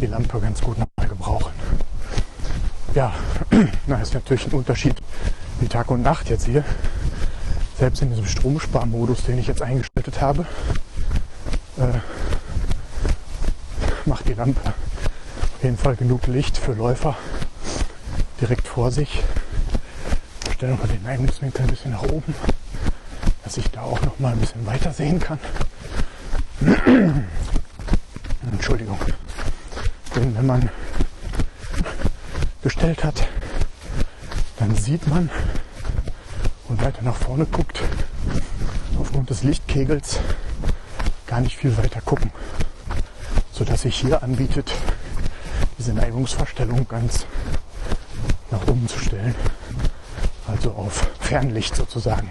die 0.00 0.06
Lampe 0.06 0.40
ganz 0.40 0.60
gut 0.60 0.78
nochmal 0.78 1.08
gebrauchen. 1.08 1.52
Ja, 2.94 3.12
na 3.86 4.00
ist 4.00 4.14
natürlich 4.14 4.46
ein 4.46 4.52
Unterschied 4.52 4.96
wie 5.60 5.68
Tag 5.68 5.90
und 5.90 6.02
Nacht 6.02 6.28
jetzt 6.30 6.46
hier. 6.46 6.64
Selbst 7.80 8.02
in 8.02 8.10
diesem 8.10 8.26
Stromsparmodus, 8.26 9.24
den 9.24 9.38
ich 9.38 9.46
jetzt 9.46 9.62
eingeschaltet 9.62 10.20
habe, 10.20 10.44
äh, 11.78 11.98
macht 14.04 14.28
die 14.28 14.34
Lampe 14.34 14.60
auf 14.60 15.62
jeden 15.62 15.78
Fall 15.78 15.96
genug 15.96 16.26
Licht 16.26 16.58
für 16.58 16.74
Läufer 16.74 17.16
direkt 18.38 18.68
vor 18.68 18.90
sich. 18.90 19.22
Stellen 20.52 20.78
wir 20.78 20.88
den 20.88 21.02
Neigungswinkel 21.02 21.62
ein 21.62 21.70
bisschen 21.70 21.92
nach 21.92 22.02
oben, 22.02 22.34
dass 23.44 23.56
ich 23.56 23.70
da 23.70 23.80
auch 23.80 24.02
noch 24.02 24.18
mal 24.18 24.32
ein 24.32 24.40
bisschen 24.40 24.66
weiter 24.66 24.92
sehen 24.92 25.18
kann. 25.18 25.38
Entschuldigung. 28.52 28.98
Denn 30.14 30.36
wenn 30.36 30.44
man 30.44 30.68
gestellt 32.62 33.04
hat, 33.04 33.26
dann 34.58 34.76
sieht 34.76 35.06
man 35.06 35.30
weiter 36.82 37.02
nach 37.02 37.16
vorne 37.16 37.46
guckt, 37.46 37.82
aufgrund 38.98 39.30
des 39.30 39.42
Lichtkegels 39.42 40.20
gar 41.26 41.40
nicht 41.40 41.56
viel 41.56 41.76
weiter 41.76 42.00
gucken 42.00 42.32
sodass 43.60 43.82
sich 43.82 44.00
hier 44.00 44.22
anbietet, 44.22 44.72
diese 45.78 45.92
Neigungsverstellung 45.92 46.88
ganz 46.88 47.26
nach 48.50 48.66
oben 48.66 48.88
zu 48.88 48.98
stellen. 48.98 49.34
Also 50.46 50.72
auf 50.72 51.10
Fernlicht 51.20 51.76
sozusagen. 51.76 52.30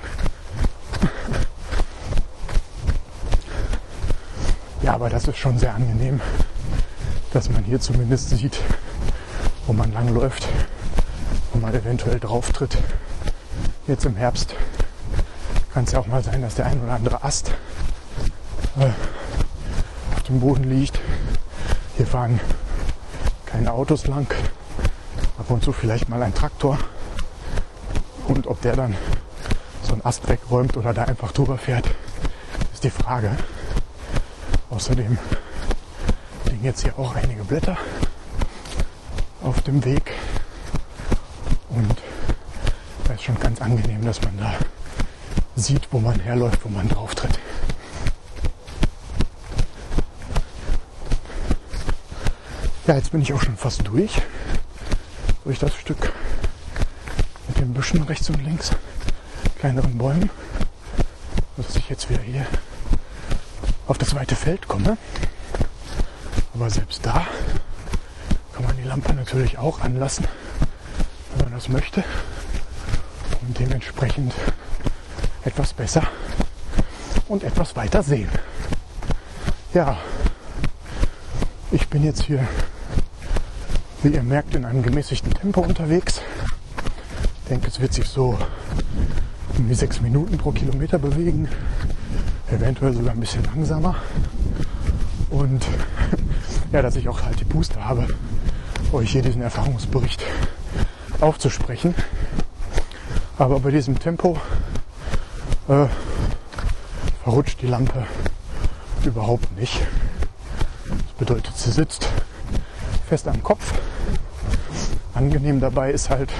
Ja, 4.82 4.96
aber 4.96 5.12
das 5.12 5.28
ist 5.28 5.38
schon 5.38 5.60
sehr 5.60 5.76
angenehm, 5.76 6.20
dass 7.32 7.52
man 7.52 7.64
hier 7.64 7.80
zumindest 7.80 8.32
sieht, 8.32 8.60
wo 9.68 9.74
man 9.74 9.94
langläuft, 9.94 10.48
wo 11.54 11.60
man 11.60 11.76
eventuell 11.76 12.20
drauf 12.20 12.52
tritt. 12.52 12.76
Jetzt 13.90 14.06
im 14.06 14.16
Herbst 14.16 14.54
kann 15.74 15.86
es 15.86 15.94
ja 15.94 16.00
auch 16.00 16.06
mal 16.06 16.24
sein, 16.24 16.44
dass 16.44 16.54
der 16.54 16.68
ein 16.68 16.80
oder 16.80 16.94
andere 16.94 17.24
Ast 17.24 17.52
äh, 18.80 18.86
auf 20.16 20.24
dem 20.28 20.40
Boden 20.40 20.70
liegt 20.70 21.02
hier 21.98 22.06
fahren 22.06 22.40
keine 23.48 23.74
Autos 23.74 24.06
lang, 24.06 24.32
ab 25.40 25.50
und 25.50 25.64
zu 25.64 25.74
vielleicht 25.74 26.08
mal 26.08 26.22
ein 26.22 26.36
Traktor. 26.36 26.78
Und 28.28 28.46
ob 28.46 28.62
der 28.62 28.76
dann 28.76 28.96
so 29.82 29.94
einen 29.94 30.06
Ast 30.06 30.30
wegräumt 30.30 30.78
oder 30.78 30.94
da 30.94 31.06
einfach 31.06 31.32
drüber 31.32 31.58
fährt, 31.58 31.90
ist 32.72 32.84
die 32.84 32.92
Frage. 32.92 33.32
Außerdem 34.70 35.18
liegen 36.46 36.64
jetzt 36.64 36.84
hier 36.84 36.98
auch 37.00 37.16
einige 37.16 37.44
Blätter 37.44 37.76
auf 39.42 39.60
dem 39.62 39.84
Weg. 39.84 40.14
schon 43.30 43.40
ganz 43.40 43.62
angenehm, 43.62 44.04
dass 44.04 44.22
man 44.24 44.36
da 44.40 44.54
sieht, 45.56 45.88
wo 45.92 46.00
man 46.00 46.20
herläuft, 46.20 46.66
wo 46.66 46.70
man 46.70 46.90
drauf 46.90 47.14
tritt. 47.14 47.38
Ja, 52.88 52.96
jetzt 52.96 53.12
bin 53.12 53.22
ich 53.22 53.32
auch 53.34 53.42
schon 53.42 53.56
fast 53.56 53.88
durch. 53.88 54.20
Durch 55.44 55.60
das 55.60 55.76
Stück 55.76 56.12
mit 57.48 57.60
den 57.60 57.74
Büschen 57.74 58.02
rechts 58.02 58.30
und 58.32 58.44
links, 58.44 58.72
kleineren 59.60 59.96
Bäumen, 59.98 60.32
dass 61.56 61.76
ich 61.76 61.88
jetzt 61.88 62.10
wieder 62.10 62.22
hier 62.22 62.48
auf 63.86 64.00
das 64.00 64.16
weite 64.16 64.36
Feld 64.36 64.68
komme. 64.68 64.98
Aber 66.56 66.70
selbst 66.72 67.06
da 67.06 67.28
kann 68.54 68.66
man 68.66 68.76
die 68.78 68.88
Lampe 68.88 69.14
natürlich 69.14 69.60
auch 69.60 69.82
anlassen, 69.82 70.28
wenn 71.36 71.46
man 71.46 71.54
das 71.54 71.70
möchte. 71.70 72.04
Dementsprechend 73.58 74.34
etwas 75.44 75.74
besser 75.74 76.04
und 77.28 77.44
etwas 77.44 77.76
weiter 77.76 78.04
sehen. 78.04 78.30
Ja, 79.74 79.98
ich 81.72 81.88
bin 81.88 82.04
jetzt 82.04 82.24
hier, 82.24 82.48
wie 84.04 84.10
ihr 84.10 84.22
merkt, 84.22 84.54
in 84.54 84.66
einem 84.66 84.84
gemäßigten 84.84 85.34
Tempo 85.34 85.62
unterwegs. 85.62 86.22
Ich 87.44 87.50
denke, 87.50 87.68
es 87.68 87.80
wird 87.80 87.94
sich 87.94 88.08
so 88.08 88.38
um 89.58 89.68
die 89.68 89.74
sechs 89.74 90.00
Minuten 90.00 90.38
pro 90.38 90.52
Kilometer 90.52 91.00
bewegen, 91.00 91.48
eventuell 92.52 92.94
sogar 92.94 93.14
ein 93.14 93.20
bisschen 93.20 93.44
langsamer. 93.46 93.96
Und 95.32 95.66
ja, 96.72 96.84
dass 96.84 96.96
ich 96.96 97.10
auch 97.10 97.24
halt 97.24 97.40
die 97.40 97.46
Booster 97.46 97.84
habe, 97.84 98.08
euch 98.92 99.12
hier 99.12 99.24
diesen 99.24 99.42
Erfahrungsbericht 99.42 100.24
aufzusprechen. 101.20 101.96
Aber 103.40 103.62
bei 103.62 103.72
diesem 103.72 103.98
Tempo 103.98 104.38
äh, 105.70 105.86
verrutscht 107.24 107.62
die 107.62 107.68
Lampe 107.68 108.06
überhaupt 109.06 109.58
nicht. 109.58 109.80
Das 110.90 111.14
bedeutet, 111.18 111.56
sie 111.56 111.72
sitzt 111.72 112.10
fest 113.08 113.30
am 113.30 113.42
Kopf. 113.42 113.74
Angenehm 115.14 115.62
dabei 115.62 115.92
ist 115.92 116.10
halt, 116.10 116.34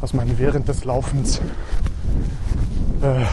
dass 0.00 0.14
man 0.14 0.38
während 0.38 0.68
des 0.68 0.86
Laufens, 0.86 1.42
äh, 3.02 3.26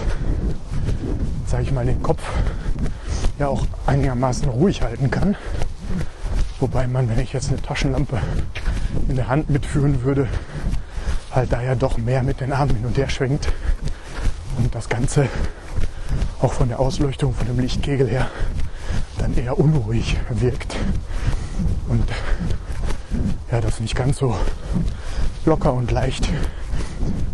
sage 1.45 1.63
ich 1.63 1.71
mal, 1.71 1.85
den 1.85 2.03
Kopf 2.03 2.21
ja 3.39 3.47
auch 3.47 3.65
einigermaßen 3.85 4.49
ruhig 4.49 4.81
halten 4.81 5.09
kann. 5.09 5.37
Wobei 6.59 6.85
man, 6.87 7.07
wenn 7.07 7.19
ich 7.19 7.31
jetzt 7.31 7.47
eine 7.47 7.61
Taschenlampe 7.61 8.19
in 9.07 9.15
der 9.15 9.29
Hand 9.29 9.49
mitführen 9.49 10.03
würde, 10.03 10.27
halt 11.37 11.53
da 11.53 11.61
ja 11.61 11.75
doch 11.75 11.97
mehr 11.97 12.23
mit 12.23 12.41
den 12.41 12.51
Armen 12.51 12.75
hin 12.75 12.85
und 12.85 12.97
her 12.97 13.09
schwenkt 13.09 13.53
und 14.57 14.73
das 14.73 14.89
Ganze 14.89 15.29
auch 16.41 16.51
von 16.51 16.67
der 16.67 16.79
Ausleuchtung, 16.79 17.33
von 17.33 17.45
dem 17.47 17.59
Lichtkegel 17.59 18.07
her, 18.07 18.29
dann 19.19 19.35
eher 19.37 19.57
unruhig 19.57 20.17
wirkt. 20.29 20.75
Und 21.87 22.03
ja, 23.51 23.61
das 23.61 23.79
nicht 23.79 23.95
ganz 23.95 24.17
so 24.17 24.35
locker 25.45 25.73
und 25.73 25.91
leicht 25.91 26.27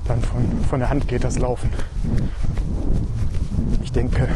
dann 0.05 0.21
von, 0.21 0.65
von 0.69 0.79
der 0.79 0.89
Hand 0.89 1.07
geht 1.07 1.23
das 1.23 1.39
Laufen. 1.39 1.69
Ich 3.83 3.91
denke, 3.93 4.27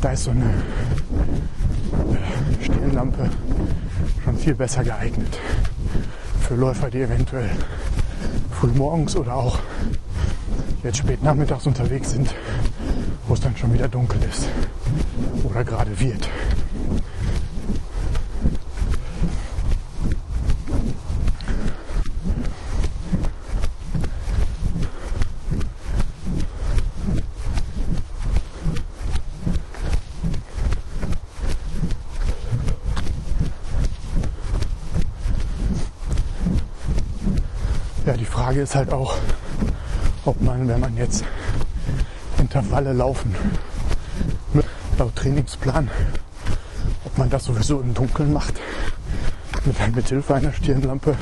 da 0.00 0.12
ist 0.12 0.24
so 0.24 0.30
eine 0.30 0.44
äh, 2.12 2.64
Stirnlampe 2.64 3.30
schon 4.24 4.36
viel 4.36 4.54
besser 4.54 4.84
geeignet 4.84 5.38
für 6.40 6.54
Läufer, 6.54 6.90
die 6.90 7.02
eventuell 7.02 7.50
früh 8.64 8.78
morgens 8.78 9.14
oder 9.14 9.34
auch 9.34 9.58
jetzt 10.82 10.96
spät 10.96 11.22
nachmittags 11.22 11.66
unterwegs 11.66 12.12
sind, 12.12 12.34
wo 13.28 13.34
es 13.34 13.40
dann 13.40 13.54
schon 13.58 13.74
wieder 13.74 13.88
dunkel 13.88 14.22
ist 14.22 14.48
oder 15.44 15.64
gerade 15.64 16.00
wird. 16.00 16.30
Ja, 38.06 38.12
die 38.12 38.26
Frage 38.54 38.62
ist 38.62 38.76
halt 38.76 38.92
auch, 38.92 39.16
ob 40.26 40.40
man, 40.40 40.68
wenn 40.68 40.78
man 40.78 40.96
jetzt 40.96 41.24
Intervalle 42.38 42.92
laufen, 42.92 43.34
laut 44.96 45.16
Trainingsplan, 45.16 45.90
ob 47.04 47.18
man 47.18 47.28
das 47.30 47.46
sowieso 47.46 47.80
im 47.80 47.94
Dunkeln 47.94 48.32
macht, 48.32 48.54
mit, 49.64 49.96
mit 49.96 50.08
Hilfe 50.08 50.36
einer 50.36 50.52
Stirnlampe, 50.52 51.16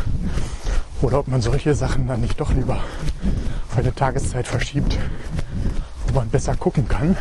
oder 1.01 1.21
ob 1.21 1.29
man 1.29 1.41
solche 1.41 1.75
Sachen 1.75 2.07
dann 2.07 2.21
nicht 2.21 2.39
doch 2.39 2.53
lieber 2.53 2.81
auf 3.71 3.79
eine 3.79 3.95
Tageszeit 3.95 4.47
verschiebt, 4.47 4.99
wo 6.09 6.19
man 6.19 6.29
besser 6.29 6.55
gucken 6.55 6.87
kann. 6.87 7.17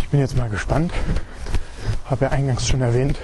Ich 0.00 0.08
bin 0.08 0.18
jetzt 0.18 0.36
mal 0.36 0.50
gespannt. 0.50 0.92
Habe 2.06 2.24
ja 2.24 2.30
eingangs 2.32 2.66
schon 2.66 2.80
erwähnt, 2.80 3.16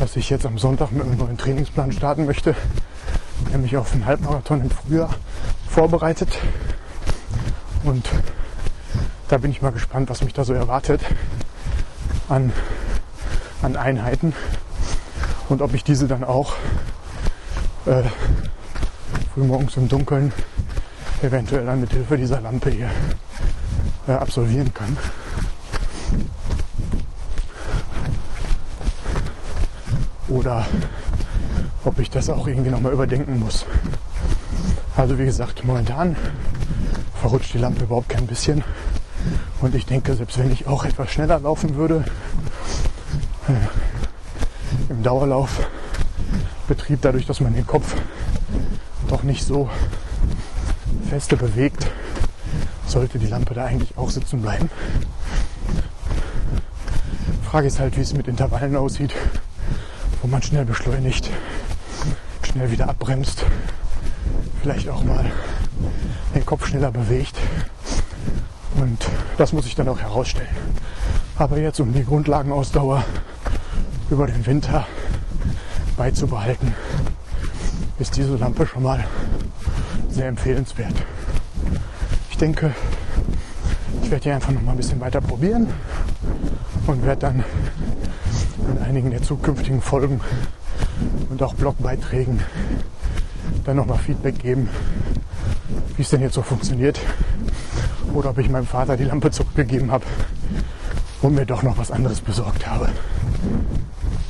dass 0.00 0.16
ich 0.16 0.28
jetzt 0.28 0.44
am 0.44 0.58
Sonntag 0.58 0.90
mit 0.90 1.04
einem 1.04 1.18
neuen 1.18 1.38
Trainingsplan 1.38 1.92
starten 1.92 2.26
möchte, 2.26 2.56
mich 3.56 3.76
auf 3.76 3.92
den 3.92 4.04
Halbmarathon 4.04 4.60
im 4.60 4.70
Frühjahr 4.70 5.14
vorbereitet. 5.70 6.38
Und 7.84 8.08
da 9.28 9.38
bin 9.38 9.50
ich 9.50 9.62
mal 9.62 9.72
gespannt, 9.72 10.10
was 10.10 10.22
mich 10.22 10.34
da 10.34 10.44
so 10.44 10.52
erwartet 10.52 11.00
an, 12.28 12.52
an 13.62 13.76
Einheiten 13.76 14.34
und 15.48 15.62
ob 15.62 15.72
ich 15.74 15.84
diese 15.84 16.06
dann 16.06 16.24
auch 16.24 16.54
äh, 17.86 18.02
frühmorgens 19.32 19.76
im 19.76 19.88
Dunkeln 19.88 20.32
eventuell 21.22 21.64
dann 21.64 21.80
mit 21.80 21.92
Hilfe 21.92 22.16
dieser 22.16 22.40
Lampe 22.40 22.70
hier 22.70 22.90
äh, 24.06 24.12
absolvieren 24.12 24.72
kann. 24.74 24.96
Oder 30.28 30.66
ob 31.88 31.98
ich 32.00 32.10
das 32.10 32.28
auch 32.28 32.46
irgendwie 32.46 32.68
nochmal 32.68 32.92
überdenken 32.92 33.38
muss. 33.38 33.64
Also 34.94 35.18
wie 35.18 35.24
gesagt, 35.24 35.64
momentan 35.64 36.16
verrutscht 37.18 37.54
die 37.54 37.58
Lampe 37.58 37.84
überhaupt 37.84 38.10
kein 38.10 38.26
bisschen. 38.26 38.62
Und 39.62 39.74
ich 39.74 39.86
denke, 39.86 40.14
selbst 40.14 40.38
wenn 40.38 40.52
ich 40.52 40.66
auch 40.66 40.84
etwas 40.84 41.10
schneller 41.10 41.40
laufen 41.40 41.76
würde, 41.76 42.04
äh, 43.48 44.92
im 44.92 45.02
Dauerlaufbetrieb, 45.02 47.00
dadurch, 47.00 47.24
dass 47.24 47.40
man 47.40 47.54
den 47.54 47.66
Kopf 47.66 47.94
doch 49.08 49.22
nicht 49.22 49.46
so 49.46 49.70
feste 51.08 51.38
bewegt, 51.38 51.86
sollte 52.86 53.18
die 53.18 53.28
Lampe 53.28 53.54
da 53.54 53.64
eigentlich 53.64 53.96
auch 53.96 54.10
sitzen 54.10 54.42
bleiben. 54.42 54.68
Frage 57.44 57.68
ist 57.68 57.80
halt, 57.80 57.96
wie 57.96 58.02
es 58.02 58.12
mit 58.12 58.28
Intervallen 58.28 58.76
aussieht, 58.76 59.14
wo 60.20 60.28
man 60.28 60.42
schnell 60.42 60.66
beschleunigt, 60.66 61.30
schnell 62.48 62.70
wieder 62.70 62.88
abbremst, 62.88 63.44
vielleicht 64.62 64.88
auch 64.88 65.04
mal 65.04 65.30
den 66.34 66.44
Kopf 66.46 66.66
schneller 66.66 66.90
bewegt. 66.90 67.36
Und 68.76 69.06
das 69.36 69.52
muss 69.52 69.66
ich 69.66 69.74
dann 69.74 69.88
auch 69.88 70.00
herausstellen. 70.00 70.48
Aber 71.36 71.58
jetzt, 71.58 71.78
um 71.80 71.92
die 71.92 72.04
Grundlagenausdauer 72.04 73.04
über 74.10 74.26
den 74.26 74.44
Winter 74.46 74.86
beizubehalten, 75.96 76.74
ist 77.98 78.16
diese 78.16 78.36
Lampe 78.36 78.66
schon 78.66 78.82
mal 78.82 79.04
sehr 80.08 80.28
empfehlenswert. 80.28 80.94
Ich 82.30 82.38
denke, 82.38 82.74
ich 84.02 84.10
werde 84.10 84.24
hier 84.24 84.34
einfach 84.34 84.52
noch 84.52 84.62
mal 84.62 84.72
ein 84.72 84.76
bisschen 84.76 85.00
weiter 85.00 85.20
probieren 85.20 85.68
und 86.86 87.04
werde 87.04 87.20
dann 87.20 87.44
in 88.70 88.82
einigen 88.82 89.10
der 89.10 89.22
zukünftigen 89.22 89.80
Folgen 89.80 90.20
und 91.30 91.42
auch 91.42 91.54
Blogbeiträgen 91.54 92.40
dann 93.64 93.76
nochmal 93.76 93.98
Feedback 93.98 94.38
geben, 94.38 94.68
wie 95.96 96.02
es 96.02 96.10
denn 96.10 96.20
jetzt 96.20 96.34
so 96.34 96.42
funktioniert 96.42 97.00
oder 98.14 98.30
ob 98.30 98.38
ich 98.38 98.48
meinem 98.48 98.66
Vater 98.66 98.96
die 98.96 99.04
Lampe 99.04 99.30
zurückgegeben 99.30 99.90
habe 99.90 100.04
und 101.22 101.34
mir 101.34 101.46
doch 101.46 101.62
noch 101.62 101.78
was 101.78 101.90
anderes 101.90 102.20
besorgt 102.20 102.66
habe. 102.66 102.88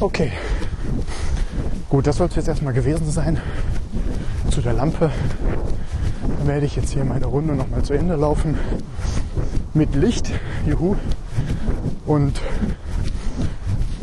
Okay, 0.01 0.33
gut, 1.89 2.07
das 2.07 2.17
soll 2.17 2.29
es 2.29 2.37
jetzt 2.37 2.49
erstmal 2.49 2.73
gewesen 2.73 3.11
sein 3.11 3.41
zu 4.51 4.61
der 4.61 4.73
Lampe. 4.73 5.11
Dann 6.39 6.49
werde 6.49 6.67
ich 6.67 6.77
jetzt 6.77 6.93
hier 6.93 7.05
meine 7.05 7.27
Runde 7.27 7.55
nochmal 7.55 7.83
zu 7.83 7.95
Ende 7.95 8.17
laufen 8.17 8.59
mit 9.75 9.95
Licht. 9.95 10.31
Juhu. 10.67 10.97
Und 12.07 12.41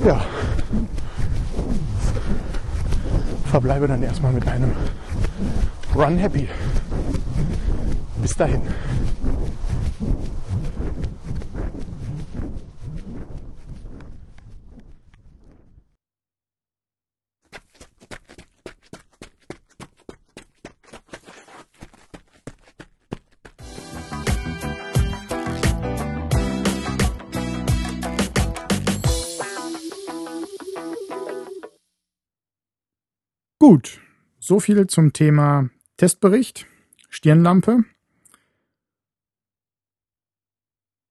ja, 0.05 0.23
verbleibe 3.55 3.87
dann 3.87 4.03
erstmal 4.03 4.33
mit 4.33 4.45
einem 4.49 4.73
Run 5.95 6.17
Happy. 6.17 6.49
Bis 8.21 8.35
dahin. 8.35 8.59
Gut, 33.67 33.99
so 34.37 34.59
viel 34.59 34.85
zum 34.85 35.11
Thema 35.11 35.71
Testbericht, 35.97 36.67
Stirnlampe. 37.09 37.83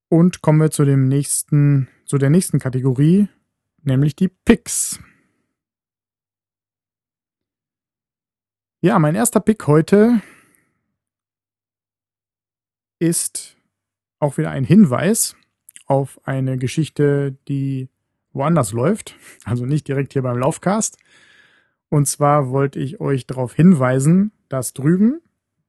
Und 0.09 0.41
kommen 0.41 0.61
wir 0.61 0.71
zu 0.71 0.85
dem 0.85 1.09
nächsten, 1.09 1.89
zu 2.05 2.17
der 2.17 2.31
nächsten 2.31 2.61
Kategorie, 2.61 3.27
nämlich 3.83 4.15
die 4.15 4.29
Picks. 4.29 5.01
Ja, 8.83 9.01
mein 9.01 9.17
erster 9.17 9.41
Pick 9.41 9.67
heute 9.67 10.23
ist 13.01 13.57
auch 14.21 14.39
wieder 14.39 14.53
ein 14.53 14.63
Hinweis 14.63 15.35
auf 15.87 16.25
eine 16.25 16.57
Geschichte, 16.57 17.37
die 17.49 17.89
woanders 18.33 18.71
läuft, 18.71 19.17
also 19.45 19.67
nicht 19.67 19.89
direkt 19.89 20.13
hier 20.13 20.23
beim 20.23 20.39
Laufcast. 20.39 20.99
Und 21.95 22.07
zwar 22.07 22.51
wollte 22.51 22.81
ich 22.81 23.01
euch 23.01 23.25
darauf 23.25 23.55
hinweisen, 23.55 24.33
dass 24.49 24.73
drüben 24.73 25.21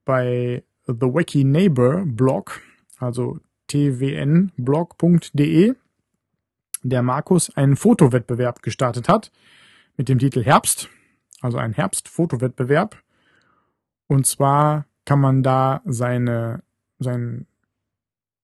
bei 0.05 0.63
The 0.87 0.95
Wacky 1.13 1.43
Neighbor 1.43 2.03
Blog, 2.03 2.61
also 2.97 3.37
twnblog.de, 3.67 4.55
der 6.81 7.03
Markus 7.03 7.55
einen 7.55 7.75
Fotowettbewerb 7.75 8.63
gestartet 8.63 9.07
hat 9.07 9.31
mit 9.97 10.09
dem 10.09 10.17
Titel 10.17 10.43
Herbst, 10.43 10.89
also 11.41 11.59
ein 11.59 11.73
Herbst-Fotowettbewerb. 11.73 12.99
Und 14.07 14.25
zwar 14.25 14.87
kann 15.05 15.19
man 15.19 15.43
da 15.43 15.83
seine, 15.85 16.63
sein, 16.97 17.45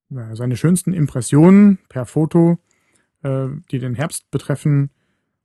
seine 0.09 0.55
schönsten 0.55 0.93
Impressionen 0.93 1.79
per 1.89 2.05
Foto, 2.05 2.59
äh, 3.23 3.47
die 3.71 3.79
den 3.79 3.95
Herbst 3.95 4.29
betreffen, 4.29 4.91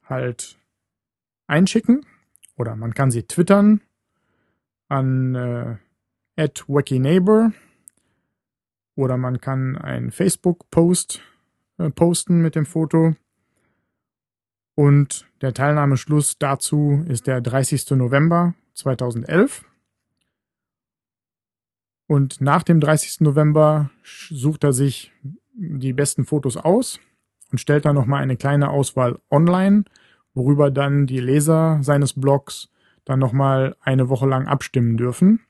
halt 0.05 0.59
einschicken. 1.47 2.05
Oder 2.57 2.77
man 2.77 2.95
kann 2.95 3.11
sie 3.11 3.25
twittern 3.25 3.81
an 4.89 5.35
äh, 5.35 5.77
wackyneighbor 6.67 7.53
oder 8.95 9.17
man 9.17 9.41
kann 9.41 9.77
einen 9.77 10.11
Facebook-Post 10.11 11.21
äh, 11.79 11.91
posten 11.91 12.41
mit 12.41 12.55
dem 12.55 12.67
Foto. 12.67 13.15
Und 14.75 15.27
der 15.41 15.55
Teilnahmeschluss 15.55 16.39
dazu 16.39 17.05
ist 17.09 17.27
der 17.27 17.41
30. 17.41 17.91
November 17.93 18.55
2011. 18.75 19.65
Und 22.07 22.41
nach 22.41 22.63
dem 22.63 22.81
30. 22.81 23.21
November 23.21 23.91
sucht 24.03 24.65
er 24.65 24.73
sich 24.73 25.13
die 25.55 25.93
besten 25.93 26.25
Fotos 26.25 26.57
aus 26.57 27.01
und 27.51 27.59
stellt 27.59 27.85
dann 27.85 27.95
nochmal 27.95 28.23
eine 28.23 28.37
kleine 28.37 28.71
Auswahl 28.71 29.19
online, 29.31 29.85
worüber 30.37 30.71
dann 30.71 31.07
die 31.07 31.19
Leser 31.19 31.79
seines 31.83 32.13
Blogs 32.13 32.69
dann 33.05 33.19
nochmal 33.19 33.75
eine 33.81 34.09
Woche 34.11 34.27
lang 34.27 34.47
abstimmen 34.47 34.97
dürfen. 34.97 35.41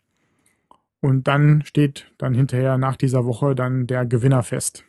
Und 1.01 1.27
dann 1.27 1.63
steht 1.65 2.13
dann 2.19 2.35
hinterher 2.35 2.79
nach 2.79 2.97
dieser 2.97 3.27
Woche 3.27 3.55
dann 3.55 3.87
der 3.87 4.07
Gewinner 4.07 4.43
fest. 4.43 4.85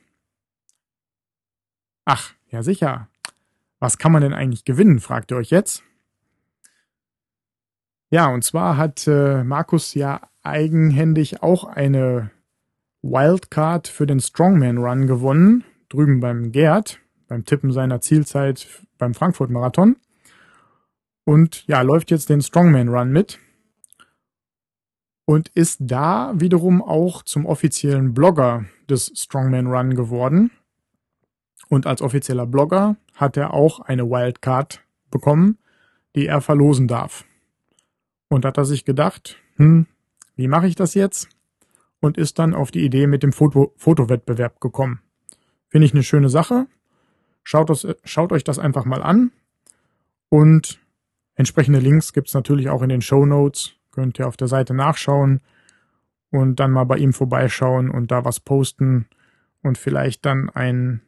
Ach, 2.05 2.33
ja 2.49 2.61
sicher. 2.61 3.09
Was 3.79 3.97
kann 3.97 4.11
man 4.11 4.21
denn 4.21 4.33
eigentlich 4.33 4.65
gewinnen, 4.65 4.99
fragt 4.99 5.31
ihr 5.31 5.37
euch 5.37 5.49
jetzt. 5.49 5.83
Ja, 8.09 8.27
und 8.27 8.43
zwar 8.43 8.77
hat 8.77 9.07
äh, 9.07 9.43
Markus 9.43 9.93
ja 9.95 10.21
eigenhändig 10.43 11.41
auch 11.41 11.65
eine 11.65 12.31
Wildcard 13.01 13.87
für 13.87 14.05
den 14.05 14.19
Strongman 14.19 14.77
Run 14.77 15.07
gewonnen, 15.07 15.63
drüben 15.89 16.19
beim 16.19 16.51
Gerd, 16.51 17.01
beim 17.27 17.45
Tippen 17.45 17.71
seiner 17.71 18.01
Zielzeit 18.01 18.67
beim 18.97 19.13
Frankfurt 19.13 19.49
Marathon. 19.49 19.97
Und 21.25 21.67
ja, 21.67 21.81
läuft 21.81 22.11
jetzt 22.11 22.29
den 22.29 22.41
Strongman 22.41 22.89
Run 22.89 23.11
mit 23.11 23.39
und 25.25 25.49
ist 25.49 25.79
da 25.81 26.33
wiederum 26.35 26.81
auch 26.81 27.21
zum 27.21 27.45
offiziellen 27.45 28.13
Blogger 28.13 28.65
des 28.89 29.11
Strongman 29.13 29.67
Run 29.67 29.93
geworden. 29.93 30.51
Und 31.67 31.85
als 31.85 32.01
offizieller 32.01 32.45
Blogger 32.45 32.95
hat 33.13 33.35
er 33.35 33.53
auch 33.53 33.81
eine 33.81 34.09
Wildcard 34.09 34.81
bekommen, 35.11 35.57
die 36.15 36.27
er 36.27 36.39
verlosen 36.39 36.87
darf. 36.87 37.25
Und 38.29 38.45
hat 38.45 38.57
er 38.57 38.63
sich 38.63 38.85
gedacht, 38.85 39.37
hm, 39.55 39.85
wie 40.37 40.47
mache 40.47 40.67
ich 40.67 40.75
das 40.75 40.93
jetzt? 40.93 41.27
Und 41.99 42.17
ist 42.17 42.39
dann 42.39 42.53
auf 42.53 42.71
die 42.71 42.85
Idee 42.85 43.05
mit 43.05 43.21
dem 43.21 43.33
Foto 43.33 43.73
Fotowettbewerb 43.75 44.61
gekommen. 44.61 45.01
Finde 45.67 45.87
ich 45.87 45.93
eine 45.93 46.03
schöne 46.03 46.29
Sache. 46.29 46.67
Schaut, 47.49 47.69
das, 47.69 47.87
schaut 48.03 48.33
euch 48.33 48.43
das 48.43 48.59
einfach 48.59 48.83
mal 48.83 49.01
an. 49.01 49.31
Und 50.27 50.81
entsprechende 51.35 51.79
Links 51.79 52.11
gibt's 52.11 52.33
natürlich 52.33 52.67
auch 52.67 52.81
in 52.81 52.89
den 52.89 52.99
Show 52.99 53.25
Notes. 53.25 53.71
Könnt 53.91 54.19
ihr 54.19 54.27
auf 54.27 54.35
der 54.35 54.49
Seite 54.49 54.73
nachschauen 54.73 55.39
und 56.29 56.59
dann 56.59 56.71
mal 56.71 56.83
bei 56.83 56.97
ihm 56.97 57.13
vorbeischauen 57.13 57.89
und 57.89 58.11
da 58.11 58.25
was 58.25 58.41
posten 58.41 59.07
und 59.63 59.77
vielleicht 59.77 60.25
dann 60.25 60.49
ein, 60.49 60.99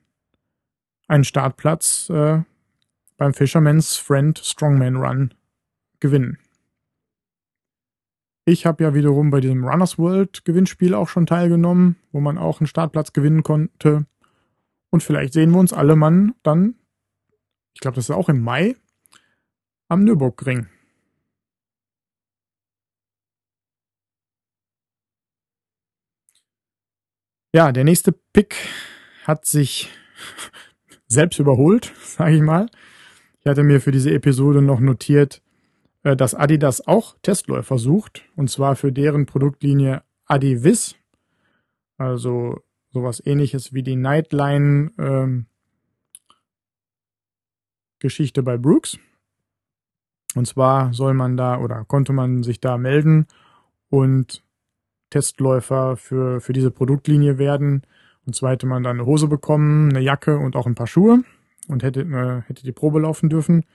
einen 1.10 1.26
Startplatz 1.26 2.10
äh, 2.10 2.42
beim 3.18 3.34
Fisherman's 3.34 3.98
Friend 3.98 4.40
Strongman 4.40 4.96
Run 4.96 5.34
gewinnen. 6.00 6.38
Ich 8.46 8.66
habe 8.66 8.86
ja 8.86 8.94
wiederum 8.94 9.30
bei 9.30 9.42
diesem 9.42 9.66
Runners 9.66 9.98
World 9.98 10.46
Gewinnspiel 10.46 10.94
auch 10.94 11.10
schon 11.10 11.26
teilgenommen, 11.26 11.98
wo 12.14 12.22
man 12.22 12.38
auch 12.38 12.62
einen 12.62 12.68
Startplatz 12.68 13.12
gewinnen 13.12 13.44
konnte. 13.44 14.06
Und 14.90 15.04
vielleicht 15.04 15.34
sehen 15.34 15.52
wir 15.52 15.60
uns 15.60 15.74
alle 15.74 15.96
Mann 15.96 16.34
dann, 16.44 16.76
ich 17.74 17.82
glaube, 17.82 17.96
das 17.96 18.10
ist 18.10 18.16
auch 18.16 18.30
im 18.30 18.42
Mai, 18.42 18.76
am 19.88 20.04
Nürburgring. 20.04 20.68
Ja, 27.54 27.72
der 27.72 27.84
nächste 27.84 28.12
Pick 28.12 28.56
hat 29.24 29.46
sich 29.46 29.90
selbst 31.08 31.40
überholt, 31.40 31.94
sage 32.02 32.36
ich 32.36 32.42
mal. 32.42 32.68
Ich 33.40 33.48
hatte 33.48 33.64
mir 33.64 33.82
für 33.82 33.92
diese 33.92 34.12
Episode 34.12 34.62
noch 34.62 34.80
notiert, 34.80 35.42
äh, 36.04 36.16
dass 36.16 36.36
Adidas 36.36 36.86
auch 36.86 37.18
Testläufer 37.24 37.78
sucht, 37.78 38.24
und 38.36 38.50
zwar 38.50 38.76
für 38.76 38.92
deren 38.92 39.26
Produktlinie 39.26 40.04
Adivis, 40.26 40.96
also 41.98 42.62
sowas 42.92 43.22
ähnliches 43.26 43.74
wie 43.74 43.84
die 43.84 43.96
Nightline 43.96 44.92
ähm, 44.98 45.46
Geschichte 48.00 48.44
bei 48.44 48.58
Brooks. 48.58 48.98
Und 50.36 50.46
zwar 50.46 50.94
soll 50.94 51.14
man 51.14 51.38
da 51.38 51.60
oder 51.60 51.86
konnte 51.86 52.14
man 52.14 52.44
sich 52.44 52.60
da 52.60 52.78
melden 52.78 53.28
und 53.90 54.44
Testläufer 55.10 55.98
für, 55.98 56.40
für 56.40 56.54
diese 56.54 56.72
Produktlinie 56.72 57.38
werden. 57.38 57.84
Und 58.26 58.36
zwar 58.36 58.52
hätte 58.52 58.68
man 58.68 58.84
dann 58.84 58.98
eine 58.98 59.06
Hose 59.06 59.28
bekommen, 59.28 59.90
eine 59.90 60.02
Jacke 60.02 60.38
und 60.38 60.56
auch 60.56 60.68
ein 60.68 60.76
paar 60.76 60.88
Schuhe 60.88 61.24
und 61.68 61.84
hätte, 61.84 62.02
äh, 62.02 62.42
hätte 62.48 62.64
die 62.64 62.72
Probe 62.72 63.00
laufen 63.00 63.30
dürfen. 63.30 63.66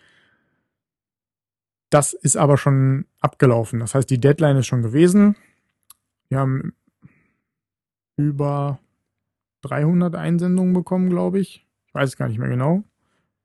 Das 1.91 2.13
ist 2.13 2.37
aber 2.37 2.57
schon 2.57 3.07
abgelaufen. 3.21 3.81
Das 3.81 3.95
heißt, 3.95 4.09
die 4.11 4.21
Deadline 4.21 4.57
ist 4.57 4.67
schon 4.67 4.83
gewesen. 4.83 5.37
Wir 6.29 6.39
haben 6.39 6.73
über 8.17 8.79
300 9.65 10.15
Einsendungen 10.15 10.75
bekommen, 10.75 11.11
glaube 11.11 11.41
ich. 11.41 11.67
Ich 11.87 11.95
weiß 11.95 12.11
es 12.11 12.17
gar 12.17 12.29
nicht 12.29 12.39
mehr 12.39 12.49
genau. 12.49 12.85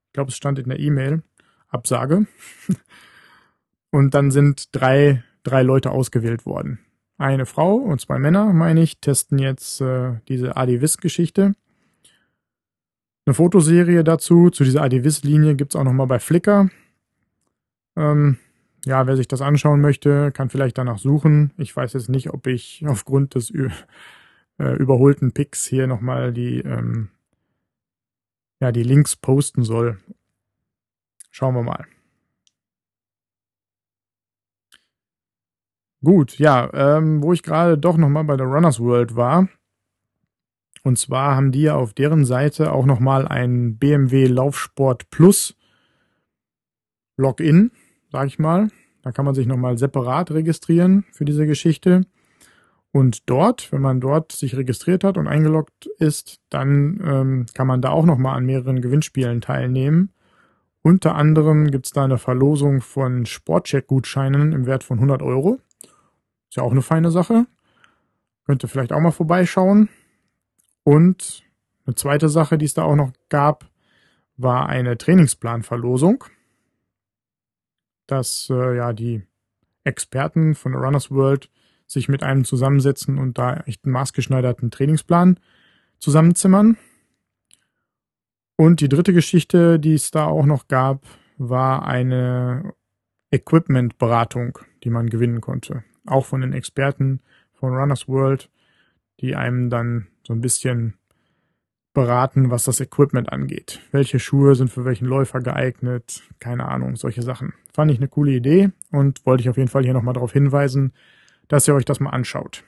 Ich 0.07 0.13
glaube, 0.13 0.30
es 0.30 0.38
stand 0.38 0.59
in 0.59 0.70
der 0.70 0.80
E-Mail. 0.80 1.24
Absage. 1.70 2.26
Und 3.91 4.13
dann 4.13 4.32
sind 4.32 4.76
drei, 4.76 5.24
drei 5.43 5.63
Leute 5.63 5.91
ausgewählt 5.91 6.45
worden. 6.45 6.80
Eine 7.17 7.45
Frau 7.45 7.74
und 7.74 7.99
zwei 7.99 8.17
Männer, 8.17 8.53
meine 8.53 8.82
ich, 8.82 9.01
testen 9.01 9.39
jetzt 9.39 9.82
äh, 9.82 10.22
diese 10.30 10.55
Adivis-Geschichte. 10.55 11.53
Eine 13.26 13.34
Fotoserie 13.34 14.05
dazu, 14.05 14.49
zu 14.51 14.63
dieser 14.63 14.84
Adivis-Linie 14.84 15.55
gibt 15.55 15.74
es 15.74 15.80
auch 15.80 15.84
nochmal 15.84 16.07
bei 16.07 16.20
Flickr. 16.20 16.70
Ähm, 17.97 18.38
ja, 18.86 19.05
wer 19.05 19.17
sich 19.17 19.28
das 19.28 19.41
anschauen 19.41 19.82
möchte, 19.82 20.32
kann 20.32 20.49
vielleicht 20.49 20.78
danach 20.78 20.97
suchen. 20.97 21.51
Ich 21.57 21.76
weiß 21.76 21.91
jetzt 21.93 22.09
nicht, 22.09 22.30
ob 22.30 22.47
ich 22.47 22.86
aufgrund 22.88 23.36
des 23.36 23.49
äh, 24.60 24.76
überholten 24.76 25.32
Picks 25.32 25.66
hier 25.66 25.88
nochmal 25.88 26.34
die, 26.34 26.60
ähm, 26.60 27.10
ja, 28.60 28.72
die 28.72 28.84
Links 28.84 29.16
posten 29.16 29.64
soll. 29.64 29.99
Schauen 31.32 31.55
wir 31.55 31.64
mal. 31.64 31.86
Gut, 36.03 36.39
ja, 36.39 36.70
ähm, 36.74 37.22
wo 37.22 37.34
ich 37.34 37.43
gerade 37.43 37.78
doch 37.78 37.97
nochmal 37.97 38.24
bei 38.24 38.38
der 38.38 38.47
Runners 38.47 38.80
World 38.80 39.16
war. 39.16 39.49
Und 40.84 40.97
zwar 40.97 41.36
haben 41.36 41.51
die 41.51 41.64
ja 41.64 41.76
auf 41.76 41.93
deren 41.93 42.24
Seite 42.24 42.72
auch 42.72 42.86
nochmal 42.86 43.28
ein 43.28 43.78
BMW 43.78 44.28
Laufsport 44.28 45.10
Plus 45.10 45.57
Login 47.18 47.72
sag 48.12 48.28
ich 48.28 48.39
mal. 48.39 48.70
Da 49.01 49.12
kann 49.12 49.26
man 49.26 49.36
sich 49.36 49.47
nochmal 49.47 49.78
separat 49.78 50.32
registrieren 50.32 51.05
für 51.12 51.26
diese 51.26 51.45
Geschichte. 51.45 52.05
Und 52.92 53.30
dort, 53.30 53.72
wenn 53.72 53.82
man 53.82 54.02
dort 54.02 54.32
sich 54.32 54.56
registriert 54.56 55.04
hat 55.04 55.18
und 55.18 55.28
eingeloggt 55.28 55.86
ist, 56.00 56.42
dann 56.50 57.00
ähm, 57.06 57.46
kann 57.54 57.68
man 57.68 57.82
da 57.82 57.90
auch 57.90 58.06
nochmal 58.06 58.36
an 58.36 58.46
mehreren 58.46 58.82
Gewinnspielen 58.82 59.42
teilnehmen. 59.42 60.12
Unter 60.82 61.16
anderem 61.16 61.70
gibt's 61.70 61.92
da 61.92 62.06
eine 62.06 62.18
Verlosung 62.18 62.82
von 62.82 63.26
Sportcheck-Gutscheinen 63.26 64.54
im 64.54 64.66
Wert 64.66 64.84
von 64.84 64.98
100 64.98 65.22
Euro. 65.22 65.60
Ist 66.50 66.56
ja 66.56 66.64
auch 66.64 66.72
eine 66.72 66.82
feine 66.82 67.12
Sache. 67.12 67.46
Könnt 68.46 68.64
ihr 68.64 68.70
vielleicht 68.70 68.92
auch 68.92 69.02
mal 69.02 69.12
vorbeischauen. 69.12 69.90
Und 70.84 71.44
eine 71.86 71.96
zweite 71.96 72.30
Sache, 72.30 72.58
die 72.58 72.66
es 72.66 72.74
da 72.74 72.84
auch 72.84 72.96
noch 72.96 73.12
gab, 73.30 73.70
war 74.38 74.68
eine 74.68 74.98
Trainingsplanverlosung. 74.98 76.24
Dass 78.08 78.50
äh, 78.50 78.78
ja 78.78 78.94
die 78.94 79.22
Experten 79.84 80.56
von 80.56 80.74
Runners 80.74 81.12
World 81.12 81.52
sich 81.90 82.08
mit 82.08 82.22
einem 82.22 82.46
zusammensetzen 82.46 83.18
und 83.18 83.38
da 83.40 83.58
echt 83.66 83.84
einen 83.84 83.94
maßgeschneiderten 83.94 84.70
Trainingsplan 84.70 85.40
zusammenzimmern. 85.98 86.78
Und 88.56 88.80
die 88.82 88.90
dritte 88.90 89.12
Geschichte, 89.12 89.80
die 89.80 89.96
es 89.96 90.12
da 90.12 90.26
auch 90.26 90.46
noch 90.46 90.68
gab, 90.68 91.04
war 91.38 91.88
eine 91.88 92.74
Equipment-Beratung, 93.32 94.60
die 94.84 94.92
man 94.92 95.10
gewinnen 95.10 95.42
konnte. 95.42 95.84
Auch 96.06 96.26
von 96.26 96.42
den 96.42 96.54
Experten 96.54 97.22
von 97.54 97.74
Runners 97.74 98.08
World, 98.08 98.50
die 99.20 99.36
einem 99.36 99.70
dann 99.70 100.08
so 100.24 100.34
ein 100.34 100.42
bisschen 100.42 100.94
beraten, 101.94 102.52
was 102.52 102.66
das 102.66 102.80
Equipment 102.80 103.32
angeht. 103.32 103.80
Welche 103.92 104.20
Schuhe 104.20 104.54
sind 104.54 104.70
für 104.70 104.86
welchen 104.86 105.06
Läufer 105.06 105.40
geeignet? 105.40 106.22
Keine 106.40 106.68
Ahnung, 106.68 106.96
solche 106.98 107.24
Sachen. 107.24 107.54
Fand 107.74 107.90
ich 107.92 107.98
eine 107.98 108.08
coole 108.08 108.32
Idee 108.32 108.70
und 108.92 109.26
wollte 109.26 109.42
ich 109.42 109.50
auf 109.50 109.58
jeden 109.58 109.70
Fall 109.70 109.84
hier 109.84 109.94
nochmal 109.94 110.14
darauf 110.14 110.34
hinweisen, 110.34 110.94
dass 111.50 111.68
ihr 111.68 111.76
euch 111.76 111.86
das 111.86 112.00
mal 112.00 112.12
anschaut. 112.12 112.64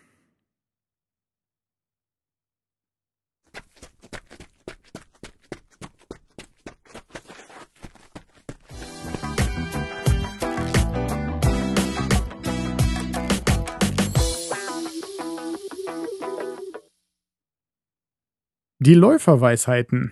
Die 18.84 18.95
Läuferweisheiten. 18.95 20.11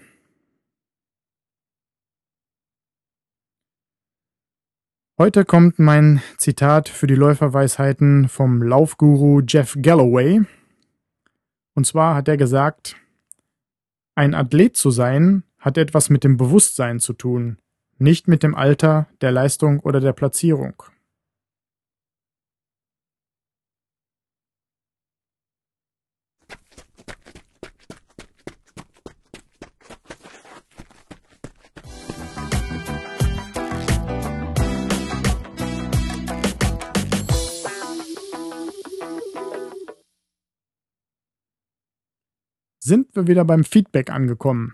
Heute 5.21 5.43
kommt 5.43 5.79
mein 5.79 6.21
Zitat 6.37 6.87
für 6.87 7.05
die 7.05 7.13
Läuferweisheiten 7.13 8.29
vom 8.29 8.63
Laufguru 8.63 9.41
Jeff 9.45 9.75
Galloway. 9.81 10.43
Und 11.73 11.85
zwar 11.85 12.15
hat 12.15 12.29
er 12.29 12.37
gesagt, 12.37 12.95
ein 14.15 14.33
Athlet 14.33 14.77
zu 14.77 14.91
sein 14.91 15.43
hat 15.57 15.77
etwas 15.77 16.09
mit 16.09 16.23
dem 16.23 16.37
Bewusstsein 16.37 17.01
zu 17.01 17.11
tun, 17.11 17.57
nicht 17.97 18.29
mit 18.29 18.43
dem 18.43 18.55
Alter, 18.55 19.07
der 19.19 19.33
Leistung 19.33 19.81
oder 19.81 19.99
der 19.99 20.13
Platzierung. 20.13 20.83
Sind 42.89 43.15
wir 43.15 43.27
wieder 43.27 43.45
beim 43.45 43.63
Feedback 43.63 44.09
angekommen. 44.09 44.73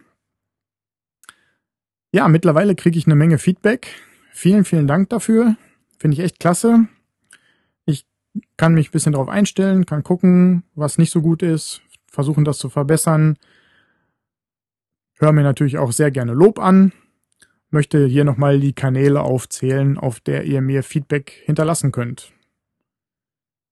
Ja, 2.11 2.27
mittlerweile 2.29 2.75
kriege 2.75 2.97
ich 2.97 3.05
eine 3.05 3.15
Menge 3.15 3.37
Feedback. 3.37 3.87
Vielen, 4.31 4.65
vielen 4.65 4.87
Dank 4.87 5.09
dafür. 5.09 5.57
Finde 5.99 6.15
ich 6.15 6.23
echt 6.23 6.39
klasse. 6.39 6.87
Ich 7.85 8.07
kann 8.57 8.73
mich 8.73 8.89
ein 8.89 8.91
bisschen 8.91 9.11
darauf 9.11 9.29
einstellen, 9.29 9.85
kann 9.85 10.03
gucken, 10.03 10.63
was 10.73 10.97
nicht 10.97 11.11
so 11.11 11.21
gut 11.21 11.43
ist, 11.43 11.81
versuchen 12.07 12.45
das 12.45 12.57
zu 12.57 12.69
verbessern. 12.69 13.37
Hör 15.19 15.31
mir 15.33 15.43
natürlich 15.43 15.77
auch 15.77 15.91
sehr 15.91 16.09
gerne 16.09 16.33
Lob 16.33 16.57
an. 16.57 16.93
Möchte 17.69 18.05
hier 18.05 18.23
nochmal 18.23 18.61
die 18.61 18.73
Kanäle 18.73 19.21
aufzählen, 19.21 19.97
auf 19.97 20.21
der 20.21 20.45
ihr 20.45 20.61
mir 20.61 20.83
Feedback 20.83 21.31
hinterlassen 21.45 21.91
könnt. 21.91 22.31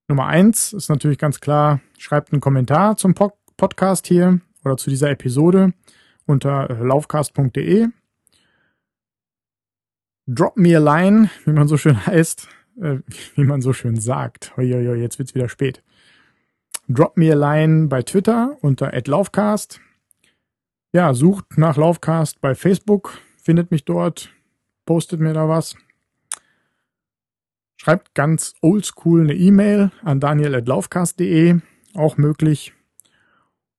Nummer 0.08 0.26
eins 0.26 0.74
ist 0.74 0.90
natürlich 0.90 1.16
ganz 1.16 1.40
klar, 1.40 1.80
schreibt 1.96 2.32
einen 2.32 2.42
Kommentar 2.42 2.98
zum 2.98 3.14
Podcast 3.56 4.06
hier 4.06 4.40
oder 4.64 4.76
zu 4.76 4.90
dieser 4.90 5.10
Episode 5.10 5.72
unter 6.26 6.70
äh, 6.70 6.82
laufcast.de. 6.82 7.88
Drop 10.26 10.56
me 10.56 10.76
a 10.76 10.80
line, 10.80 11.30
wie 11.44 11.52
man 11.52 11.68
so 11.68 11.76
schön 11.76 12.06
heißt, 12.06 12.48
äh, 12.80 12.98
wie 13.34 13.44
man 13.44 13.62
so 13.62 13.72
schön 13.72 14.00
sagt. 14.00 14.52
Uiuiui, 14.56 15.00
jetzt 15.00 15.18
wird's 15.18 15.34
wieder 15.34 15.48
spät. 15.48 15.82
Drop 16.88 17.16
me 17.16 17.32
a 17.32 17.34
line 17.34 17.88
bei 17.88 18.02
Twitter 18.02 18.56
unter 18.60 18.92
@laufcast. 19.06 19.80
Ja, 20.92 21.12
sucht 21.12 21.58
nach 21.58 21.76
Laufcast 21.76 22.40
bei 22.40 22.54
Facebook, 22.54 23.18
findet 23.36 23.70
mich 23.70 23.84
dort, 23.84 24.30
postet 24.86 25.18
mir 25.18 25.32
da 25.32 25.48
was. 25.48 25.76
Schreibt 27.76 28.14
ganz 28.14 28.54
oldschool 28.62 29.22
eine 29.22 29.34
E-Mail 29.34 29.90
an 30.02 30.20
daniel.laufcast.de, 30.20 31.60
auch 31.94 32.16
möglich. 32.16 32.72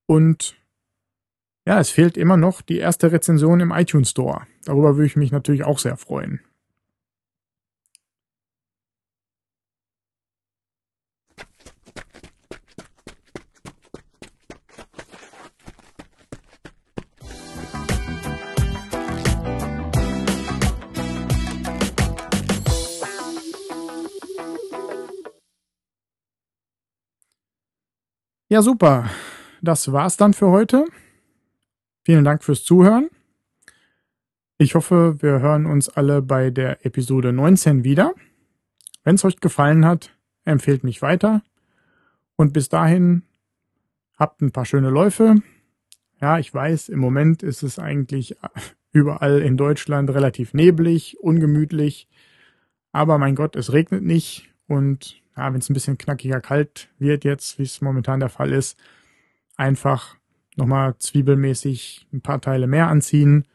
Und 0.08 0.56
ja, 1.68 1.80
es 1.80 1.90
fehlt 1.90 2.16
immer 2.16 2.38
noch 2.38 2.62
die 2.62 2.78
erste 2.78 3.12
Rezension 3.12 3.60
im 3.60 3.72
iTunes 3.72 4.12
Store. 4.12 4.46
Darüber 4.66 4.96
würde 4.96 5.08
ich 5.08 5.16
mich 5.16 5.32
natürlich 5.32 5.64
auch 5.64 5.80
sehr 5.80 5.98
freuen. 5.98 6.42
Ja, 28.48 28.62
super 28.62 29.10
das 29.66 29.92
war's 29.92 30.18
dann 30.18 30.34
für 30.34 30.48
heute. 30.48 30.86
Vielen 32.04 32.24
Dank 32.24 32.44
fürs 32.44 32.64
Zuhören. 32.64 33.10
Ich 34.58 34.76
hoffe, 34.76 35.22
wir 35.22 35.40
hören 35.40 35.66
uns 35.66 35.90
alle 35.90 36.22
bei 36.22 36.50
der 36.50 36.86
Episode 36.86 37.34
19 37.34 37.84
wieder. 37.84 38.14
Wenn 39.04 39.16
es 39.16 39.26
euch 39.26 39.40
gefallen 39.42 39.86
hat, 39.86 40.12
empfehlt 40.46 40.84
mich 40.84 41.02
weiter. 41.02 41.42
Und 42.38 42.54
bis 42.54 42.70
dahin 42.70 43.24
habt 44.18 44.42
ein 44.42 44.52
paar 44.52 44.66
schöne 44.66 44.90
Läufe. 44.90 45.36
Ja, 46.22 46.40
ich 46.40 46.54
weiß, 46.54 46.90
im 46.90 47.00
Moment 47.00 47.44
ist 47.44 47.64
es 47.64 47.80
eigentlich 47.80 48.38
überall 48.92 49.42
in 49.42 49.58
Deutschland 49.58 50.10
relativ 50.12 50.54
neblig, 50.54 51.18
ungemütlich. 51.20 52.08
Aber 52.92 53.18
mein 53.18 53.36
Gott, 53.36 53.56
es 53.56 53.74
regnet 53.74 54.04
nicht. 54.04 54.50
Und 54.68 55.22
ja, 55.36 55.52
wenn 55.52 55.60
es 55.60 55.70
ein 55.70 55.74
bisschen 55.74 55.98
knackiger 55.98 56.40
kalt 56.40 56.88
wird 56.98 57.26
jetzt, 57.26 57.60
wie 57.60 57.64
es 57.64 57.82
momentan 57.82 58.22
der 58.22 58.30
Fall 58.30 58.54
ist, 58.54 58.80
einfach 59.58 60.18
nochmal 60.56 60.98
zwiebelmäßig 60.98 62.08
ein 62.14 62.22
paar 62.22 62.42
Teile 62.42 62.68
mehr 62.68 62.88
anziehen 62.88 63.46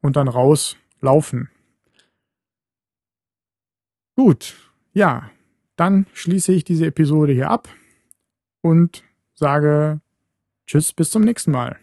und 0.00 0.16
dann 0.16 0.28
rauslaufen. 0.28 1.50
Gut, 4.16 4.72
ja, 4.92 5.30
dann 5.76 6.06
schließe 6.12 6.52
ich 6.52 6.64
diese 6.64 6.86
Episode 6.86 7.32
hier 7.32 7.50
ab 7.50 7.68
und 8.60 9.02
sage 9.34 10.00
Tschüss, 10.66 10.92
bis 10.92 11.10
zum 11.10 11.22
nächsten 11.22 11.50
Mal. 11.50 11.78